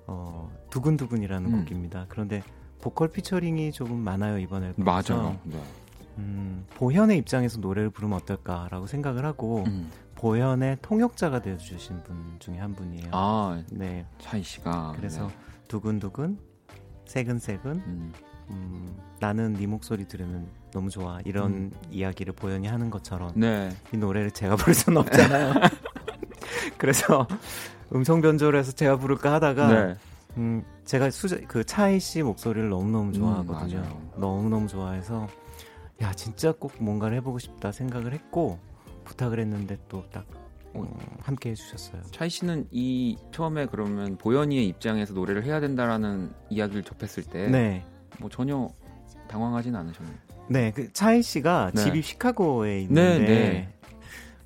어, 0.07 0.53
두근두근이라는 0.69 1.53
음. 1.53 1.65
곡입니다. 1.65 2.05
그런데 2.11 2.43
보컬 2.83 3.09
피처링이 3.09 3.73
조금 3.73 3.97
많아요 3.97 4.39
이번 4.39 4.65
앨범. 4.65 4.85
맞아요. 4.85 5.41
네. 5.45 5.59
음, 6.19 6.67
보현의 6.75 7.17
입장에서 7.19 7.59
노래를 7.59 7.89
부르면 7.89 8.19
어떨까라고 8.19 8.87
생각을 8.87 9.25
하고 9.25 9.65
음. 9.67 9.91
보현의 10.17 10.79
통역자가 10.83 11.43
되어주신 11.43 12.03
분 12.03 12.37
중에 12.39 12.59
한 12.59 12.75
분이에요. 12.75 13.11
아, 13.13 13.63
네. 13.71 14.05
차이 14.19 14.43
씨가. 14.43 14.95
그래서 14.97 15.29
네. 15.29 15.35
두근두근, 15.69 16.39
새근새근, 17.05 17.71
음. 17.87 18.13
음, 18.51 18.97
나는 19.21 19.55
네 19.55 19.67
목소리 19.67 20.07
들으면 20.07 20.47
너무 20.73 20.89
좋아 20.91 21.21
이런 21.25 21.53
음. 21.53 21.73
이야기를 21.91 22.33
보현이 22.35 22.67
하는 22.67 22.91
것처럼 22.91 23.33
네. 23.35 23.71
이 23.93 23.97
노래를 23.97 24.31
제가 24.31 24.57
부를 24.57 24.75
수는 24.75 24.99
없잖아요. 24.99 25.55
그래서 26.79 27.27
음성 27.95 28.21
변조를 28.21 28.59
해서 28.59 28.73
제가 28.73 28.97
부를까 28.97 29.33
하다가 29.35 29.69
네. 29.69 29.95
음, 30.37 30.65
제가 30.85 31.11
수저, 31.11 31.39
그 31.49 31.65
차이 31.65 31.99
씨 31.99 32.23
목소리를 32.23 32.69
너무너무 32.69 33.09
음, 33.09 33.13
좋아하거든요. 33.13 33.79
음, 33.79 34.11
너무너무 34.21 34.69
좋아해서 34.69 35.27
야 36.03 36.13
진짜 36.13 36.53
꼭 36.53 36.73
뭔가를 36.79 37.17
해보고 37.19 37.39
싶다 37.39 37.73
생각을 37.73 38.13
했고 38.13 38.59
부탁을 39.07 39.41
했는데 39.41 39.79
또딱 39.89 40.27
어, 40.75 40.87
함께 41.23 41.51
해주셨어요. 41.51 42.03
차이 42.11 42.29
씨는 42.29 42.69
이 42.71 43.17
처음에 43.33 43.67
그러면 43.67 44.19
보현이의 44.19 44.69
입장에서 44.69 45.15
노래를 45.15 45.45
해야 45.45 45.61
된다라는 45.61 46.31
이야기를 46.51 46.83
접했을 46.83 47.23
때, 47.23 47.49
네. 47.49 47.85
뭐 48.19 48.29
전혀 48.29 48.69
당황하진 49.29 49.75
않으셨나요? 49.75 50.15
네, 50.49 50.73
그 50.73 50.93
차이 50.93 51.23
씨가 51.23 51.73
네. 51.75 51.83
집이 51.83 52.03
시카고에 52.03 52.81
있는데 52.83 53.19
네, 53.19 53.27
네. 53.27 53.69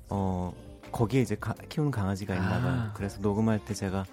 어 0.09 0.53
거기에 0.91 1.21
이제 1.21 1.35
가, 1.35 1.53
키우는 1.69 1.91
강아지가 1.91 2.33
있나 2.33 2.61
봐요. 2.61 2.73
아. 2.89 2.93
그래서 2.95 3.19
녹음할 3.21 3.63
때 3.65 3.73
제가 3.73 4.05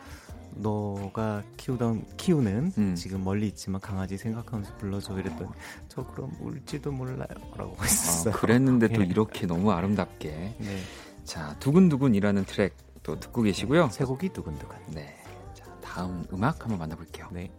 너가 0.59 1.42
키우던 1.56 2.16
키우는 2.16 2.72
음. 2.76 2.94
지금 2.94 3.24
멀리 3.24 3.46
있지만 3.48 3.80
강아지 3.80 4.16
생각하면서 4.16 4.76
불러줘 4.76 5.18
이랬더니 5.18 5.50
저 5.88 6.04
그럼 6.06 6.32
울지도 6.40 6.92
몰라요라고 6.92 7.76
아, 7.78 7.82
했었어요. 7.82 8.34
아, 8.34 8.36
그랬는데 8.36 8.88
또 8.88 9.00
네. 9.02 9.06
이렇게 9.06 9.46
너무 9.46 9.72
아름답게. 9.72 10.56
네. 10.59 10.78
자 11.24 11.56
두근두근이라는 11.61 12.44
트랙 12.44 12.74
또 13.02 13.18
듣고 13.18 13.42
계시고요. 13.42 13.86
네, 13.86 13.92
세 13.92 14.04
곡이 14.04 14.30
두근두근. 14.30 14.76
네. 14.94 15.14
자 15.54 15.64
다음 15.80 16.24
음악 16.32 16.62
한번 16.62 16.78
만나볼게요. 16.78 17.28
네. 17.32 17.50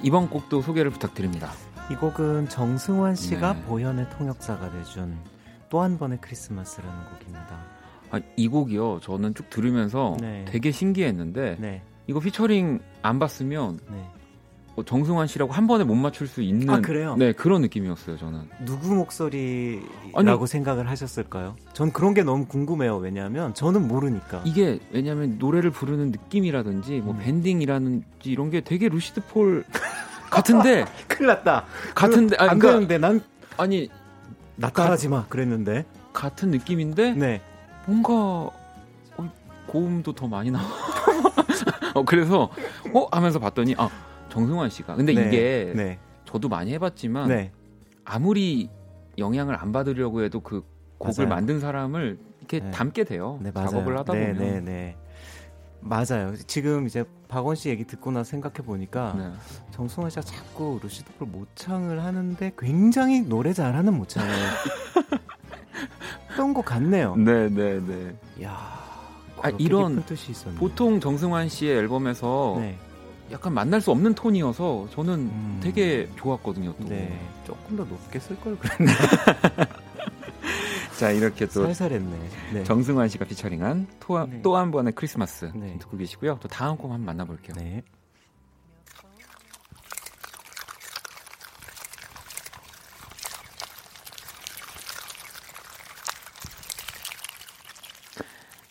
네, 0.00 0.06
이번 0.06 0.28
곡도 0.30 0.62
소개를 0.62 0.90
부탁드립니다. 0.90 1.52
이 1.90 1.94
곡은 1.94 2.48
정승환 2.48 3.14
씨가 3.16 3.52
네. 3.54 3.62
보현의 3.62 4.10
통역사가 4.10 4.70
돼준 4.72 5.16
또 5.68 5.82
한 5.82 5.98
번의 5.98 6.18
크리스마스라는 6.20 7.04
곡입니다. 7.04 7.64
아, 8.10 8.20
이 8.36 8.48
곡이요. 8.48 9.00
저는 9.00 9.34
쭉 9.34 9.48
들으면서 9.50 10.16
네. 10.20 10.44
되게 10.48 10.72
신기했는데 10.72 11.56
네. 11.60 11.82
이거 12.06 12.18
피처링 12.18 12.80
안 13.02 13.18
봤으면 13.18 13.78
네. 13.88 13.96
뭐 13.96 14.12
정승환 14.86 15.26
씨라고 15.26 15.52
한 15.52 15.66
번에 15.66 15.84
못 15.84 15.94
맞출 15.94 16.26
수 16.26 16.40
있는 16.42 16.70
아, 16.70 16.80
그래요? 16.80 17.14
네 17.18 17.32
그런 17.32 17.60
느낌이었어요 17.62 18.16
저는. 18.16 18.48
누구 18.64 18.94
목소리라고 18.94 19.84
아니, 20.14 20.46
생각을 20.46 20.88
하셨을까요? 20.88 21.56
전 21.72 21.92
그런 21.92 22.14
게 22.14 22.22
너무 22.22 22.46
궁금해요. 22.46 22.96
왜냐하면 22.96 23.52
저는 23.54 23.86
모르니까. 23.86 24.42
이게 24.44 24.78
왜냐하면 24.92 25.36
노래를 25.38 25.70
부르는 25.70 26.10
느낌이라든지 26.12 27.00
뭐 27.00 27.14
음. 27.14 27.20
밴딩이라든지 27.20 28.04
이런 28.30 28.50
게 28.50 28.60
되게 28.60 28.88
루시드 28.88 29.22
폴 29.28 29.64
같은데 30.30 30.86
큰일 31.08 31.26
났다. 31.28 31.64
같은데 31.94 32.36
그, 32.36 32.42
안 32.42 32.58
그러니까, 32.58 32.68
되는데 32.72 32.98
난 32.98 33.20
아니 33.56 33.90
나타나지 34.56 35.08
마. 35.08 35.26
그랬는데. 35.26 35.84
같은 36.12 36.50
느낌인데 36.50 37.12
네. 37.14 37.40
뭔가 37.86 38.50
고음도 39.66 40.12
더 40.14 40.26
많이 40.26 40.50
나와. 40.50 40.64
어, 41.94 42.04
그래서 42.04 42.50
어? 42.94 43.06
하면서 43.12 43.38
봤더니 43.38 43.74
아 43.78 43.88
정승환 44.30 44.70
씨가 44.70 44.94
근데 44.94 45.12
네, 45.12 45.26
이게 45.26 45.72
네. 45.76 45.98
저도 46.24 46.48
많이 46.48 46.72
해봤지만 46.72 47.28
네. 47.28 47.52
아무리 48.04 48.70
영향을 49.18 49.56
안 49.56 49.72
받으려고 49.72 50.22
해도 50.22 50.40
그 50.40 50.62
곡을 50.98 51.26
맞아요. 51.26 51.28
만든 51.34 51.60
사람을 51.60 52.18
이렇게 52.38 52.60
네. 52.60 52.70
담게 52.70 53.04
돼요. 53.04 53.38
네, 53.42 53.52
작업을 53.52 53.98
하다 53.98 54.12
네, 54.14 54.32
보면. 54.32 54.38
네, 54.38 54.60
네. 54.60 54.96
맞아요. 55.80 56.34
지금 56.46 56.86
이제 56.86 57.04
박원 57.28 57.56
씨 57.56 57.70
얘기 57.70 57.84
듣고 57.86 58.10
나서 58.10 58.30
생각해 58.30 58.56
보니까 58.56 59.14
네. 59.16 59.30
정승환 59.70 60.10
씨가 60.10 60.22
자꾸 60.22 60.78
루시드폴 60.82 61.28
모창을 61.28 62.04
하는데 62.04 62.52
굉장히 62.58 63.22
노래 63.22 63.52
잘하는 63.52 63.94
모창을 63.94 64.28
했던 66.30 66.52
것 66.54 66.64
같네요. 66.64 67.16
네, 67.16 67.48
네, 67.48 67.80
네. 67.80 68.14
야, 68.44 68.56
아, 69.42 69.50
이런. 69.58 70.04
보통 70.58 71.00
정승환 71.00 71.48
씨의 71.48 71.78
앨범에서 71.78 72.56
네. 72.58 72.78
약간 73.30 73.54
만날 73.54 73.80
수 73.80 73.90
없는 73.90 74.14
톤이어서 74.14 74.88
저는 74.92 75.14
음. 75.14 75.60
되게 75.62 76.08
좋았거든요. 76.16 76.74
또. 76.80 76.88
네. 76.88 77.20
조금 77.46 77.76
더 77.76 77.84
높게 77.84 78.18
쓸 78.18 78.38
걸 78.40 78.56
그랬네. 78.58 78.92
자 80.98 81.10
이렇게 81.12 81.46
또 81.46 81.64
살살했네. 81.64 82.30
네. 82.54 82.64
정승환 82.64 83.08
씨가 83.08 83.24
피처링한 83.24 83.86
네. 84.28 84.42
또한 84.42 84.70
번의 84.70 84.94
크리스마스 84.94 85.50
네. 85.54 85.78
듣고 85.78 85.96
계시고요. 85.96 86.38
또 86.40 86.48
다음 86.48 86.76
곡 86.76 86.90
한번 86.90 87.06
만나볼게요. 87.06 87.54
네. 87.56 87.82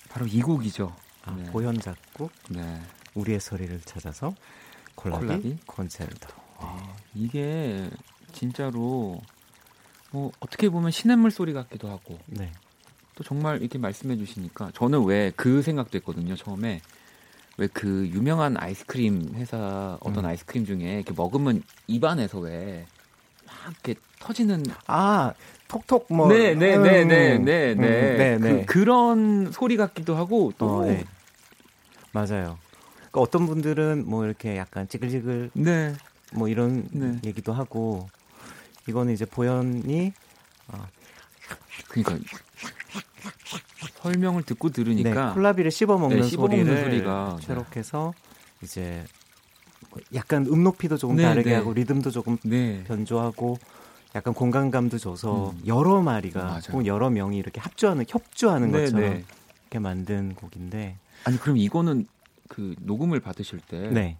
바로 0.09 0.25
이 0.27 0.41
곡이죠. 0.41 0.93
아, 1.23 1.31
네. 1.31 1.43
보현 1.51 1.79
작곡. 1.79 2.31
네. 2.49 2.81
우리의 3.19 3.39
소리를 3.39 3.79
찾아서 3.81 4.33
콜라비, 4.95 5.25
콜라비? 5.25 5.57
콘체르토. 5.67 6.29
아, 6.59 6.95
이게 7.15 7.89
진짜로 8.33 9.19
뭐 10.11 10.31
어떻게 10.39 10.69
보면 10.69 10.91
시냇물 10.91 11.31
소리 11.31 11.53
같기도 11.53 11.89
하고 11.89 12.17
네. 12.27 12.51
또 13.15 13.23
정말 13.23 13.59
이렇게 13.61 13.77
말씀해 13.77 14.17
주시니까 14.17 14.71
저는 14.73 15.03
왜 15.05 15.31
그 15.35 15.61
생각도 15.61 15.97
했거든요 15.97 16.35
처음에 16.35 16.81
왜 17.57 17.67
그 17.73 18.07
유명한 18.07 18.55
아이스크림 18.57 19.31
회사 19.35 19.97
어떤 20.01 20.23
음. 20.25 20.29
아이스크림 20.29 20.65
중에 20.65 20.95
이렇게 20.95 21.13
먹으면 21.13 21.61
입안에서 21.87 22.39
왜 22.39 22.85
막 23.45 23.73
이렇게 23.85 23.99
터지는 24.19 24.63
아 24.87 25.33
톡톡 25.67 26.05
뭐 26.13 26.27
네네네네네네 26.29 27.37
음. 27.37 27.45
네, 27.81 28.15
네, 28.15 28.37
네, 28.37 28.65
그, 28.65 28.79
런 28.79 29.51
소리 29.51 29.75
같기도 29.77 30.15
하고 30.15 30.53
또 30.57 30.67
어, 30.67 30.85
네. 30.85 31.03
맞아요. 32.11 32.57
그러니까 33.11 33.21
어떤 33.21 33.47
분들은 33.47 34.07
뭐 34.07 34.25
이렇게 34.25 34.57
약간 34.57 34.87
찌글찌글 34.87 35.51
네. 35.53 35.95
뭐 36.33 36.47
이런 36.47 36.87
네. 36.91 37.19
얘기도 37.23 37.53
하고 37.53 38.07
이거는 38.87 39.13
이제 39.13 39.25
보현이 39.25 40.13
어, 40.67 40.87
그러니까 41.89 42.17
설명을 44.01 44.43
듣고 44.43 44.69
들으니까 44.69 45.27
네, 45.27 45.33
콜라비를 45.33 45.71
씹어 45.71 45.97
먹는 45.97 46.21
네, 46.21 46.83
소리가 46.83 47.37
최록해서 47.41 48.13
네. 48.15 48.65
이제 48.65 49.05
약간 50.13 50.45
음 50.45 50.63
높이도 50.63 50.97
조금 50.97 51.15
네, 51.15 51.23
다르게 51.23 51.49
네. 51.49 51.55
하고 51.55 51.73
리듬도 51.73 52.11
조금 52.11 52.37
네. 52.43 52.83
변조하고 52.85 53.57
약간 54.15 54.33
공간감도 54.33 54.97
줘서 54.97 55.51
음. 55.51 55.61
여러 55.65 56.01
마리가 56.01 56.59
혹은 56.69 56.85
여러 56.85 57.09
명이 57.09 57.37
이렇게 57.37 57.59
합주하는 57.59 58.05
협주하는 58.07 58.71
것처럼 58.71 59.23
이렇게 59.63 59.79
만든 59.79 60.35
곡인데 60.35 60.97
아니 61.25 61.37
그럼 61.39 61.57
이거는 61.57 62.07
그 62.49 62.75
녹음을 62.81 63.21
받으실 63.21 63.59
때 63.59 64.17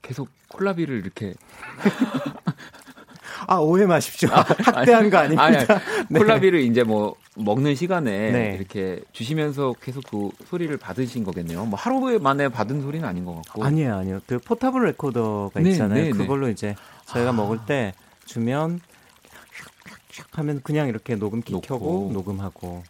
계속 0.00 0.28
콜라비를 0.48 0.96
이렇게 1.00 1.34
아 3.46 3.56
오해 3.56 3.84
마십시오. 3.84 4.30
아, 4.32 4.40
학대한 4.64 5.10
거 5.10 5.18
아닙니다. 5.18 5.42
아니, 5.42 5.56
아니, 5.56 5.66
네. 6.08 6.18
콜라비를 6.18 6.60
이제 6.60 6.82
뭐 6.82 7.14
먹는 7.36 7.74
시간에 7.74 8.30
네. 8.30 8.56
이렇게 8.58 9.02
주시면서 9.12 9.74
계속 9.82 10.04
그 10.08 10.30
소리를 10.46 10.74
받으신 10.78 11.24
거겠네요. 11.24 11.66
뭐 11.66 11.78
하루 11.78 12.18
만에 12.20 12.48
받은 12.48 12.80
소리는 12.80 13.06
아닌 13.06 13.24
것 13.26 13.34
같고. 13.36 13.64
아니에요, 13.64 13.96
아니에요. 13.96 14.20
그 14.26 14.38
포타블 14.38 14.84
레코더가 14.86 15.60
네, 15.60 15.70
있잖아요. 15.70 16.04
네, 16.04 16.10
네. 16.10 16.16
그걸로 16.16 16.48
이제 16.48 16.74
저희가 17.06 17.30
아. 17.30 17.32
먹을 17.32 17.58
때 17.66 17.92
주면 18.24 18.80
하면 20.30 20.60
그냥 20.62 20.88
이렇게 20.88 21.16
녹음기 21.16 21.52
놓고. 21.52 21.66
켜고 21.66 22.10
녹음하고 22.12 22.82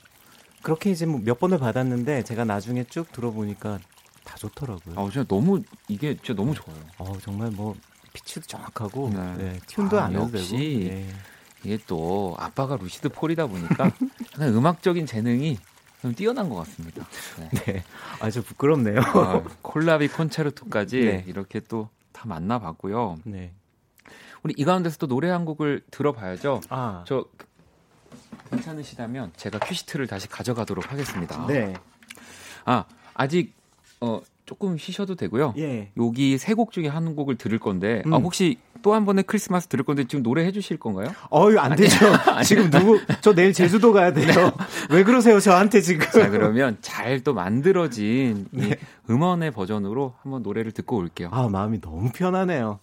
그렇게 0.62 0.90
이제 0.90 1.06
뭐 1.06 1.20
몇 1.24 1.38
번을 1.40 1.58
받았는데 1.58 2.22
제가 2.22 2.44
나중에 2.44 2.84
쭉 2.84 3.10
들어보니까 3.12 3.78
다 4.24 4.36
좋더라고요. 4.36 4.94
아, 4.98 5.04
진짜 5.10 5.24
너무 5.28 5.62
이게 5.88 6.14
진짜 6.16 6.34
너무 6.34 6.54
좋아요. 6.54 6.78
어, 6.98 7.16
정말 7.20 7.50
뭐 7.50 7.74
피치도 8.12 8.46
정확하고 8.46 9.10
네. 9.12 9.34
네, 9.36 9.58
튠도 9.66 9.94
아, 9.94 10.04
안 10.04 10.12
해도 10.12 10.22
역시 10.32 10.50
되고. 10.56 10.94
네. 10.94 11.08
이게 11.64 11.78
또 11.86 12.36
아빠가 12.38 12.76
루시드 12.76 13.08
폴이다 13.10 13.46
보니까 13.46 13.90
음악적인 14.40 15.06
재능이 15.06 15.58
좀 16.02 16.14
뛰어난 16.14 16.48
것 16.48 16.56
같습니다. 16.56 17.06
네, 17.38 17.48
네. 17.64 17.84
아주 18.20 18.42
부끄럽네요. 18.42 19.00
아, 19.00 19.42
콜라비 19.62 20.08
콘체르토까지 20.08 21.00
네. 21.00 21.24
이렇게 21.26 21.60
또 21.60 21.88
다 22.14 22.26
만나봤고요. 22.28 23.18
네. 23.24 23.52
우리 24.42 24.54
이 24.56 24.64
가운데서 24.64 24.96
또 24.98 25.06
노래 25.06 25.28
한 25.28 25.44
곡을 25.44 25.82
들어봐야죠. 25.90 26.62
아. 26.70 27.04
저 27.06 27.26
괜찮으시다면 28.50 29.32
제가 29.36 29.58
큐시트를 29.58 30.06
다시 30.06 30.28
가져가도록 30.28 30.90
하겠습니다. 30.90 31.46
네. 31.46 31.74
아 32.64 32.84
아직 33.14 33.54
어 34.00 34.20
조금 34.46 34.76
쉬셔도 34.76 35.14
되고요. 35.14 35.54
예. 35.56 35.90
여기 35.96 36.36
세 36.36 36.54
곡 36.54 36.70
중에 36.72 36.88
한 36.88 37.16
곡을 37.16 37.36
들을 37.36 37.58
건데 37.58 38.02
아, 38.04 38.08
음. 38.08 38.14
아, 38.14 38.16
혹시 38.18 38.58
또 38.82 38.92
한 38.94 39.06
번의 39.06 39.24
크리스마스 39.24 39.66
들을 39.68 39.82
건데 39.84 40.04
지금 40.06 40.22
노래 40.22 40.44
해주실 40.44 40.76
건가요? 40.76 41.08
어유 41.32 41.58
안 41.58 41.74
되죠. 41.74 41.96
지금 42.44 42.68
누구 42.70 43.00
저 43.22 43.32
내일 43.34 43.54
제주도 43.54 43.92
가야 43.94 44.12
돼요. 44.12 44.26
네. 44.26 44.50
왜 44.90 45.04
그러세요 45.04 45.40
저한테 45.40 45.80
지금? 45.80 46.06
자 46.10 46.28
그러면 46.28 46.76
잘 46.82 47.22
또 47.24 47.32
만들어진 47.32 48.46
네. 48.50 48.68
이 48.68 48.74
음원의 49.10 49.52
버전으로 49.52 50.14
한번 50.22 50.42
노래를 50.42 50.72
듣고 50.72 50.98
올게요. 50.98 51.30
아 51.32 51.48
마음이 51.48 51.80
너무 51.80 52.10
편하네요. 52.12 52.80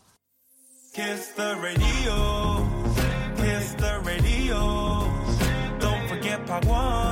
Kiss 0.95 1.35
the 1.35 1.51
radio, 1.59 2.67
kiss 3.37 3.75
the 3.77 3.93
radio. 4.03 5.05
Don't 5.79 6.03
forget 6.07 6.45
part 6.47 6.67
one, 6.67 7.10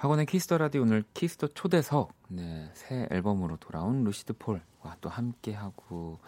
학원의 0.00 0.24
키스터 0.24 0.56
라디오 0.56 0.80
오늘 0.80 1.04
키스터 1.12 1.48
초대석 1.48 2.14
네, 2.28 2.70
새 2.72 3.06
앨범으로 3.10 3.58
돌아온 3.58 4.02
루시드 4.02 4.32
폴과 4.38 4.96
또 5.02 5.10
함께 5.10 5.52
하고 5.52 6.18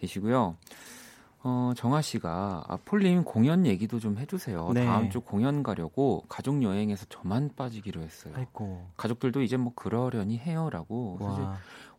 계시고요. 0.00 0.58
어, 1.42 1.72
정아 1.74 2.02
씨가 2.02 2.64
아, 2.68 2.78
폴님 2.84 3.24
공연 3.24 3.64
얘기도 3.64 4.00
좀 4.00 4.18
해주세요. 4.18 4.72
네. 4.74 4.84
다음 4.84 5.08
주 5.08 5.22
공연 5.22 5.62
가려고 5.62 6.22
가족 6.28 6.62
여행에서 6.62 7.06
저만 7.08 7.52
빠지기로 7.56 8.02
했어요. 8.02 8.34
아이고. 8.36 8.86
가족들도 8.98 9.40
이제 9.40 9.56
뭐 9.56 9.72
그러려니 9.74 10.36
해요라고. 10.36 11.16
사실 11.22 11.42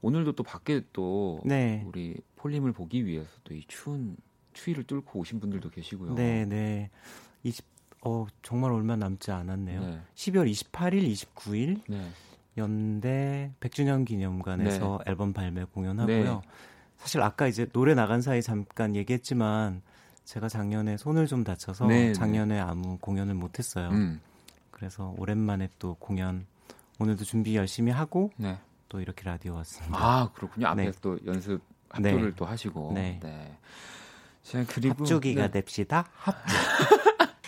오늘도 0.02 0.34
또 0.34 0.44
밖에 0.44 0.84
또 0.94 1.42
네. 1.46 1.84
우리 1.88 2.16
폴님을 2.36 2.74
보기 2.74 3.08
위해서 3.08 3.32
또 3.44 3.56
이 3.56 3.64
추운 3.68 4.18
추위를 4.54 4.84
뚫고 4.84 5.20
오신 5.22 5.40
분들도 5.40 5.72
계시고요. 5.72 6.14
네, 6.14 6.46
네. 6.46 6.92
20, 7.42 7.66
어, 8.06 8.26
정말 8.42 8.72
얼마 8.72 8.96
남지 8.96 9.32
않았네요. 9.32 9.82
네. 9.82 10.02
12월 10.16 10.52
28일, 10.52 11.12
29일 11.12 11.82
네. 11.88 12.10
연대 12.58 13.52
100주년 13.60 14.06
기념관에서 14.06 15.00
네. 15.04 15.12
앨범 15.12 15.34
발매 15.34 15.66
공연하고요. 15.66 16.24
네. 16.24 16.42
사실 16.98 17.22
아까 17.22 17.48
이제 17.48 17.66
노래 17.72 17.94
나간 17.96 18.22
사이 18.22 18.42
잠깐 18.42 18.96
얘기했지만 18.96 19.82
제가 20.26 20.50
작년에 20.50 20.98
손을 20.98 21.28
좀 21.28 21.44
다쳐서 21.44 21.88
네, 21.88 22.08
네. 22.08 22.14
작년에 22.14 22.60
아무 22.60 22.98
공연을 23.00 23.34
못 23.34 23.60
했어요. 23.60 23.90
음. 23.90 24.22
그래서 24.72 25.14
오랜만에 25.18 25.70
또 25.80 25.96
공연 25.96 26.46
오늘도 27.00 27.24
준비 27.26 27.56
열심히 27.56 27.92
하고 27.92 28.32
네. 28.38 28.58
또 28.90 29.02
이렇게 29.02 29.24
라디오 29.24 29.56
왔습니다. 29.56 29.98
아, 29.98 30.30
그렇군요. 30.34 30.68
앞에 30.68 30.86
네. 30.86 30.92
또 31.02 31.18
연습 31.26 31.62
합주를 31.90 32.30
네. 32.30 32.34
또 32.36 32.46
하시고. 32.46 32.92
네. 32.94 33.20
네. 33.22 33.58
자, 34.44 34.64
그리고 34.68 35.04
합주기가 35.04 35.52
됩시다. 35.52 36.06
합주. 36.14 36.54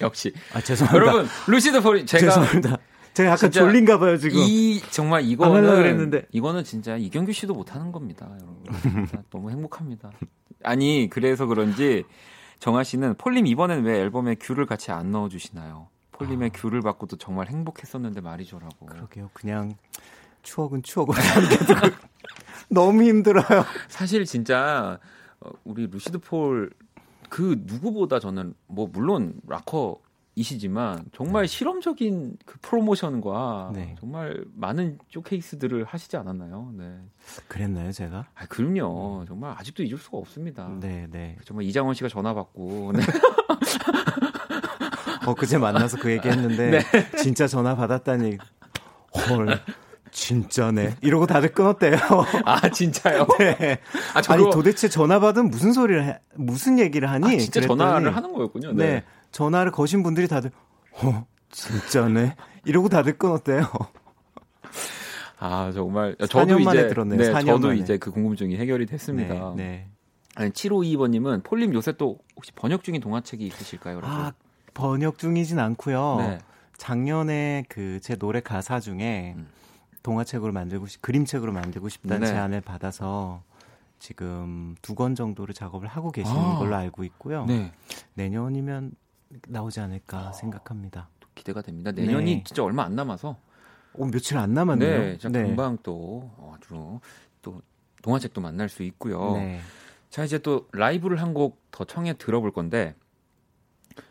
역시. 0.01 0.33
아, 0.53 0.61
죄송합니다. 0.61 1.11
여러분, 1.11 1.29
루시드 1.47 1.81
포리 1.81 2.05
제가 2.05 2.25
죄송합니다. 2.25 2.77
제가 3.13 3.31
약간 3.31 3.49
졸린가 3.49 3.97
봐요, 3.97 4.17
지금. 4.17 4.37
이 4.39 4.81
정말 4.91 5.23
이거는 5.23 5.63
그랬는데. 5.63 6.25
이거는 6.31 6.63
진짜 6.65 6.97
이경규 6.97 7.31
씨도 7.31 7.53
못 7.53 7.73
하는 7.73 7.91
겁니다, 7.91 8.29
여러분. 8.29 9.07
너무 9.31 9.49
행복합니다. 9.51 10.11
아니, 10.63 11.09
그래서 11.09 11.45
그런지 11.45 12.03
정아 12.59 12.83
씨는 12.83 13.15
폴림 13.15 13.47
이번엔 13.47 13.83
왜 13.83 13.99
앨범에 13.99 14.35
귤을 14.35 14.65
같이 14.65 14.91
안 14.91 15.11
넣어 15.11 15.29
주시나요? 15.29 15.87
폴림의 16.13 16.51
아. 16.53 16.57
귤을 16.59 16.81
받고도 16.81 17.17
정말 17.17 17.47
행복했었는데 17.47 18.21
말이죠라고. 18.21 18.85
그러게요. 18.85 19.29
그냥 19.33 19.75
추억은 20.43 20.83
추억으로 20.83 21.17
남겨두고 21.17 21.95
너무 22.69 23.03
힘들어요. 23.03 23.65
사실 23.87 24.25
진짜 24.25 24.99
어, 25.39 25.49
우리 25.63 25.87
루시드 25.87 26.19
폴 26.19 26.71
그 27.35 27.61
누구보다 27.65 28.19
저는 28.19 28.53
뭐 28.65 28.87
물론 28.89 29.33
락커 29.45 29.99
이시지만 30.35 31.03
정말 31.13 31.43
네. 31.43 31.47
실험적인 31.47 32.37
그 32.45 32.57
프로모션과 32.61 33.71
네. 33.75 33.93
정말 33.99 34.45
많은 34.53 34.99
쇼케이스들을 35.09 35.83
하시지 35.83 36.15
않았나요? 36.15 36.71
네. 36.77 36.97
그랬나요, 37.49 37.91
제가? 37.91 38.29
아, 38.33 38.45
그럼요. 38.45 39.19
음. 39.19 39.25
정말 39.25 39.53
아직도 39.57 39.83
잊을 39.83 39.97
수가 39.97 40.17
없습니다. 40.17 40.69
네, 40.79 41.07
네. 41.11 41.35
정말 41.43 41.65
이장원 41.65 41.93
씨가 41.93 42.07
전화 42.07 42.33
받고 42.33 42.93
네. 42.93 43.03
어 45.27 45.33
그제 45.33 45.57
만나서 45.57 45.97
그 45.97 46.11
얘기했는데 46.11 46.79
네. 46.79 47.11
진짜 47.17 47.47
전화 47.47 47.75
받았다니 47.75 48.37
헐 49.29 49.59
진짜네. 50.15 50.95
이러고 51.01 51.27
다들 51.27 51.51
끊었대요. 51.51 51.97
아, 52.45 52.69
진짜요? 52.69 53.27
네. 53.37 53.79
아, 54.13 54.21
저도... 54.21 54.45
아니, 54.45 54.51
도대체 54.51 54.87
전화 54.87 55.19
받으면 55.19 55.49
무슨 55.51 55.73
소리를 55.73 56.05
해, 56.05 56.19
무슨 56.35 56.79
얘기를 56.79 57.11
하니? 57.11 57.25
아, 57.25 57.37
진짜 57.37 57.59
그랬더니, 57.59 57.77
전화를 57.79 58.15
하는 58.15 58.31
거였군요. 58.33 58.71
네. 58.71 58.85
네. 58.85 59.03
전화를 59.31 59.73
거신 59.73 60.03
분들이 60.03 60.29
다들, 60.29 60.51
어, 60.93 61.25
진짜네. 61.51 62.35
이러고 62.63 62.87
다들 62.87 63.17
끊었대요. 63.17 63.69
아, 65.37 65.71
정말. 65.73 66.15
저도 66.29 66.59
이제. 66.59 66.87
들었네요. 66.87 67.19
네, 67.19 67.25
저도 67.45 67.67
만에. 67.67 67.79
이제 67.79 67.97
그 67.97 68.09
궁금증이 68.09 68.55
해결이 68.55 68.85
됐습니다. 68.85 69.53
네. 69.57 69.63
네. 69.63 69.87
아니, 70.35 70.49
7522번님은 70.51 71.43
폴림 71.43 71.73
요새 71.73 71.91
또 71.97 72.19
혹시 72.37 72.53
번역 72.53 72.83
중인 72.83 73.01
동화책이 73.01 73.45
있으실까요? 73.45 73.99
라고. 73.99 74.13
아, 74.13 74.31
번역 74.73 75.17
중이진 75.17 75.59
않고요. 75.59 76.15
네. 76.19 76.37
작년에 76.77 77.65
그 77.67 77.99
제 78.01 78.15
노래 78.15 78.39
가사 78.39 78.79
중에 78.79 79.33
음. 79.37 79.47
동화책으로 80.09 80.53
만들고 80.53 80.85
싶, 80.85 81.01
그림책으로 81.01 81.51
만들고 81.51 81.89
싶다는 81.89 82.21
네. 82.21 82.27
제안을 82.27 82.61
받아서 82.61 83.41
지금 83.97 84.75
두 84.83 84.93
권 84.93 85.15
정도를 85.15 85.55
작업을 85.55 85.87
하고 85.87 86.11
계시는 86.11 86.39
아. 86.39 86.57
걸로 86.59 86.75
알고 86.75 87.03
있고요. 87.05 87.45
네. 87.45 87.71
내년이면 88.13 88.91
나오지 89.47 89.79
않을까 89.79 90.17
아. 90.29 90.31
생각합니다. 90.31 91.09
기대가 91.33 91.61
됩니다. 91.63 91.91
내년이 91.91 92.35
네. 92.37 92.43
진짜 92.45 92.63
얼마 92.63 92.83
안 92.83 92.95
남아서 92.95 93.37
어, 93.93 94.05
며칠 94.05 94.37
안 94.37 94.53
남았네요. 94.53 94.99
네, 94.99 95.17
네. 95.17 95.43
금방 95.43 95.77
또 95.81 96.31
아주 96.53 96.99
또 97.41 97.61
동화책도 98.03 98.39
만날 98.41 98.69
수 98.69 98.83
있고요. 98.83 99.33
네. 99.33 99.59
자 100.11 100.23
이제 100.23 100.37
또 100.37 100.67
라이브를 100.71 101.19
한 101.21 101.33
곡 101.33 101.65
더 101.71 101.83
청해 101.83 102.13
들어볼 102.19 102.51
건데 102.51 102.95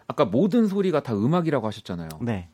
아까 0.08 0.24
모든 0.24 0.66
소리가 0.66 1.02
다 1.02 1.14
음악이라고 1.14 1.66
하셨잖아요. 1.66 2.08
네. 2.20 2.48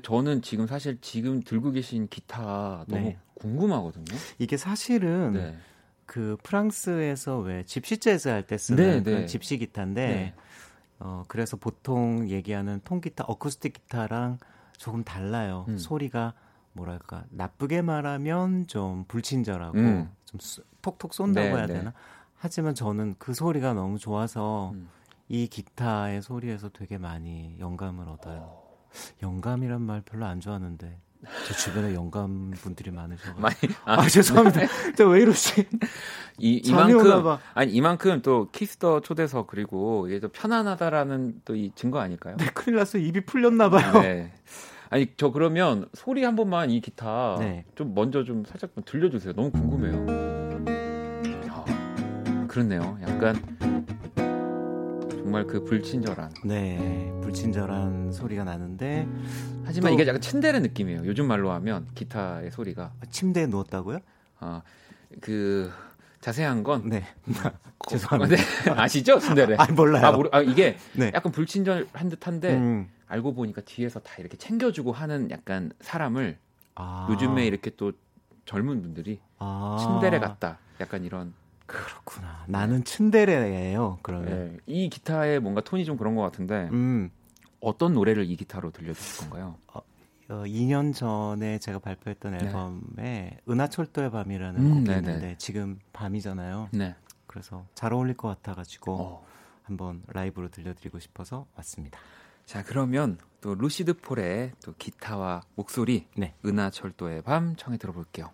저는 0.00 0.42
지금 0.42 0.66
사실 0.66 0.98
지금 1.00 1.40
들고 1.42 1.70
계신 1.72 2.08
기타 2.08 2.84
너무 2.88 3.04
네. 3.04 3.18
궁금하거든요. 3.34 4.04
이게 4.38 4.56
사실은 4.56 5.32
네. 5.32 5.56
그 6.06 6.36
프랑스에서 6.42 7.38
왜 7.40 7.64
집시 7.64 7.98
재즈 7.98 8.28
할 8.28 8.42
때 8.46 8.56
쓰는 8.58 9.02
네, 9.02 9.10
네. 9.20 9.26
집시 9.26 9.58
기타인데 9.58 10.06
네. 10.06 10.34
어 10.98 11.24
그래서 11.28 11.56
보통 11.56 12.28
얘기하는 12.28 12.80
통기타, 12.84 13.24
어쿠스틱 13.26 13.72
기타랑 13.74 14.38
조금 14.78 15.04
달라요. 15.04 15.64
음. 15.68 15.76
소리가 15.78 16.34
뭐랄까 16.72 17.24
나쁘게 17.30 17.82
말하면 17.82 18.66
좀 18.66 19.04
불친절하고 19.08 19.78
음. 19.78 20.10
좀 20.24 20.40
톡톡 20.82 21.12
쏜다고 21.14 21.48
네, 21.48 21.54
해야 21.56 21.66
되나? 21.66 21.92
하지만 22.36 22.74
저는 22.74 23.16
그 23.18 23.34
소리가 23.34 23.72
너무 23.74 23.98
좋아서 23.98 24.70
음. 24.74 24.88
이 25.28 25.48
기타의 25.48 26.22
소리에서 26.22 26.68
되게 26.68 26.98
많이 26.98 27.56
영감을 27.58 28.08
얻어요. 28.08 28.62
영감이란 29.22 29.80
말 29.82 30.02
별로 30.02 30.26
안 30.26 30.40
좋아하는데 30.40 30.98
제 31.48 31.54
주변에 31.54 31.94
영감 31.94 32.52
분들이 32.56 32.90
많으셔서 32.90 33.34
많이 33.40 33.54
아, 33.84 34.00
아 34.02 34.08
죄송합니다. 34.08 34.60
저 34.96 35.09
왜 35.09 35.22
이러지? 35.22 35.66
이 36.38 36.60
이만큼 36.64 37.36
아니 37.54 37.72
이만큼 37.72 38.22
또 38.22 38.48
Kiss 38.52 38.79
the 38.79 39.00
초대석 39.00 39.46
그리고 39.46 40.06
이게 40.08 40.20
또 40.20 40.28
편안하다라는 40.28 41.40
또 41.44 41.54
이 41.54 41.72
증거 41.74 41.98
아닐까요? 42.00 42.36
네, 42.36 42.46
큰일 42.54 42.76
났어 42.76 42.98
입이 42.98 43.24
풀렸나 43.24 43.70
봐요. 43.70 44.00
네. 44.02 44.32
아니 44.90 45.08
저 45.16 45.32
그러면 45.32 45.88
소리 45.94 46.22
한 46.22 46.36
번만 46.36 46.70
이 46.70 46.80
기타 46.80 47.36
네. 47.40 47.64
좀 47.74 47.92
먼저 47.94 48.22
좀 48.22 48.44
살짝 48.44 48.72
좀 48.74 48.84
들려주세요. 48.84 49.32
너무 49.32 49.50
궁금해요. 49.50 50.06
아, 51.50 52.46
그렇네요. 52.46 52.98
약간 53.02 53.34
정말 55.26 55.44
그 55.44 55.64
불친절한. 55.64 56.34
네, 56.44 57.12
불친절한 57.20 58.12
소리가 58.12 58.44
나는데 58.44 59.08
하지만 59.64 59.92
이게 59.92 60.06
약간 60.06 60.20
츤데레 60.20 60.60
느낌이에요. 60.60 61.04
요즘 61.04 61.26
말로 61.26 61.50
하면 61.50 61.88
기타의 61.96 62.52
소리가. 62.52 62.92
아, 63.00 63.06
침대에 63.10 63.48
누웠다고요? 63.48 63.98
아, 64.38 64.62
그 65.20 65.72
자세한 66.20 66.62
건 66.62 66.88
네. 66.88 67.02
죄송합니다. 67.90 68.36
네. 68.36 68.70
아시죠? 68.70 69.18
츤데레. 69.18 69.56
아, 69.58 69.66
몰라요. 69.72 70.06
아, 70.06 70.12
모르, 70.12 70.28
아 70.30 70.40
이게 70.42 70.76
네. 70.92 71.10
약간 71.12 71.32
불친절한 71.32 72.08
듯한데 72.08 72.54
음. 72.54 72.88
알고 73.08 73.34
보니까 73.34 73.62
뒤에서 73.62 73.98
다 73.98 74.14
이렇게 74.18 74.36
챙겨주고 74.36 74.92
하는 74.92 75.28
약간 75.32 75.72
사람을 75.80 76.38
아. 76.76 77.08
요즘에 77.10 77.44
이렇게 77.48 77.72
또 77.76 77.90
젊은 78.44 78.80
분들이 78.80 79.18
아. 79.40 79.76
침대레 79.80 80.20
같다. 80.20 80.60
약간 80.80 81.02
이런 81.02 81.34
그렇구나. 81.66 82.44
나는 82.46 82.84
츤데레예요. 82.84 83.98
그러면 84.02 84.28
네, 84.28 84.56
이 84.66 84.88
기타의 84.88 85.40
뭔가 85.40 85.60
톤이 85.60 85.84
좀 85.84 85.96
그런 85.96 86.14
것 86.14 86.22
같은데 86.22 86.68
음. 86.72 87.10
어떤 87.60 87.94
노래를 87.94 88.24
이 88.30 88.36
기타로 88.36 88.70
들려주실 88.70 89.28
건가요? 89.28 89.56
어, 89.72 89.80
어, 90.28 90.42
2년 90.44 90.94
전에 90.94 91.58
제가 91.58 91.78
발표했던 91.78 92.36
네. 92.36 92.44
앨범에 92.44 93.38
은하철도의 93.48 94.10
밤이라는 94.10 94.60
음, 94.60 94.70
곡이 94.74 94.84
네네. 94.84 94.98
있는데 94.98 95.34
지금 95.38 95.78
밤이잖아요. 95.92 96.68
네. 96.72 96.94
그래서 97.26 97.66
잘 97.74 97.92
어울릴 97.92 98.16
것 98.16 98.28
같아가지고 98.28 98.96
어. 98.98 99.26
한번 99.62 100.02
라이브로 100.06 100.48
들려드리고 100.48 100.98
싶어서 101.00 101.46
왔습니다. 101.56 101.98
자 102.44 102.62
그러면 102.62 103.18
또 103.40 103.54
루시드 103.54 103.94
폴의 103.94 104.52
또 104.64 104.74
기타와 104.78 105.42
목소리 105.56 106.06
네. 106.16 106.34
은하철도의 106.44 107.22
밤 107.22 107.56
청해 107.56 107.78
들어볼게요. 107.78 108.30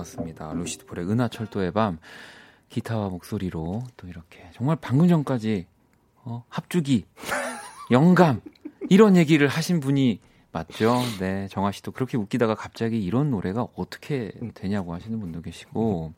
좋았습니다. 0.00 0.52
루시드 0.54 0.86
폴의 0.86 1.08
은하철도의 1.08 1.72
밤 1.72 1.98
기타와 2.68 3.08
목소리로 3.08 3.82
또 3.96 4.08
이렇게 4.08 4.48
정말 4.52 4.76
방금 4.80 5.08
전까지 5.08 5.66
어, 6.22 6.44
합주기 6.48 7.04
영감 7.90 8.40
이런 8.88 9.16
얘기를 9.16 9.48
하신 9.48 9.80
분이 9.80 10.20
맞죠? 10.52 10.98
네, 11.20 11.46
정아 11.48 11.70
씨도 11.72 11.92
그렇게 11.92 12.16
웃기다가 12.16 12.54
갑자기 12.54 13.02
이런 13.02 13.30
노래가 13.30 13.66
어떻게 13.76 14.32
되냐고 14.54 14.94
하시는 14.94 15.18
분도 15.20 15.40
계시고 15.42 16.12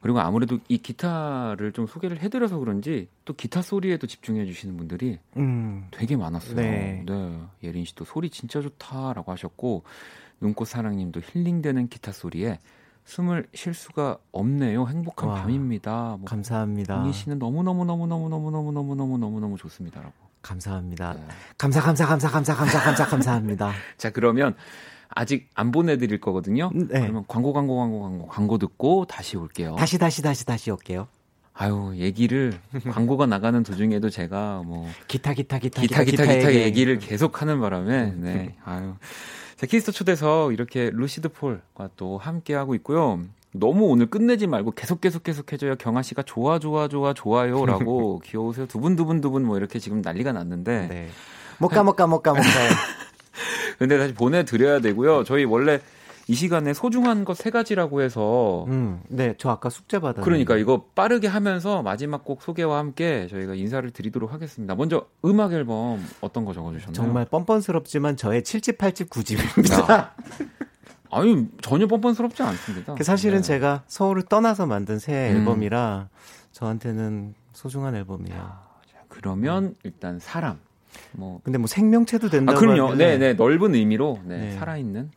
그리고 0.00 0.20
아무래도 0.20 0.58
이 0.68 0.78
기타를 0.78 1.72
좀 1.72 1.86
소개를 1.86 2.20
해드려서 2.20 2.58
그런지 2.58 3.08
또 3.24 3.34
기타 3.34 3.62
소리에도 3.62 4.06
집중해 4.06 4.46
주시는 4.46 4.76
분들이 4.76 5.18
음. 5.36 5.88
되게 5.90 6.16
많았어요. 6.16 6.54
네. 6.54 7.02
네. 7.04 7.40
예린 7.64 7.84
씨도 7.84 8.04
소리 8.04 8.30
진짜 8.30 8.60
좋다라고 8.60 9.32
하셨고 9.32 9.82
눈꽃 10.40 10.68
사랑님도 10.68 11.20
힐링되는 11.20 11.88
기타 11.88 12.12
소리에 12.12 12.58
숨을 13.06 13.46
쉴 13.54 13.72
수가 13.72 14.18
없네요. 14.32 14.86
행복한 14.88 15.28
와, 15.28 15.34
밤입니다. 15.42 16.16
뭐, 16.18 16.24
감사합니다. 16.26 17.04
이희 17.06 17.12
씨는 17.12 17.38
너무 17.38 17.62
너무 17.62 17.84
너무 17.84 18.06
너무 18.06 18.28
너무 18.28 18.50
너무 18.50 18.72
너무 18.72 18.94
너무 18.96 19.18
너무 19.18 19.40
너무 19.40 19.56
좋습니다라고. 19.56 20.12
감사합니다. 20.42 21.14
네. 21.14 21.20
감사 21.56 21.80
감사 21.80 22.06
감사 22.06 22.28
감사 22.28 22.54
감사 22.54 22.80
감사 22.80 23.06
감사합니다. 23.06 23.72
자 23.96 24.10
그러면 24.10 24.54
아직 25.08 25.48
안 25.54 25.70
보내드릴 25.70 26.20
거거든요. 26.20 26.70
네. 26.74 27.00
그러면 27.00 27.24
광고 27.28 27.52
광고 27.52 27.76
광고 27.76 28.02
광고 28.02 28.26
광고 28.26 28.58
듣고 28.58 29.06
다시 29.06 29.36
올게요. 29.36 29.76
다시 29.76 29.98
다시 29.98 30.20
다시 30.22 30.44
다시 30.44 30.70
올게요. 30.70 31.06
아유 31.54 31.94
얘기를 31.96 32.52
광고가 32.90 33.26
나가는 33.26 33.62
도중에도 33.62 34.10
제가 34.10 34.62
뭐 34.66 34.86
기타 35.08 35.32
기타 35.32 35.58
기타 35.58 35.80
기타 35.80 36.04
기타 36.04 36.24
기타, 36.24 36.34
기타 36.34 36.54
얘기를 36.54 36.98
계속하는 36.98 37.60
바람에 37.60 38.12
네 38.16 38.56
아유 38.64 38.94
자, 39.56 39.66
Kiss 39.66 39.81
the 39.81 39.92
초대석 39.92 40.52
이렇게 40.52 40.90
루시드 40.92 41.30
폴과 41.30 41.90
또 41.96 42.18
함께하고 42.18 42.74
있고요. 42.76 43.20
너무 43.52 43.86
오늘 43.86 44.06
끝내지 44.06 44.46
말고 44.46 44.72
계속 44.72 45.00
계속 45.00 45.22
계속 45.22 45.50
해줘요. 45.50 45.76
경아 45.76 46.02
씨가 46.02 46.22
좋아 46.22 46.58
좋아 46.58 46.88
좋아 46.88 47.14
좋아요라고 47.14 48.20
귀여우세요. 48.24 48.66
두분 48.66 48.96
두분 48.96 49.22
두분 49.22 49.44
뭐 49.44 49.56
이렇게 49.56 49.78
지금 49.78 50.02
난리가 50.02 50.32
났는데. 50.32 50.88
네. 50.88 51.08
못가 51.58 51.82
못가 51.82 52.06
못가 52.06 52.32
못가. 52.32 52.44
근데 53.78 53.96
다시 53.96 54.12
보내드려야 54.12 54.80
되고요. 54.80 55.24
저희 55.24 55.44
원래 55.44 55.80
이 56.28 56.34
시간에 56.34 56.72
소중한 56.74 57.24
것 57.24 57.34
세 57.34 57.50
가지라고 57.50 58.02
해서 58.02 58.64
음, 58.68 59.00
네, 59.08 59.34
저 59.38 59.50
아까 59.50 59.70
숙제 59.70 60.00
받았 60.00 60.22
그러니까 60.24 60.56
이거 60.56 60.86
빠르게 60.94 61.28
하면서 61.28 61.82
마지막 61.82 62.24
곡 62.24 62.42
소개와 62.42 62.78
함께 62.78 63.28
저희가 63.28 63.54
인사를 63.54 63.88
드리도록 63.92 64.32
하겠습니다. 64.32 64.74
먼저 64.74 65.06
음악 65.24 65.52
앨범 65.52 66.04
어떤 66.20 66.44
거 66.44 66.52
적어 66.52 66.72
주셨나요? 66.72 66.92
정말 66.94 67.24
뻔뻔스럽지만 67.26 68.16
저의 68.16 68.42
7집, 68.42 68.76
8집, 68.78 69.08
9집입니다. 69.08 70.10
아니 71.12 71.46
전혀 71.62 71.86
뻔뻔스럽지 71.86 72.42
않습니다. 72.42 72.94
그 72.94 73.04
사실은 73.04 73.38
네. 73.38 73.42
제가 73.42 73.84
서울을 73.86 74.22
떠나서 74.24 74.66
만든 74.66 74.98
새 74.98 75.30
음. 75.30 75.36
앨범이라 75.36 76.08
저한테는 76.50 77.34
소중한 77.52 77.94
앨범이에요. 77.94 78.36
야, 78.36 78.60
그러면 79.08 79.74
일단 79.84 80.18
사람. 80.18 80.58
뭐 81.12 81.40
근데 81.44 81.58
뭐 81.58 81.66
생명체도 81.68 82.30
된다고 82.30 82.56
아, 82.56 82.60
그럼요. 82.60 82.94
네, 82.96 83.16
네, 83.18 83.34
넓은 83.34 83.74
의미로 83.74 84.18
네, 84.24 84.38
네. 84.38 84.52
살아 84.52 84.76
있는. 84.76 85.10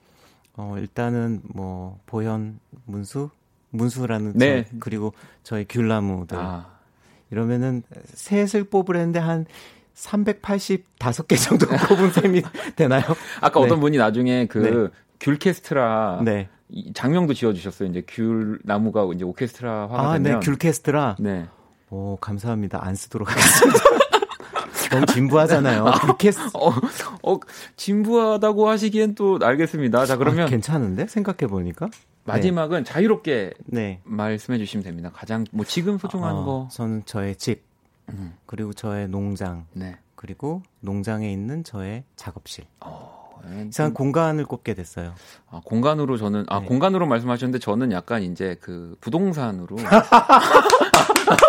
어, 0.60 0.76
일단은 0.78 1.42
뭐 1.44 2.00
보현 2.06 2.60
문수 2.84 3.30
문수라는 3.70 4.34
네. 4.36 4.66
저, 4.66 4.76
그리고 4.82 5.14
저희 5.42 5.66
귤나무들 5.66 6.38
아. 6.38 6.66
이러면은 7.32 7.82
셋을 8.14 8.66
뽑으랬는데 8.66 9.20
한 9.20 9.46
385개 9.96 11.42
정도 11.42 11.66
뽑은 11.88 12.12
셈이 12.12 12.42
되나요? 12.76 13.04
아까 13.40 13.60
네. 13.62 13.66
어떤 13.66 13.80
분이 13.80 13.98
나중에 13.98 14.48
그 14.48 14.58
네. 14.58 15.00
귤케스트라 15.22 16.24
네. 16.26 16.50
장명도 16.94 17.36
지어주셨어요. 17.36 17.88
이제 17.88 18.04
귤 18.06 18.60
나무가 18.64 19.08
이제 19.16 19.24
오케스트라화가 19.24 20.12
아, 20.12 20.18
네, 20.18 20.24
되면 20.24 20.40
네, 20.42 20.46
귤케스트라. 20.46 21.16
네. 21.20 21.48
오 21.90 22.18
감사합니다. 22.18 22.86
안 22.86 22.96
쓰도록 22.96 23.32
하겠습니다. 23.32 23.80
너무 24.92 25.06
진부하잖아요. 25.06 25.86
아, 25.88 26.18
캐스... 26.18 26.40
어, 26.54 26.70
어, 27.24 27.40
진부하다고 27.76 28.68
하시기엔 28.70 29.16
또 29.16 29.40
알겠습니다. 29.42 30.06
자, 30.06 30.18
그러면. 30.18 30.46
아, 30.46 30.50
괜찮은데? 30.50 31.08
생각해 31.08 31.50
보니까? 31.50 31.90
마지막은 32.26 32.84
네. 32.84 32.84
자유롭게 32.84 33.54
네. 33.66 34.02
말씀해 34.04 34.58
주시면 34.58 34.84
됩니다. 34.84 35.12
가장, 35.14 35.46
뭐, 35.52 35.66
지금 35.66 35.98
소중한 35.98 36.36
어, 36.36 36.44
거. 36.46 36.68
저는 36.72 37.04
저의 37.06 37.36
집, 37.36 37.64
음. 38.10 38.36
그리고 38.46 38.74
저의 38.74 39.08
농장, 39.08 39.66
네. 39.74 39.98
그리고 40.16 40.64
농장에 40.82 41.32
있는 41.32 41.64
저의 41.64 42.04
작업실. 42.16 42.66
어. 42.82 43.20
이상 43.68 43.94
공간을 43.94 44.46
꼽게 44.46 44.74
됐어요. 44.74 45.14
아, 45.50 45.62
공간으로 45.64 46.18
저는 46.18 46.46
아 46.50 46.60
네. 46.60 46.66
공간으로 46.66 47.08
말씀하셨는데 47.08 47.60
저는 47.60 47.92
약간 47.92 48.22
이제 48.22 48.58
그 48.60 48.96
부동산으로 49.02 49.78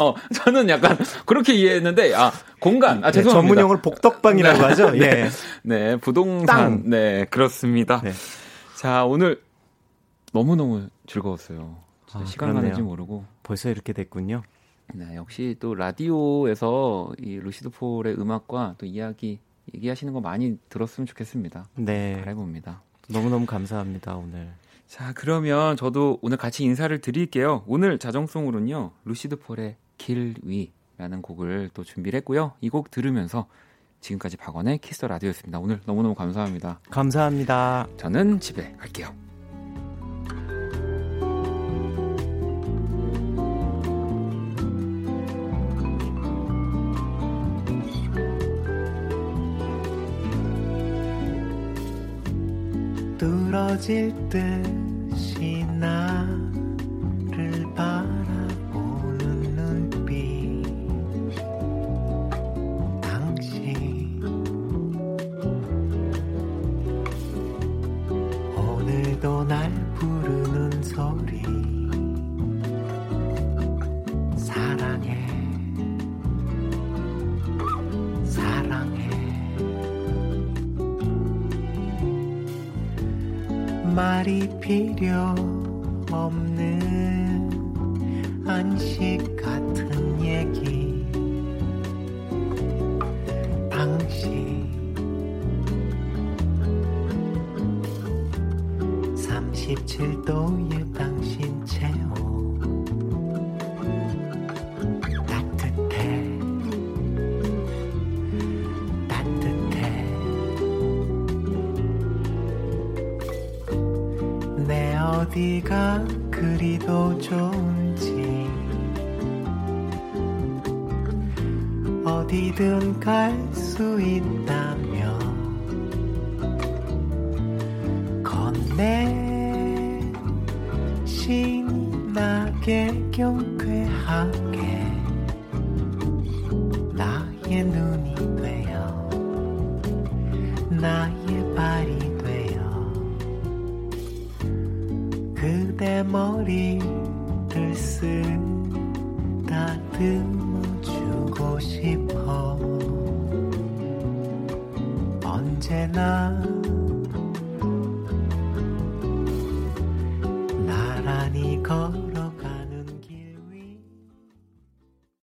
어, 0.00 0.14
저는 0.34 0.68
약간 0.68 0.96
그렇게 1.24 1.54
이해했는데, 1.54 2.14
아, 2.14 2.32
공간. 2.60 3.02
아, 3.04 3.10
네, 3.10 3.12
죄송합니다. 3.12 3.32
전문 3.32 3.58
용어를 3.58 3.82
복덕방이라고 3.82 4.58
네. 4.58 4.64
하죠? 4.64 4.90
네. 4.96 4.98
예. 5.00 5.28
네, 5.62 5.96
부동산. 5.96 6.46
땅. 6.46 6.82
네, 6.90 7.24
그렇습니다. 7.30 8.00
네. 8.02 8.12
자, 8.76 9.04
오늘 9.04 9.40
너무너무 10.32 10.88
즐거웠어요. 11.06 11.76
아, 12.12 12.24
시간 12.24 12.54
가는지 12.54 12.82
모르고. 12.82 13.24
벌써 13.42 13.70
이렇게 13.70 13.92
됐군요. 13.92 14.42
네, 14.94 15.16
역시 15.16 15.56
또 15.60 15.74
라디오에서 15.74 17.12
이 17.18 17.36
루시드 17.38 17.70
폴의 17.70 18.14
음악과 18.18 18.76
또 18.78 18.86
이야기 18.86 19.40
얘기하시는 19.74 20.12
거 20.12 20.20
많이 20.20 20.58
들었으면 20.68 21.06
좋겠습니다. 21.06 21.66
네. 21.74 22.20
바라봅니다. 22.20 22.82
너무너무 23.08 23.46
감사합니다, 23.46 24.16
오늘. 24.16 24.52
자, 24.86 25.12
그러면 25.14 25.76
저도 25.76 26.18
오늘 26.22 26.36
같이 26.36 26.62
인사를 26.64 26.96
드릴게요. 27.00 27.64
오늘 27.66 27.98
자정송으로는요, 27.98 28.92
루시드 29.04 29.36
폴의 29.40 29.76
길 29.98 30.34
위라는 30.42 31.22
곡을 31.22 31.70
또 31.74 31.84
준비를 31.84 32.16
했고요. 32.18 32.52
이 32.60 32.68
곡 32.68 32.90
들으면서 32.90 33.46
지금까지 34.00 34.36
박원의 34.36 34.78
키스 34.78 35.04
라디오였습니다. 35.04 35.58
오늘 35.58 35.80
너무너무 35.86 36.14
감사합니다. 36.14 36.80
감사합니다. 36.90 37.88
저는 37.96 38.40
집에 38.40 38.72
갈게요. 38.78 39.14
뚫어질 53.18 54.12
듯 54.28 54.85
필요 84.66 85.55